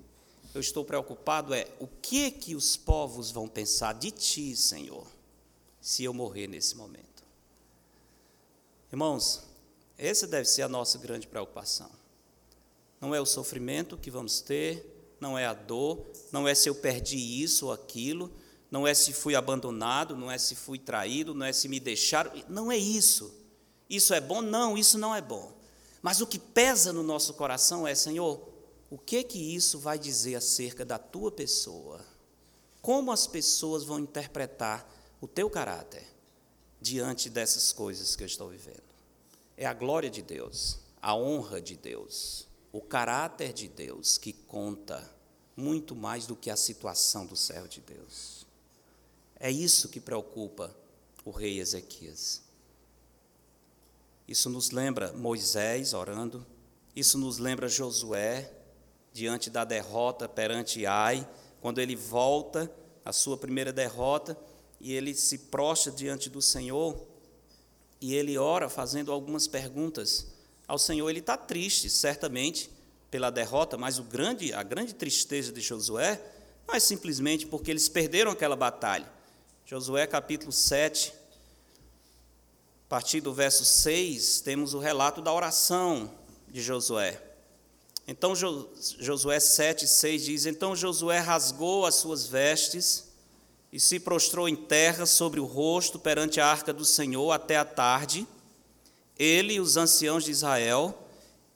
Eu 0.54 0.60
estou 0.60 0.84
preocupado 0.84 1.54
é 1.54 1.66
o 1.80 1.88
que 1.88 2.30
que 2.30 2.56
os 2.56 2.76
povos 2.76 3.32
vão 3.32 3.48
pensar 3.48 3.94
de 3.94 4.12
ti, 4.12 4.54
Senhor, 4.54 5.08
se 5.80 6.04
eu 6.04 6.14
morrer 6.14 6.48
nesse 6.48 6.76
momento. 6.76 7.24
Irmãos, 8.92 9.44
essa 9.98 10.28
deve 10.28 10.50
ser 10.50 10.64
a 10.64 10.68
nossa 10.68 10.98
grande 10.98 11.26
preocupação. 11.26 11.90
Não 13.00 13.16
é 13.16 13.22
o 13.22 13.26
sofrimento 13.26 13.98
que 13.98 14.12
vamos 14.12 14.42
ter, 14.42 14.99
não 15.20 15.38
é 15.38 15.46
a 15.46 15.54
dor, 15.54 16.06
não 16.32 16.48
é 16.48 16.56
se 16.56 16.70
eu 16.70 16.76
perdi 16.76 17.18
isso 17.18 17.68
ou 17.68 17.72
aquilo, 17.72 18.32
não 18.72 18.88
é 18.88 18.94
se 18.94 19.14
fui 19.14 19.36
abandonado, 19.36 20.16
não 20.16 20.32
é 20.32 20.38
se 20.38 20.56
fui 20.56 20.78
traído, 20.78 21.34
não 21.34 21.46
é 21.46 21.54
se 21.54 21.68
me 21.68 21.80
deixaram, 21.80 22.32
não 22.48 22.72
é 22.72 22.78
isso. 22.78 23.34
Isso 23.90 24.14
é 24.14 24.22
bom? 24.22 24.42
Não, 24.42 24.78
isso 24.78 24.98
não 24.98 25.16
é 25.16 25.22
bom. 25.22 25.52
Mas 26.02 26.22
o 26.22 26.28
que 26.28 26.38
pesa 26.38 26.94
no 26.94 27.04
nosso 27.04 27.34
coração 27.34 27.88
é, 27.88 27.96
Senhor, 27.96 28.48
o 28.90 28.98
que 28.98 29.24
que 29.24 29.56
isso 29.56 29.80
vai 29.80 29.98
dizer 29.98 30.36
acerca 30.36 30.86
da 30.86 30.98
tua 30.98 31.32
pessoa? 31.32 32.00
Como 32.82 33.12
as 33.12 33.28
pessoas 33.28 33.84
vão 33.84 34.00
interpretar 34.00 34.90
o 35.20 35.28
teu 35.28 35.50
caráter 35.50 36.06
diante 36.80 37.30
dessas 37.30 37.74
coisas 37.74 38.16
que 38.16 38.24
eu 38.24 38.28
estou 38.28 38.50
vivendo? 38.50 38.84
É 39.58 39.66
a 39.66 39.74
glória 39.74 40.10
de 40.10 40.22
Deus, 40.22 40.80
a 41.02 41.14
honra 41.16 41.60
de 41.60 41.76
Deus, 41.76 42.48
o 42.72 42.82
caráter 42.82 43.54
de 43.54 43.68
Deus 43.68 44.18
que 44.18 44.34
conta 44.34 45.10
muito 45.56 45.96
mais 45.96 46.26
do 46.26 46.36
que 46.36 46.50
a 46.50 46.56
situação 46.56 47.26
do 47.26 47.36
servo 47.36 47.68
de 47.68 47.82
Deus. 47.82 48.46
É 49.40 49.52
isso 49.52 49.90
que 49.90 50.00
preocupa 50.00 50.76
o 51.26 51.32
rei 51.32 51.60
Ezequias. 51.60 52.42
Isso 54.28 54.50
nos 54.50 54.72
lembra 54.72 55.12
Moisés 55.14 55.94
orando, 55.94 56.46
isso 56.96 57.18
nos 57.18 57.40
lembra 57.40 57.68
Josué 57.68 58.52
diante 59.12 59.50
da 59.50 59.66
derrota 59.66 60.30
perante 60.30 60.86
Ai, 60.86 61.28
quando 61.62 61.80
ele 61.80 61.96
volta 61.96 62.72
a 63.04 63.12
sua 63.12 63.38
primeira 63.38 63.74
derrota 63.74 64.38
e 64.80 64.94
ele 64.94 65.14
se 65.16 65.38
prostra 65.38 65.92
diante 65.92 66.30
do 66.30 66.42
Senhor 66.42 67.08
e 68.00 68.14
ele 68.14 68.38
ora 68.38 68.70
fazendo 68.70 69.12
algumas 69.12 69.48
perguntas 69.48 70.28
ao 70.70 70.78
Senhor. 70.78 71.10
Ele 71.10 71.20
está 71.20 71.36
triste, 71.36 71.90
certamente, 71.90 72.70
pela 73.12 73.30
derrota, 73.32 73.76
mas 73.76 73.98
o 73.98 74.04
grande, 74.04 74.54
a 74.54 74.64
grande 74.64 74.94
tristeza 74.94 75.52
de 75.52 75.60
Josué 75.60 76.22
não 76.68 76.76
é 76.76 76.80
simplesmente 76.80 77.48
porque 77.48 77.72
eles 77.72 77.90
perderam 77.90 78.32
aquela 78.32 78.56
batalha. 78.56 79.12
Josué 79.66 80.06
capítulo 80.06 80.52
7, 80.52 81.12
a 82.86 82.90
partir 82.90 83.20
do 83.20 83.34
verso 83.34 83.66
6, 83.66 84.42
temos 84.42 84.74
o 84.76 84.80
relato 84.80 85.22
da 85.22 85.34
oração 85.34 86.12
de 86.48 86.62
Josué. 86.62 87.20
Então, 88.08 88.34
Josué 88.36 89.40
7, 89.40 89.88
6 89.88 90.26
diz: 90.26 90.46
Então 90.46 90.76
Josué 90.76 91.20
rasgou 91.20 91.86
as 91.86 91.96
suas 91.96 92.26
vestes 92.26 93.10
e 93.72 93.80
se 93.80 94.00
prostrou 94.00 94.50
em 94.50 94.56
terra 94.56 95.06
sobre 95.06 95.40
o 95.40 95.46
rosto 95.46 96.00
perante 96.00 96.40
a 96.40 96.48
arca 96.48 96.74
do 96.74 96.86
Senhor 96.86 97.32
até 97.32 97.58
a 97.58 97.66
tarde, 97.66 98.28
ele 99.20 99.56
e 99.56 99.60
os 99.60 99.76
anciãos 99.76 100.24
de 100.24 100.32
Israel, 100.32 100.98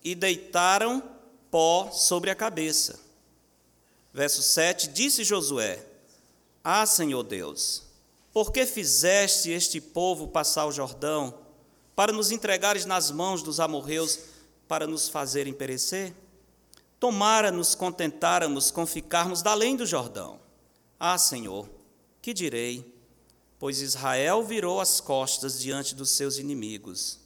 e 0.03 0.13
deitaram 0.13 1.01
pó 1.49 1.89
sobre 1.91 2.29
a 2.29 2.35
cabeça. 2.35 2.99
Verso 4.13 4.43
7: 4.43 4.89
Disse 4.89 5.23
Josué: 5.23 5.83
Ah, 6.61 6.85
Senhor 6.85 7.23
Deus, 7.23 7.83
por 8.33 8.51
que 8.51 8.65
fizeste 8.65 9.49
este 9.49 9.79
povo 9.79 10.27
passar 10.27 10.65
o 10.65 10.71
Jordão, 10.71 11.33
para 11.95 12.11
nos 12.11 12.31
entregares 12.31 12.85
nas 12.85 13.09
mãos 13.09 13.41
dos 13.41 13.59
amorreus, 13.59 14.19
para 14.67 14.85
nos 14.85 15.07
fazerem 15.07 15.53
perecer? 15.53 16.13
Tomara 16.99 17.51
nos 17.51 17.75
contentáramos 17.75 18.71
com 18.71 18.85
ficarmos 18.85 19.41
da 19.41 19.51
além 19.51 19.75
do 19.75 19.85
Jordão. 19.85 20.39
Ah, 20.99 21.17
Senhor, 21.17 21.69
que 22.21 22.33
direi? 22.33 22.93
Pois 23.59 23.81
Israel 23.81 24.43
virou 24.43 24.79
as 24.79 24.99
costas 24.99 25.59
diante 25.59 25.95
dos 25.95 26.11
seus 26.11 26.37
inimigos. 26.37 27.22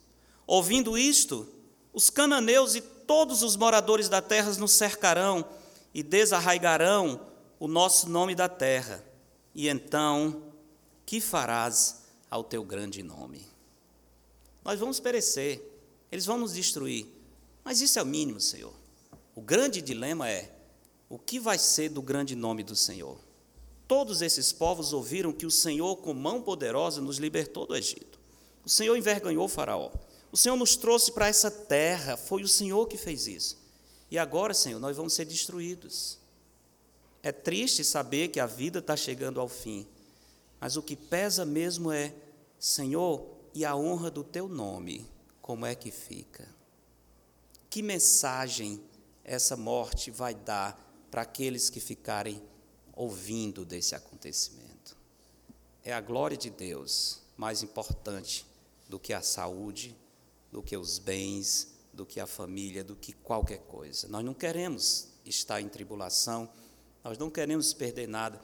Ouvindo 0.48 0.98
isto, 0.98 1.45
os 1.93 2.10
cananeus 2.10 2.74
e 2.74 2.82
todos 2.82 3.43
os 3.43 3.58
moradores 3.58 4.08
da 4.08 4.22
terra 4.22 4.52
nos 4.54 4.72
cercarão 4.72 5.45
e 5.93 6.02
desarraigarão 6.02 7.20
o 7.60 7.68
nosso 7.68 8.10
nome 8.10 8.34
da 8.34 8.48
terra. 8.48 9.04
E 9.54 9.68
então 9.68 10.43
que 11.06 11.20
farás 11.20 12.04
ao 12.32 12.43
teu 12.43 12.64
grande 12.64 13.04
nome? 13.04 13.45
Nós 14.64 14.80
vamos 14.80 15.00
perecer, 15.00 15.62
eles 16.12 16.26
vão 16.26 16.38
nos 16.38 16.54
destruir, 16.54 17.06
mas 17.64 17.82
isso 17.82 18.00
é 18.00 18.04
o 18.04 18.06
mínimo, 18.06 18.39
Senhor. 18.39 18.74
O 19.36 19.41
grande 19.41 19.82
dilema 19.82 20.30
é: 20.30 20.52
o 21.10 21.20
que 21.20 21.39
vai 21.39 21.58
ser 21.58 21.89
do 21.89 22.02
grande 22.02 22.36
nome 22.36 22.64
do 22.64 22.76
Senhor? 22.76 23.18
Todos 23.88 24.22
esses 24.22 24.52
povos 24.52 24.91
ouviram 24.93 25.32
que 25.32 25.45
o 25.45 25.52
Senhor, 25.52 25.95
com 25.98 26.14
mão 26.14 26.41
poderosa, 26.41 27.00
nos 27.00 27.18
libertou 27.18 27.66
do 27.66 27.76
Egito. 27.76 28.20
O 28.66 28.70
Senhor 28.70 28.98
envergonhou 28.98 29.45
o 29.45 29.50
Faraó. 29.50 29.89
O 30.32 30.38
Senhor 30.38 30.55
nos 30.55 30.75
trouxe 30.75 31.11
para 31.11 31.28
essa 31.28 31.49
terra, 31.49 32.17
foi 32.17 32.43
o 32.43 32.47
Senhor 32.47 32.88
que 32.88 32.97
fez 32.97 33.28
isso. 33.28 33.57
E 34.09 34.17
agora, 34.17 34.53
Senhor, 34.53 34.80
nós 34.80 34.95
vamos 34.95 35.13
ser 35.13 35.25
destruídos. 35.25 36.17
É 37.23 37.32
triste 37.32 37.84
saber 37.84 38.30
que 38.30 38.39
a 38.39 38.45
vida 38.45 38.80
está 38.80 38.95
chegando 38.95 39.39
ao 39.39 39.49
fim, 39.49 39.88
mas 40.59 40.78
o 40.78 40.82
que 40.82 40.95
pesa 40.95 41.45
mesmo 41.45 41.91
é, 41.91 42.13
Senhor, 42.59 43.25
e 43.53 43.65
a 43.65 43.75
honra 43.75 44.09
do 44.09 44.23
teu 44.23 44.47
nome, 44.47 45.09
como 45.41 45.65
é 45.65 45.75
que 45.75 45.91
fica? 45.91 46.47
Que 47.69 47.82
mensagem 47.82 48.82
essa 49.23 49.57
morte 49.57 50.09
vai 50.11 50.34
dar 50.34 50.80
para 51.09 51.23
aqueles 51.23 51.69
que 51.69 51.80
ficarem 51.80 52.41
ouvindo 52.93 53.65
desse 53.65 53.95
acontecimento? 53.95 54.95
É 55.84 55.93
a 55.93 56.01
glória 56.01 56.38
de 56.38 56.49
Deus 56.49 57.21
mais 57.36 57.63
importante 57.63 58.45
do 58.89 58.99
que 58.99 59.13
a 59.13 59.21
saúde, 59.21 59.95
do 60.52 60.62
que 60.62 60.76
os 60.78 61.00
bens, 61.00 61.74
do 61.93 62.06
que 62.06 62.20
a 62.20 62.28
família, 62.28 62.84
do 62.84 62.95
que 62.95 63.14
qualquer 63.14 63.60
coisa. 63.60 64.08
Nós 64.08 64.24
não 64.24 64.34
queremos 64.34 65.10
estar 65.26 65.62
em 65.62 65.68
tribulação, 65.68 66.50
nós 67.04 67.18
não 67.18 67.30
queremos 67.30 67.74
perder 67.74 68.08
nada. 68.08 68.41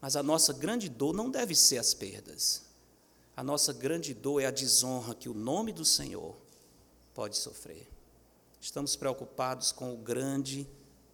Mas 0.00 0.16
a 0.16 0.22
nossa 0.22 0.52
grande 0.52 0.88
dor 0.88 1.14
não 1.14 1.30
deve 1.30 1.54
ser 1.54 1.78
as 1.78 1.94
perdas. 1.94 2.62
A 3.36 3.42
nossa 3.42 3.72
grande 3.72 4.14
dor 4.14 4.40
é 4.40 4.46
a 4.46 4.50
desonra 4.50 5.14
que 5.14 5.28
o 5.28 5.34
nome 5.34 5.72
do 5.72 5.84
Senhor 5.84 6.36
pode 7.14 7.36
sofrer. 7.36 7.88
Estamos 8.60 8.96
preocupados 8.96 9.70
com 9.70 9.94
o 9.94 9.96
grande 9.96 10.68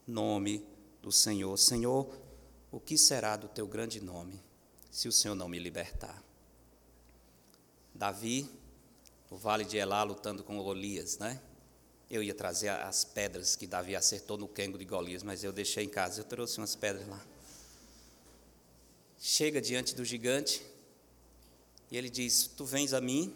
nome 0.06 0.66
do 1.02 1.12
Senhor. 1.12 1.56
Senhor, 1.58 2.08
o 2.70 2.80
que 2.80 2.96
será 2.96 3.36
do 3.36 3.48
teu 3.48 3.66
grande 3.66 4.00
nome 4.00 4.42
se 4.90 5.06
o 5.08 5.12
Senhor 5.12 5.34
não 5.34 5.48
me 5.48 5.58
libertar? 5.58 6.22
Davi, 7.94 8.50
no 9.34 9.38
vale 9.38 9.64
de 9.64 9.76
Elá, 9.76 10.02
lutando 10.04 10.44
com 10.44 10.62
Golias, 10.62 11.18
né? 11.18 11.40
Eu 12.08 12.22
ia 12.22 12.34
trazer 12.34 12.68
as 12.68 13.04
pedras 13.04 13.56
que 13.56 13.66
Davi 13.66 13.96
acertou 13.96 14.38
no 14.38 14.46
quengo 14.46 14.78
de 14.78 14.84
Golias, 14.84 15.22
mas 15.22 15.42
eu 15.42 15.52
deixei 15.52 15.84
em 15.84 15.88
casa. 15.88 16.20
Eu 16.20 16.24
trouxe 16.24 16.58
umas 16.58 16.76
pedras 16.76 17.06
lá 17.08 17.20
chega 19.26 19.58
diante 19.58 19.94
do 19.94 20.04
gigante 20.04 20.62
e 21.90 21.96
ele 21.96 22.10
diz: 22.10 22.46
Tu 22.46 22.62
vens 22.64 22.92
a 22.92 23.00
mim 23.00 23.34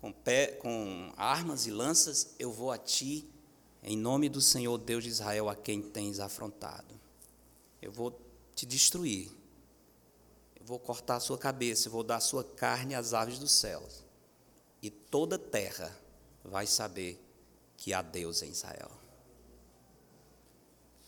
com, 0.00 0.10
pé, 0.10 0.46
com 0.46 1.12
armas 1.16 1.66
e 1.66 1.70
lanças, 1.70 2.34
eu 2.38 2.50
vou 2.50 2.70
a 2.70 2.78
ti, 2.78 3.28
em 3.82 3.98
nome 3.98 4.30
do 4.30 4.40
Senhor 4.40 4.78
Deus 4.78 5.04
de 5.04 5.10
Israel, 5.10 5.50
a 5.50 5.54
quem 5.54 5.82
tens 5.82 6.20
afrontado. 6.20 6.98
Eu 7.82 7.92
vou 7.92 8.18
te 8.54 8.64
destruir, 8.64 9.30
eu 10.58 10.64
vou 10.64 10.78
cortar 10.78 11.16
a 11.16 11.20
sua 11.20 11.36
cabeça, 11.36 11.88
eu 11.88 11.92
vou 11.92 12.02
dar 12.02 12.16
a 12.16 12.20
sua 12.20 12.42
carne 12.42 12.94
às 12.94 13.12
aves 13.12 13.38
dos 13.38 13.52
céus, 13.52 14.03
e 14.84 14.90
toda 14.90 15.38
terra 15.38 15.90
vai 16.44 16.66
saber 16.66 17.20
que 17.76 17.92
há 17.92 18.02
Deus 18.02 18.42
em 18.42 18.50
Israel. 18.50 18.90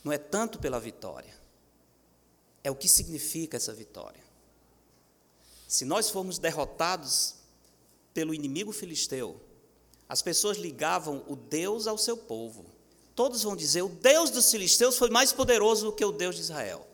Não 0.02 0.12
é 0.12 0.18
tanto 0.18 0.58
pela 0.58 0.80
vitória 0.80 1.46
é 2.66 2.70
o 2.70 2.74
que 2.74 2.88
significa 2.88 3.56
essa 3.56 3.72
vitória. 3.72 4.20
Se 5.68 5.84
nós 5.84 6.10
formos 6.10 6.36
derrotados 6.36 7.36
pelo 8.12 8.34
inimigo 8.34 8.72
filisteu, 8.72 9.40
as 10.08 10.20
pessoas 10.20 10.56
ligavam 10.56 11.22
o 11.28 11.36
Deus 11.36 11.86
ao 11.86 11.96
seu 11.96 12.16
povo. 12.16 12.66
Todos 13.14 13.44
vão 13.44 13.54
dizer: 13.54 13.82
o 13.82 13.88
Deus 13.88 14.30
dos 14.30 14.50
filisteus 14.50 14.98
foi 14.98 15.10
mais 15.10 15.32
poderoso 15.32 15.92
que 15.92 16.04
o 16.04 16.10
Deus 16.10 16.34
de 16.34 16.42
Israel. 16.42 16.84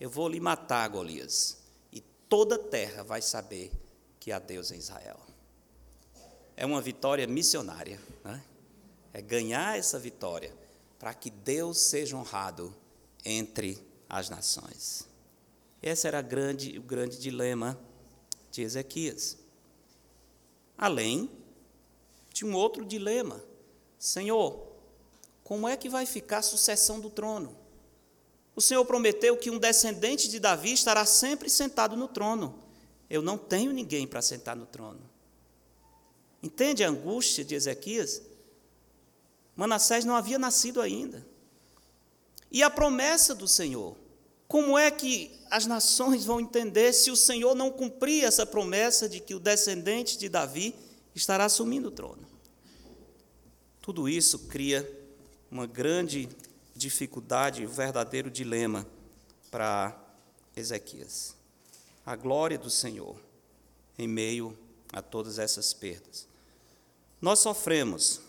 Eu 0.00 0.10
vou 0.10 0.28
lhe 0.28 0.40
matar, 0.40 0.88
Golias, 0.88 1.58
e 1.92 2.00
toda 2.00 2.56
a 2.56 2.58
terra 2.58 3.04
vai 3.04 3.22
saber 3.22 3.70
que 4.18 4.32
há 4.32 4.40
Deus 4.40 4.72
em 4.72 4.78
Israel. 4.78 5.20
É 6.56 6.64
uma 6.64 6.80
vitória 6.80 7.26
missionária, 7.26 8.00
né? 8.24 8.42
é 9.12 9.20
ganhar 9.20 9.78
essa 9.78 9.98
vitória 9.98 10.52
para 10.98 11.12
que 11.14 11.30
Deus 11.30 11.78
seja 11.78 12.16
honrado 12.16 12.74
entre 13.24 13.78
as 14.08 14.28
nações. 14.28 15.08
Esse 15.82 16.06
era 16.06 16.22
grande, 16.22 16.78
o 16.78 16.82
grande 16.82 17.18
dilema 17.18 17.78
de 18.50 18.62
Ezequias. 18.62 19.36
Além 20.78 21.30
de 22.32 22.44
um 22.44 22.54
outro 22.54 22.84
dilema: 22.84 23.42
Senhor, 23.98 24.66
como 25.42 25.68
é 25.68 25.76
que 25.76 25.88
vai 25.88 26.06
ficar 26.06 26.38
a 26.38 26.42
sucessão 26.42 27.00
do 27.00 27.10
trono? 27.10 27.56
O 28.56 28.60
Senhor 28.60 28.84
prometeu 28.84 29.36
que 29.36 29.50
um 29.50 29.58
descendente 29.58 30.28
de 30.28 30.38
Davi 30.40 30.72
estará 30.72 31.04
sempre 31.04 31.50
sentado 31.50 31.96
no 31.96 32.08
trono. 32.08 32.58
Eu 33.10 33.20
não 33.20 33.36
tenho 33.36 33.72
ninguém 33.72 34.06
para 34.06 34.22
sentar 34.22 34.56
no 34.56 34.64
trono. 34.64 35.00
Entende 36.44 36.84
a 36.84 36.90
angústia 36.90 37.42
de 37.42 37.54
Ezequias? 37.54 38.20
Manassés 39.56 40.04
não 40.04 40.14
havia 40.14 40.38
nascido 40.38 40.82
ainda. 40.82 41.26
E 42.52 42.62
a 42.62 42.68
promessa 42.68 43.34
do 43.34 43.48
Senhor? 43.48 43.96
Como 44.46 44.76
é 44.76 44.90
que 44.90 45.40
as 45.50 45.64
nações 45.64 46.26
vão 46.26 46.38
entender 46.38 46.92
se 46.92 47.10
o 47.10 47.16
Senhor 47.16 47.54
não 47.54 47.70
cumprir 47.70 48.24
essa 48.24 48.44
promessa 48.44 49.08
de 49.08 49.20
que 49.20 49.34
o 49.34 49.40
descendente 49.40 50.18
de 50.18 50.28
Davi 50.28 50.74
estará 51.14 51.46
assumindo 51.46 51.88
o 51.88 51.92
trono? 51.92 52.26
Tudo 53.80 54.06
isso 54.06 54.40
cria 54.40 54.86
uma 55.50 55.66
grande 55.66 56.28
dificuldade, 56.76 57.64
um 57.64 57.70
verdadeiro 57.70 58.30
dilema 58.30 58.86
para 59.50 59.98
Ezequias. 60.54 61.34
A 62.04 62.14
glória 62.14 62.58
do 62.58 62.68
Senhor 62.68 63.16
em 63.98 64.06
meio 64.06 64.54
a 64.92 65.00
todas 65.00 65.38
essas 65.38 65.72
perdas. 65.72 66.33
Nós 67.24 67.38
sofremos 67.38 68.20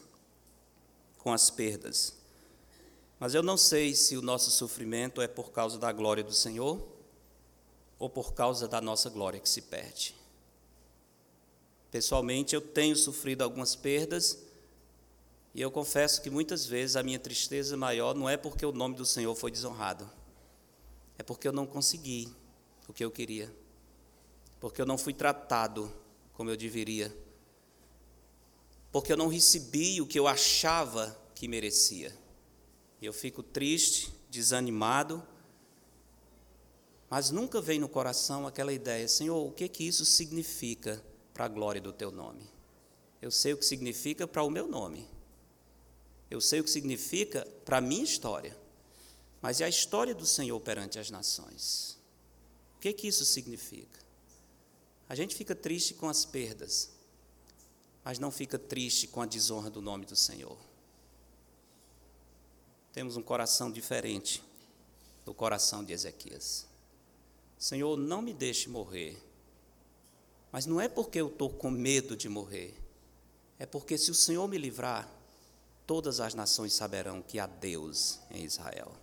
com 1.17 1.33
as 1.33 1.49
perdas, 1.49 2.15
mas 3.19 3.33
eu 3.33 3.43
não 3.43 3.57
sei 3.57 3.93
se 3.93 4.15
o 4.15 4.21
nosso 4.21 4.49
sofrimento 4.49 5.21
é 5.21 5.27
por 5.27 5.51
causa 5.51 5.77
da 5.77 5.91
glória 5.91 6.23
do 6.23 6.33
Senhor 6.33 6.81
ou 7.99 8.09
por 8.09 8.33
causa 8.33 8.69
da 8.69 8.79
nossa 8.79 9.09
glória 9.09 9.37
que 9.37 9.49
se 9.49 9.63
perde. 9.63 10.15
Pessoalmente, 11.91 12.55
eu 12.55 12.61
tenho 12.61 12.95
sofrido 12.95 13.41
algumas 13.41 13.75
perdas 13.75 14.39
e 15.53 15.59
eu 15.59 15.69
confesso 15.69 16.21
que 16.21 16.29
muitas 16.29 16.65
vezes 16.65 16.95
a 16.95 17.03
minha 17.03 17.19
tristeza 17.19 17.75
maior 17.75 18.15
não 18.15 18.29
é 18.29 18.37
porque 18.37 18.65
o 18.65 18.71
nome 18.71 18.95
do 18.95 19.05
Senhor 19.05 19.35
foi 19.35 19.51
desonrado, 19.51 20.09
é 21.17 21.21
porque 21.21 21.49
eu 21.49 21.51
não 21.51 21.65
consegui 21.65 22.33
o 22.87 22.93
que 22.93 23.03
eu 23.03 23.11
queria, 23.11 23.53
porque 24.57 24.81
eu 24.81 24.85
não 24.85 24.97
fui 24.97 25.13
tratado 25.13 25.91
como 26.31 26.49
eu 26.49 26.55
deveria, 26.55 27.13
porque 28.95 29.11
eu 29.11 29.17
não 29.17 29.27
recebi 29.27 29.99
o 29.99 30.07
que 30.07 30.17
eu 30.17 30.25
achava 30.25 31.19
que 31.35 31.49
merecia. 31.49 32.17
Eu 33.01 33.11
fico 33.11 33.43
triste, 33.43 34.09
desanimado, 34.29 35.21
mas 37.09 37.29
nunca 37.29 37.59
vem 37.59 37.77
no 37.77 37.89
coração 37.89 38.47
aquela 38.47 38.71
ideia, 38.71 39.05
Senhor, 39.09 39.45
o 39.45 39.51
que 39.51 39.67
que 39.67 39.85
isso 39.85 40.05
significa 40.05 41.03
para 41.33 41.43
a 41.43 41.49
glória 41.49 41.81
do 41.81 41.91
teu 41.91 42.09
nome? 42.09 42.49
Eu 43.21 43.31
sei 43.31 43.51
o 43.51 43.57
que 43.57 43.65
significa 43.65 44.25
para 44.25 44.43
o 44.43 44.49
meu 44.49 44.65
nome. 44.65 45.05
Eu 46.31 46.39
sei 46.39 46.61
o 46.61 46.63
que 46.63 46.69
significa 46.69 47.45
para 47.65 47.79
a 47.79 47.81
minha 47.81 48.05
história, 48.05 48.57
mas 49.41 49.59
é 49.59 49.65
a 49.65 49.69
história 49.69 50.15
do 50.15 50.25
Senhor 50.25 50.57
perante 50.61 50.97
as 50.97 51.11
nações. 51.11 51.99
O 52.77 52.79
que, 52.79 52.93
que 52.93 53.09
isso 53.09 53.25
significa? 53.25 53.99
A 55.09 55.15
gente 55.15 55.35
fica 55.35 55.53
triste 55.53 55.93
com 55.95 56.07
as 56.07 56.23
perdas, 56.23 56.94
mas 58.05 58.19
não 58.19 58.29
fica 58.29 58.59
triste 58.59 59.07
com 59.07 59.19
a 59.19 59.25
desonra 59.25 59.67
do 59.67 59.81
nome 59.81 60.05
do 60.05 60.15
Senhor. 60.15 60.57
Temos 62.93 63.17
um 63.17 63.23
coração 63.23 63.71
diferente 63.71 64.43
do 65.25 65.33
coração 65.33 65.83
de 65.83 65.91
Ezequias. 65.91 66.67
Senhor, 67.57 67.97
não 67.97 68.21
me 68.21 68.31
deixe 68.31 68.69
morrer. 68.69 69.19
Mas 70.51 70.67
não 70.67 70.79
é 70.79 70.87
porque 70.87 71.19
eu 71.19 71.27
estou 71.27 71.49
com 71.49 71.71
medo 71.71 72.15
de 72.15 72.29
morrer, 72.29 72.79
é 73.57 73.65
porque 73.65 73.97
se 73.97 74.11
o 74.11 74.15
Senhor 74.15 74.47
me 74.47 74.57
livrar, 74.57 75.09
todas 75.85 76.19
as 76.19 76.33
nações 76.33 76.73
saberão 76.73 77.21
que 77.21 77.39
há 77.39 77.47
Deus 77.47 78.19
em 78.29 78.43
Israel. 78.45 78.95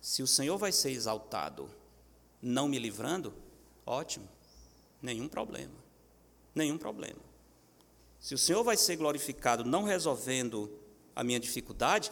Se 0.00 0.22
o 0.22 0.26
Senhor 0.26 0.56
vai 0.56 0.70
ser 0.70 0.90
exaltado 0.90 1.68
não 2.40 2.68
me 2.68 2.78
livrando, 2.78 3.34
ótimo, 3.84 4.28
nenhum 5.02 5.28
problema, 5.28 5.83
nenhum 6.54 6.78
problema. 6.78 7.20
Se 8.20 8.34
o 8.34 8.38
Senhor 8.38 8.62
vai 8.62 8.76
ser 8.76 8.96
glorificado 8.96 9.64
não 9.64 9.82
resolvendo 9.82 10.70
a 11.14 11.22
minha 11.22 11.38
dificuldade, 11.38 12.10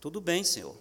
tudo 0.00 0.20
bem, 0.20 0.44
Senhor. 0.44 0.76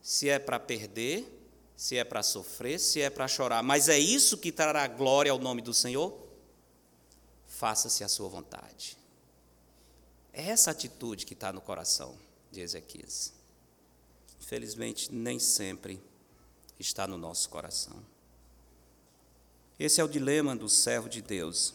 Se 0.00 0.28
é 0.28 0.38
para 0.38 0.58
perder, 0.58 1.30
se 1.76 1.96
é 1.96 2.04
para 2.04 2.22
sofrer, 2.22 2.78
se 2.78 3.00
é 3.00 3.10
para 3.10 3.28
chorar, 3.28 3.62
mas 3.62 3.88
é 3.88 3.98
isso 3.98 4.38
que 4.38 4.52
trará 4.52 4.86
glória 4.86 5.32
ao 5.32 5.38
nome 5.38 5.60
do 5.60 5.74
Senhor, 5.74 6.16
faça-se 7.46 8.04
a 8.04 8.08
sua 8.08 8.28
vontade. 8.28 8.96
É 10.32 10.48
essa 10.48 10.70
atitude 10.70 11.26
que 11.26 11.34
está 11.34 11.52
no 11.52 11.60
coração 11.60 12.16
de 12.50 12.60
Ezequias. 12.60 13.32
Infelizmente, 14.40 15.12
nem 15.12 15.38
sempre 15.38 16.02
está 16.78 17.06
no 17.06 17.16
nosso 17.16 17.48
coração. 17.48 18.04
Esse 19.78 20.00
é 20.00 20.04
o 20.04 20.08
dilema 20.08 20.54
do 20.54 20.68
servo 20.68 21.08
de 21.08 21.22
Deus. 21.22 21.74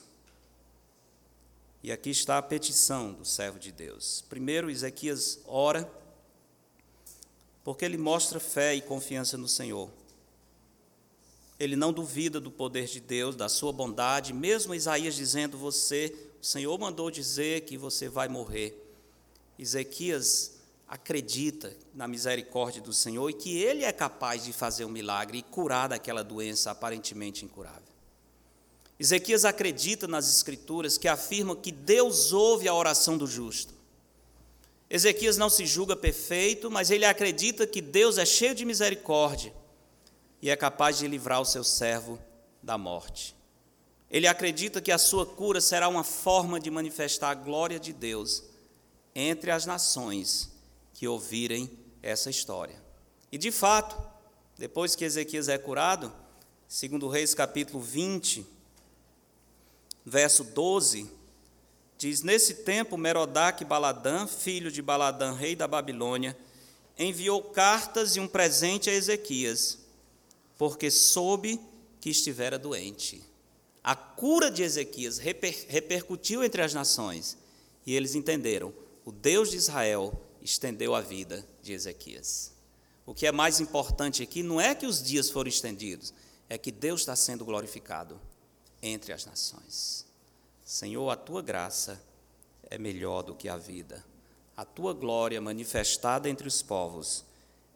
E 1.81 1.91
aqui 1.91 2.09
está 2.09 2.37
a 2.37 2.41
petição 2.41 3.13
do 3.13 3.23
servo 3.23 3.57
de 3.57 3.71
Deus. 3.71 4.23
Primeiro, 4.27 4.69
Ezequias 4.69 5.39
ora, 5.45 5.89
porque 7.63 7.85
ele 7.85 7.97
mostra 7.97 8.39
fé 8.39 8.75
e 8.75 8.81
confiança 8.81 9.37
no 9.37 9.47
Senhor. 9.47 9.89
Ele 11.59 11.75
não 11.75 11.93
duvida 11.93 12.39
do 12.39 12.51
poder 12.51 12.85
de 12.85 12.99
Deus, 12.99 13.35
da 13.35 13.47
sua 13.47 13.71
bondade, 13.71 14.33
mesmo 14.33 14.75
Isaías 14.75 15.15
dizendo: 15.15 15.57
Você 15.57 16.13
o 16.41 16.45
Senhor 16.45 16.77
mandou 16.79 17.11
dizer 17.11 17.61
que 17.61 17.77
você 17.77 18.07
vai 18.07 18.29
morrer. 18.29 18.85
Ezequias 19.57 20.57
acredita 20.87 21.75
na 21.93 22.07
misericórdia 22.07 22.81
do 22.81 22.93
Senhor 22.93 23.29
e 23.29 23.33
que 23.33 23.61
ele 23.61 23.83
é 23.83 23.91
capaz 23.91 24.45
de 24.45 24.53
fazer 24.53 24.85
um 24.85 24.89
milagre 24.89 25.39
e 25.39 25.43
curar 25.43 25.89
daquela 25.89 26.23
doença 26.23 26.71
aparentemente 26.71 27.43
incurável. 27.43 27.83
Ezequias 28.99 29.45
acredita 29.45 30.07
nas 30.07 30.29
Escrituras 30.29 30.97
que 30.97 31.07
afirmam 31.07 31.55
que 31.55 31.71
Deus 31.71 32.33
ouve 32.33 32.67
a 32.67 32.73
oração 32.73 33.17
do 33.17 33.25
justo. 33.25 33.73
Ezequias 34.89 35.37
não 35.37 35.49
se 35.49 35.65
julga 35.65 35.95
perfeito, 35.95 36.69
mas 36.69 36.91
ele 36.91 37.05
acredita 37.05 37.65
que 37.65 37.79
Deus 37.79 38.17
é 38.17 38.25
cheio 38.25 38.53
de 38.53 38.65
misericórdia 38.65 39.53
e 40.41 40.49
é 40.49 40.55
capaz 40.55 40.97
de 40.97 41.07
livrar 41.07 41.39
o 41.39 41.45
seu 41.45 41.63
servo 41.63 42.19
da 42.61 42.77
morte. 42.77 43.35
Ele 44.09 44.27
acredita 44.27 44.81
que 44.81 44.91
a 44.91 44.97
sua 44.97 45.25
cura 45.25 45.61
será 45.61 45.87
uma 45.87 46.03
forma 46.03 46.59
de 46.59 46.71
manifestar 46.71 47.29
a 47.29 47.35
glória 47.35 47.79
de 47.79 47.93
Deus 47.93 48.43
entre 49.13 49.51
as 49.51 49.65
nações 49.65 50.49
que 50.93 51.07
ouvirem 51.07 51.69
essa 52.01 52.29
história. 52.29 52.81
E 53.31 53.37
de 53.37 53.51
fato, 53.51 53.95
depois 54.57 54.95
que 54.95 55.05
Ezequias 55.05 55.47
é 55.47 55.57
curado, 55.57 56.11
segundo 56.67 57.07
Reis 57.07 57.35
capítulo 57.35 57.79
20, 57.79 58.45
verso 60.05 60.43
12, 60.43 61.09
diz: 61.97 62.21
Nesse 62.21 62.55
tempo, 62.55 62.97
Merodach 62.97 63.63
Baladã, 63.63 64.25
filho 64.25 64.71
de 64.71 64.81
Baladã, 64.81 65.33
rei 65.33 65.55
da 65.55 65.67
Babilônia, 65.67 66.37
enviou 66.97 67.41
cartas 67.41 68.15
e 68.15 68.19
um 68.19 68.27
presente 68.27 68.89
a 68.89 68.93
Ezequias, 68.93 69.79
porque 70.57 70.89
soube 70.89 71.59
que 72.01 72.09
estivera 72.09 72.57
doente. 72.57 73.23
A 73.83 73.95
cura 73.95 74.51
de 74.51 74.63
Ezequias 74.63 75.17
reper, 75.17 75.65
repercutiu 75.67 76.43
entre 76.43 76.61
as 76.61 76.73
nações 76.73 77.37
e 77.85 77.95
eles 77.95 78.15
entenderam: 78.15 78.73
o 79.05 79.11
Deus 79.11 79.51
de 79.51 79.57
Israel 79.57 80.21
estendeu 80.41 80.95
a 80.95 81.01
vida 81.01 81.45
de 81.61 81.73
Ezequias. 81.73 82.53
O 83.05 83.13
que 83.13 83.25
é 83.25 83.31
mais 83.31 83.59
importante 83.59 84.21
aqui 84.21 84.43
não 84.43 84.61
é 84.61 84.75
que 84.75 84.85
os 84.85 85.01
dias 85.01 85.29
foram 85.29 85.49
estendidos, 85.49 86.13
é 86.47 86.57
que 86.57 86.71
Deus 86.71 87.01
está 87.01 87.15
sendo 87.15 87.43
glorificado 87.43 88.19
entre 88.81 89.13
as 89.13 89.25
nações. 89.25 90.05
Senhor, 90.63 91.09
a 91.09 91.15
tua 91.15 91.41
graça 91.41 92.01
é 92.63 92.77
melhor 92.77 93.23
do 93.23 93.35
que 93.35 93.49
a 93.49 93.57
vida. 93.57 94.05
A 94.55 94.65
tua 94.65 94.93
glória 94.93 95.41
manifestada 95.41 96.29
entre 96.29 96.47
os 96.47 96.61
povos 96.61 97.25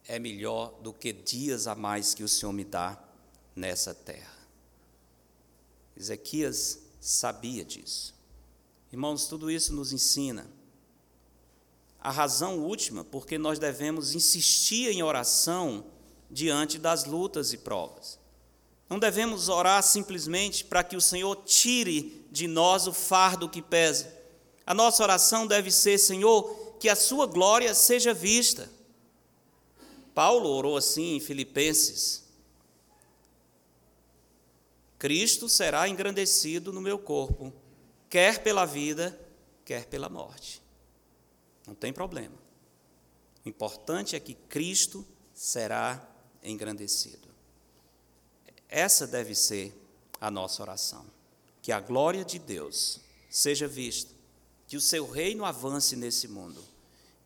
é 0.08 0.20
melhor 0.20 0.74
do 0.82 0.94
que 0.94 1.14
dias 1.14 1.66
a 1.68 1.76
mais 1.76 2.14
que 2.14 2.24
o 2.24 2.28
Senhor 2.28 2.52
me 2.52 2.64
dá 2.64 3.02
nessa 3.56 3.94
terra. 3.94 4.38
Ezequias 5.96 6.80
sabia 7.00 7.64
disso. 7.64 8.14
Irmãos, 8.92 9.28
tudo 9.28 9.50
isso 9.50 9.74
nos 9.74 9.94
ensina 9.94 10.48
a 12.04 12.12
razão 12.12 12.60
última 12.60 13.06
porque 13.06 13.38
nós 13.38 13.58
devemos 13.58 14.14
insistir 14.14 14.90
em 14.92 15.02
oração 15.02 15.86
diante 16.30 16.78
das 16.78 17.06
lutas 17.06 17.54
e 17.54 17.58
provas. 17.58 18.20
Não 18.90 19.00
devemos 19.00 19.50
orar 19.50 19.82
simplesmente 19.82 20.66
para 20.66 20.84
que 20.84 20.96
o 20.96 21.02
Senhor 21.02 21.36
tire 21.46 22.26
de 22.32 22.48
nós 22.48 22.88
o 22.88 22.94
fardo 22.94 23.50
que 23.50 23.62
pesa. 23.62 24.14
A 24.66 24.74
nossa 24.74 25.04
oração 25.04 25.48
deve 25.48 25.72
ser, 25.72 25.98
Senhor, 25.98 26.78
que 26.80 26.90
a 26.90 26.96
sua 26.96 27.26
glória 27.26 27.74
seja 27.74 28.14
vista. 28.14 28.70
Paulo 30.14 30.50
orou 30.50 30.78
assim 30.78 31.16
em 31.16 31.20
Filipenses: 31.20 32.24
Cristo 35.00 35.50
será 35.50 35.88
engrandecido 35.88 36.72
no 36.72 36.80
meu 36.80 37.00
corpo, 37.00 37.52
quer 38.10 38.44
pela 38.44 38.66
vida, 38.66 39.20
quer 39.66 39.86
pela 39.86 40.08
morte. 40.08 40.62
Não 41.66 41.74
tem 41.74 41.92
problema. 41.92 42.36
O 43.46 43.50
importante 43.50 44.16
é 44.16 44.20
que 44.20 44.34
Cristo 44.34 45.06
será 45.34 46.10
engrandecido. 46.44 47.33
Essa 48.76 49.06
deve 49.06 49.36
ser 49.36 49.72
a 50.20 50.32
nossa 50.32 50.64
oração. 50.64 51.06
Que 51.62 51.72
a 51.72 51.80
glória 51.80 52.26
de 52.26 52.40
Deus 52.40 53.00
seja 53.30 53.68
vista, 53.68 54.12
que 54.68 54.76
o 54.76 54.82
seu 54.82 55.08
reino 55.08 55.46
avance 55.46 55.96
nesse 55.96 56.28
mundo, 56.28 56.60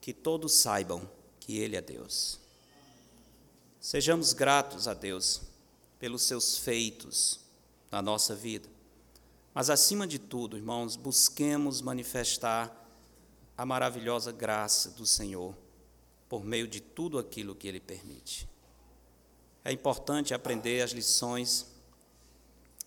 que 0.02 0.12
todos 0.12 0.56
saibam 0.56 1.10
que 1.40 1.58
Ele 1.58 1.78
é 1.78 1.82
Deus. 1.82 2.38
Sejamos 3.80 4.34
gratos 4.34 4.90
a 4.90 4.94
Deus 4.94 5.42
pelos 5.98 6.24
seus 6.24 6.58
feitos 6.58 7.40
na 7.90 8.02
nossa 8.02 8.36
vida. 8.36 8.68
Mas, 9.54 9.70
acima 9.70 10.06
de 10.06 10.20
tudo, 10.20 10.58
irmãos, 10.58 10.98
busquemos 10.98 11.80
manifestar 11.80 12.76
a 13.58 13.66
maravilhosa 13.66 14.34
graça 14.34 14.90
do 14.90 15.06
Senhor 15.06 15.56
por 16.28 16.44
meio 16.44 16.68
de 16.68 16.82
tudo 16.82 17.18
aquilo 17.18 17.56
que 17.56 17.70
Ele 17.70 17.80
permite. 17.80 18.50
É 19.68 19.72
importante 19.74 20.34
aprender 20.34 20.82
as 20.82 20.92
lições 20.92 21.66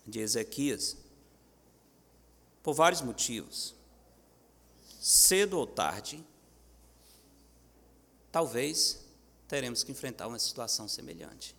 de 0.03 0.19
Ezequias 0.19 0.97
por 2.63 2.73
vários 2.73 3.03
motivos. 3.03 3.75
Cedo 4.99 5.59
ou 5.59 5.67
tarde, 5.67 6.25
talvez 8.31 9.05
teremos 9.47 9.83
que 9.83 9.91
enfrentar 9.91 10.27
uma 10.27 10.39
situação 10.39 10.87
semelhante. 10.87 11.55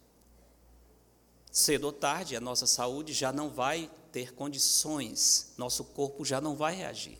Cedo 1.53 1.85
ou 1.85 1.93
tarde, 1.93 2.35
a 2.35 2.41
nossa 2.41 2.67
saúde 2.67 3.13
já 3.13 3.33
não 3.33 3.49
vai 3.49 3.89
ter 4.11 4.35
condições, 4.35 5.53
nosso 5.57 5.85
corpo 5.85 6.25
já 6.25 6.41
não 6.41 6.57
vai 6.57 6.75
reagir. 6.75 7.17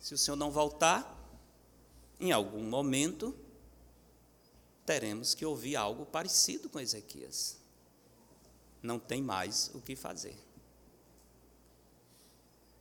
Se 0.00 0.14
o 0.14 0.18
Senhor 0.18 0.36
não 0.38 0.50
voltar, 0.50 1.14
em 2.18 2.32
algum 2.32 2.62
momento 2.62 3.36
teremos 4.88 5.34
que 5.34 5.44
ouvir 5.44 5.76
algo 5.76 6.06
parecido 6.06 6.68
com 6.70 6.80
Ezequias. 6.80 7.58
Não 8.82 8.98
tem 8.98 9.22
mais 9.22 9.70
o 9.74 9.80
que 9.80 9.94
fazer. 9.94 10.36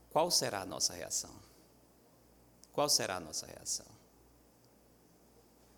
Qual 0.10 0.32
será 0.32 0.62
a 0.62 0.66
nossa 0.66 0.94
reação? 0.94 1.36
Qual 2.72 2.88
será 2.88 3.18
a 3.18 3.20
nossa 3.20 3.46
reação? 3.46 3.86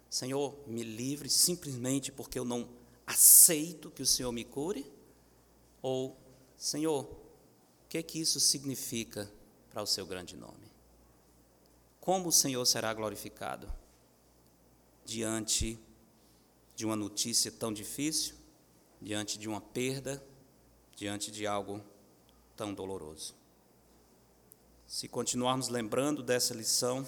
Senhor, 0.10 0.56
me 0.68 0.84
livre 0.84 1.30
simplesmente 1.30 2.12
porque 2.12 2.38
eu 2.38 2.46
não 2.46 2.70
aceito 3.08 3.90
que 3.90 4.04
o 4.04 4.06
Senhor 4.06 4.32
me 4.32 4.44
cure? 4.44 4.86
Ou, 5.82 6.16
Senhor, 6.58 7.06
o 7.06 7.88
que 7.90 8.04
que 8.04 8.20
isso 8.20 8.40
significa 8.40 9.32
para 9.72 9.82
o 9.82 9.88
seu 9.88 10.06
grande 10.06 10.36
nome? 10.36 10.70
como 12.10 12.30
o 12.30 12.32
Senhor 12.32 12.66
será 12.66 12.92
glorificado 12.92 13.72
diante 15.06 15.80
de 16.80 16.86
uma 16.86 16.96
notícia 16.96 17.52
tão 17.52 17.74
difícil, 17.74 18.36
diante 19.02 19.38
de 19.38 19.50
uma 19.50 19.60
perda, 19.60 20.24
diante 20.96 21.30
de 21.30 21.46
algo 21.46 21.84
tão 22.56 22.74
doloroso. 22.74 23.36
Se 24.88 25.06
continuarmos 25.10 25.68
lembrando 25.68 26.24
dessa 26.24 26.54
lição, 26.54 27.06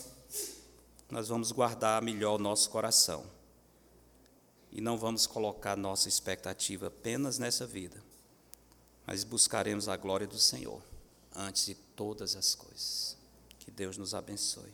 nós 1.10 1.30
vamos 1.30 1.54
guardar 1.54 2.02
melhor 2.02 2.36
o 2.36 2.44
nosso 2.44 2.70
coração 2.70 3.26
e 4.74 4.82
não 4.82 4.98
vamos 4.98 5.26
colocar 5.26 5.78
nossa 5.78 6.10
expectativa 6.10 6.88
apenas 6.88 7.40
nessa 7.40 7.66
vida, 7.66 8.04
mas 9.08 9.24
buscaremos 9.24 9.88
a 9.88 9.96
glória 9.96 10.28
do 10.28 10.38
Senhor 10.38 10.84
antes 11.34 11.68
de 11.68 11.76
todas 11.76 12.36
as 12.36 12.54
coisas. 12.56 13.16
Que 13.58 13.72
Deus 13.72 13.98
nos 13.98 14.14
abençoe. 14.14 14.74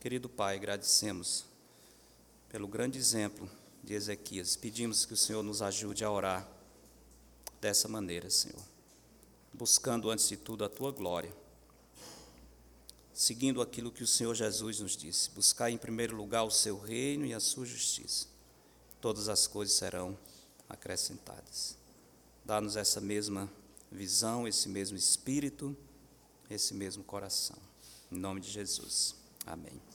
Querido 0.00 0.28
Pai, 0.28 0.56
agradecemos 0.56 1.44
pelo 2.48 2.66
grande 2.66 2.98
exemplo 2.98 3.48
de 3.82 3.94
Ezequias. 3.94 4.56
Pedimos 4.56 5.04
que 5.04 5.14
o 5.14 5.16
Senhor 5.16 5.42
nos 5.42 5.62
ajude 5.62 6.04
a 6.04 6.10
orar 6.10 6.48
dessa 7.60 7.88
maneira, 7.88 8.30
Senhor, 8.30 8.62
buscando 9.52 10.10
antes 10.10 10.28
de 10.28 10.36
tudo 10.36 10.64
a 10.64 10.68
tua 10.68 10.90
glória, 10.90 11.34
seguindo 13.12 13.60
aquilo 13.60 13.92
que 13.92 14.02
o 14.02 14.06
Senhor 14.06 14.34
Jesus 14.34 14.80
nos 14.80 14.96
disse: 14.96 15.30
buscar 15.30 15.70
em 15.70 15.78
primeiro 15.78 16.16
lugar 16.16 16.44
o 16.44 16.50
seu 16.50 16.78
reino 16.78 17.26
e 17.26 17.34
a 17.34 17.40
sua 17.40 17.66
justiça. 17.66 18.26
Todas 19.00 19.28
as 19.28 19.46
coisas 19.46 19.74
serão 19.74 20.16
acrescentadas. 20.68 21.76
Dá-nos 22.44 22.76
essa 22.76 23.00
mesma 23.00 23.50
visão, 23.90 24.46
esse 24.46 24.68
mesmo 24.68 24.96
espírito, 24.96 25.76
esse 26.48 26.74
mesmo 26.74 27.02
coração. 27.02 27.58
Em 28.10 28.18
nome 28.18 28.40
de 28.40 28.50
Jesus. 28.50 29.14
Amém. 29.46 29.89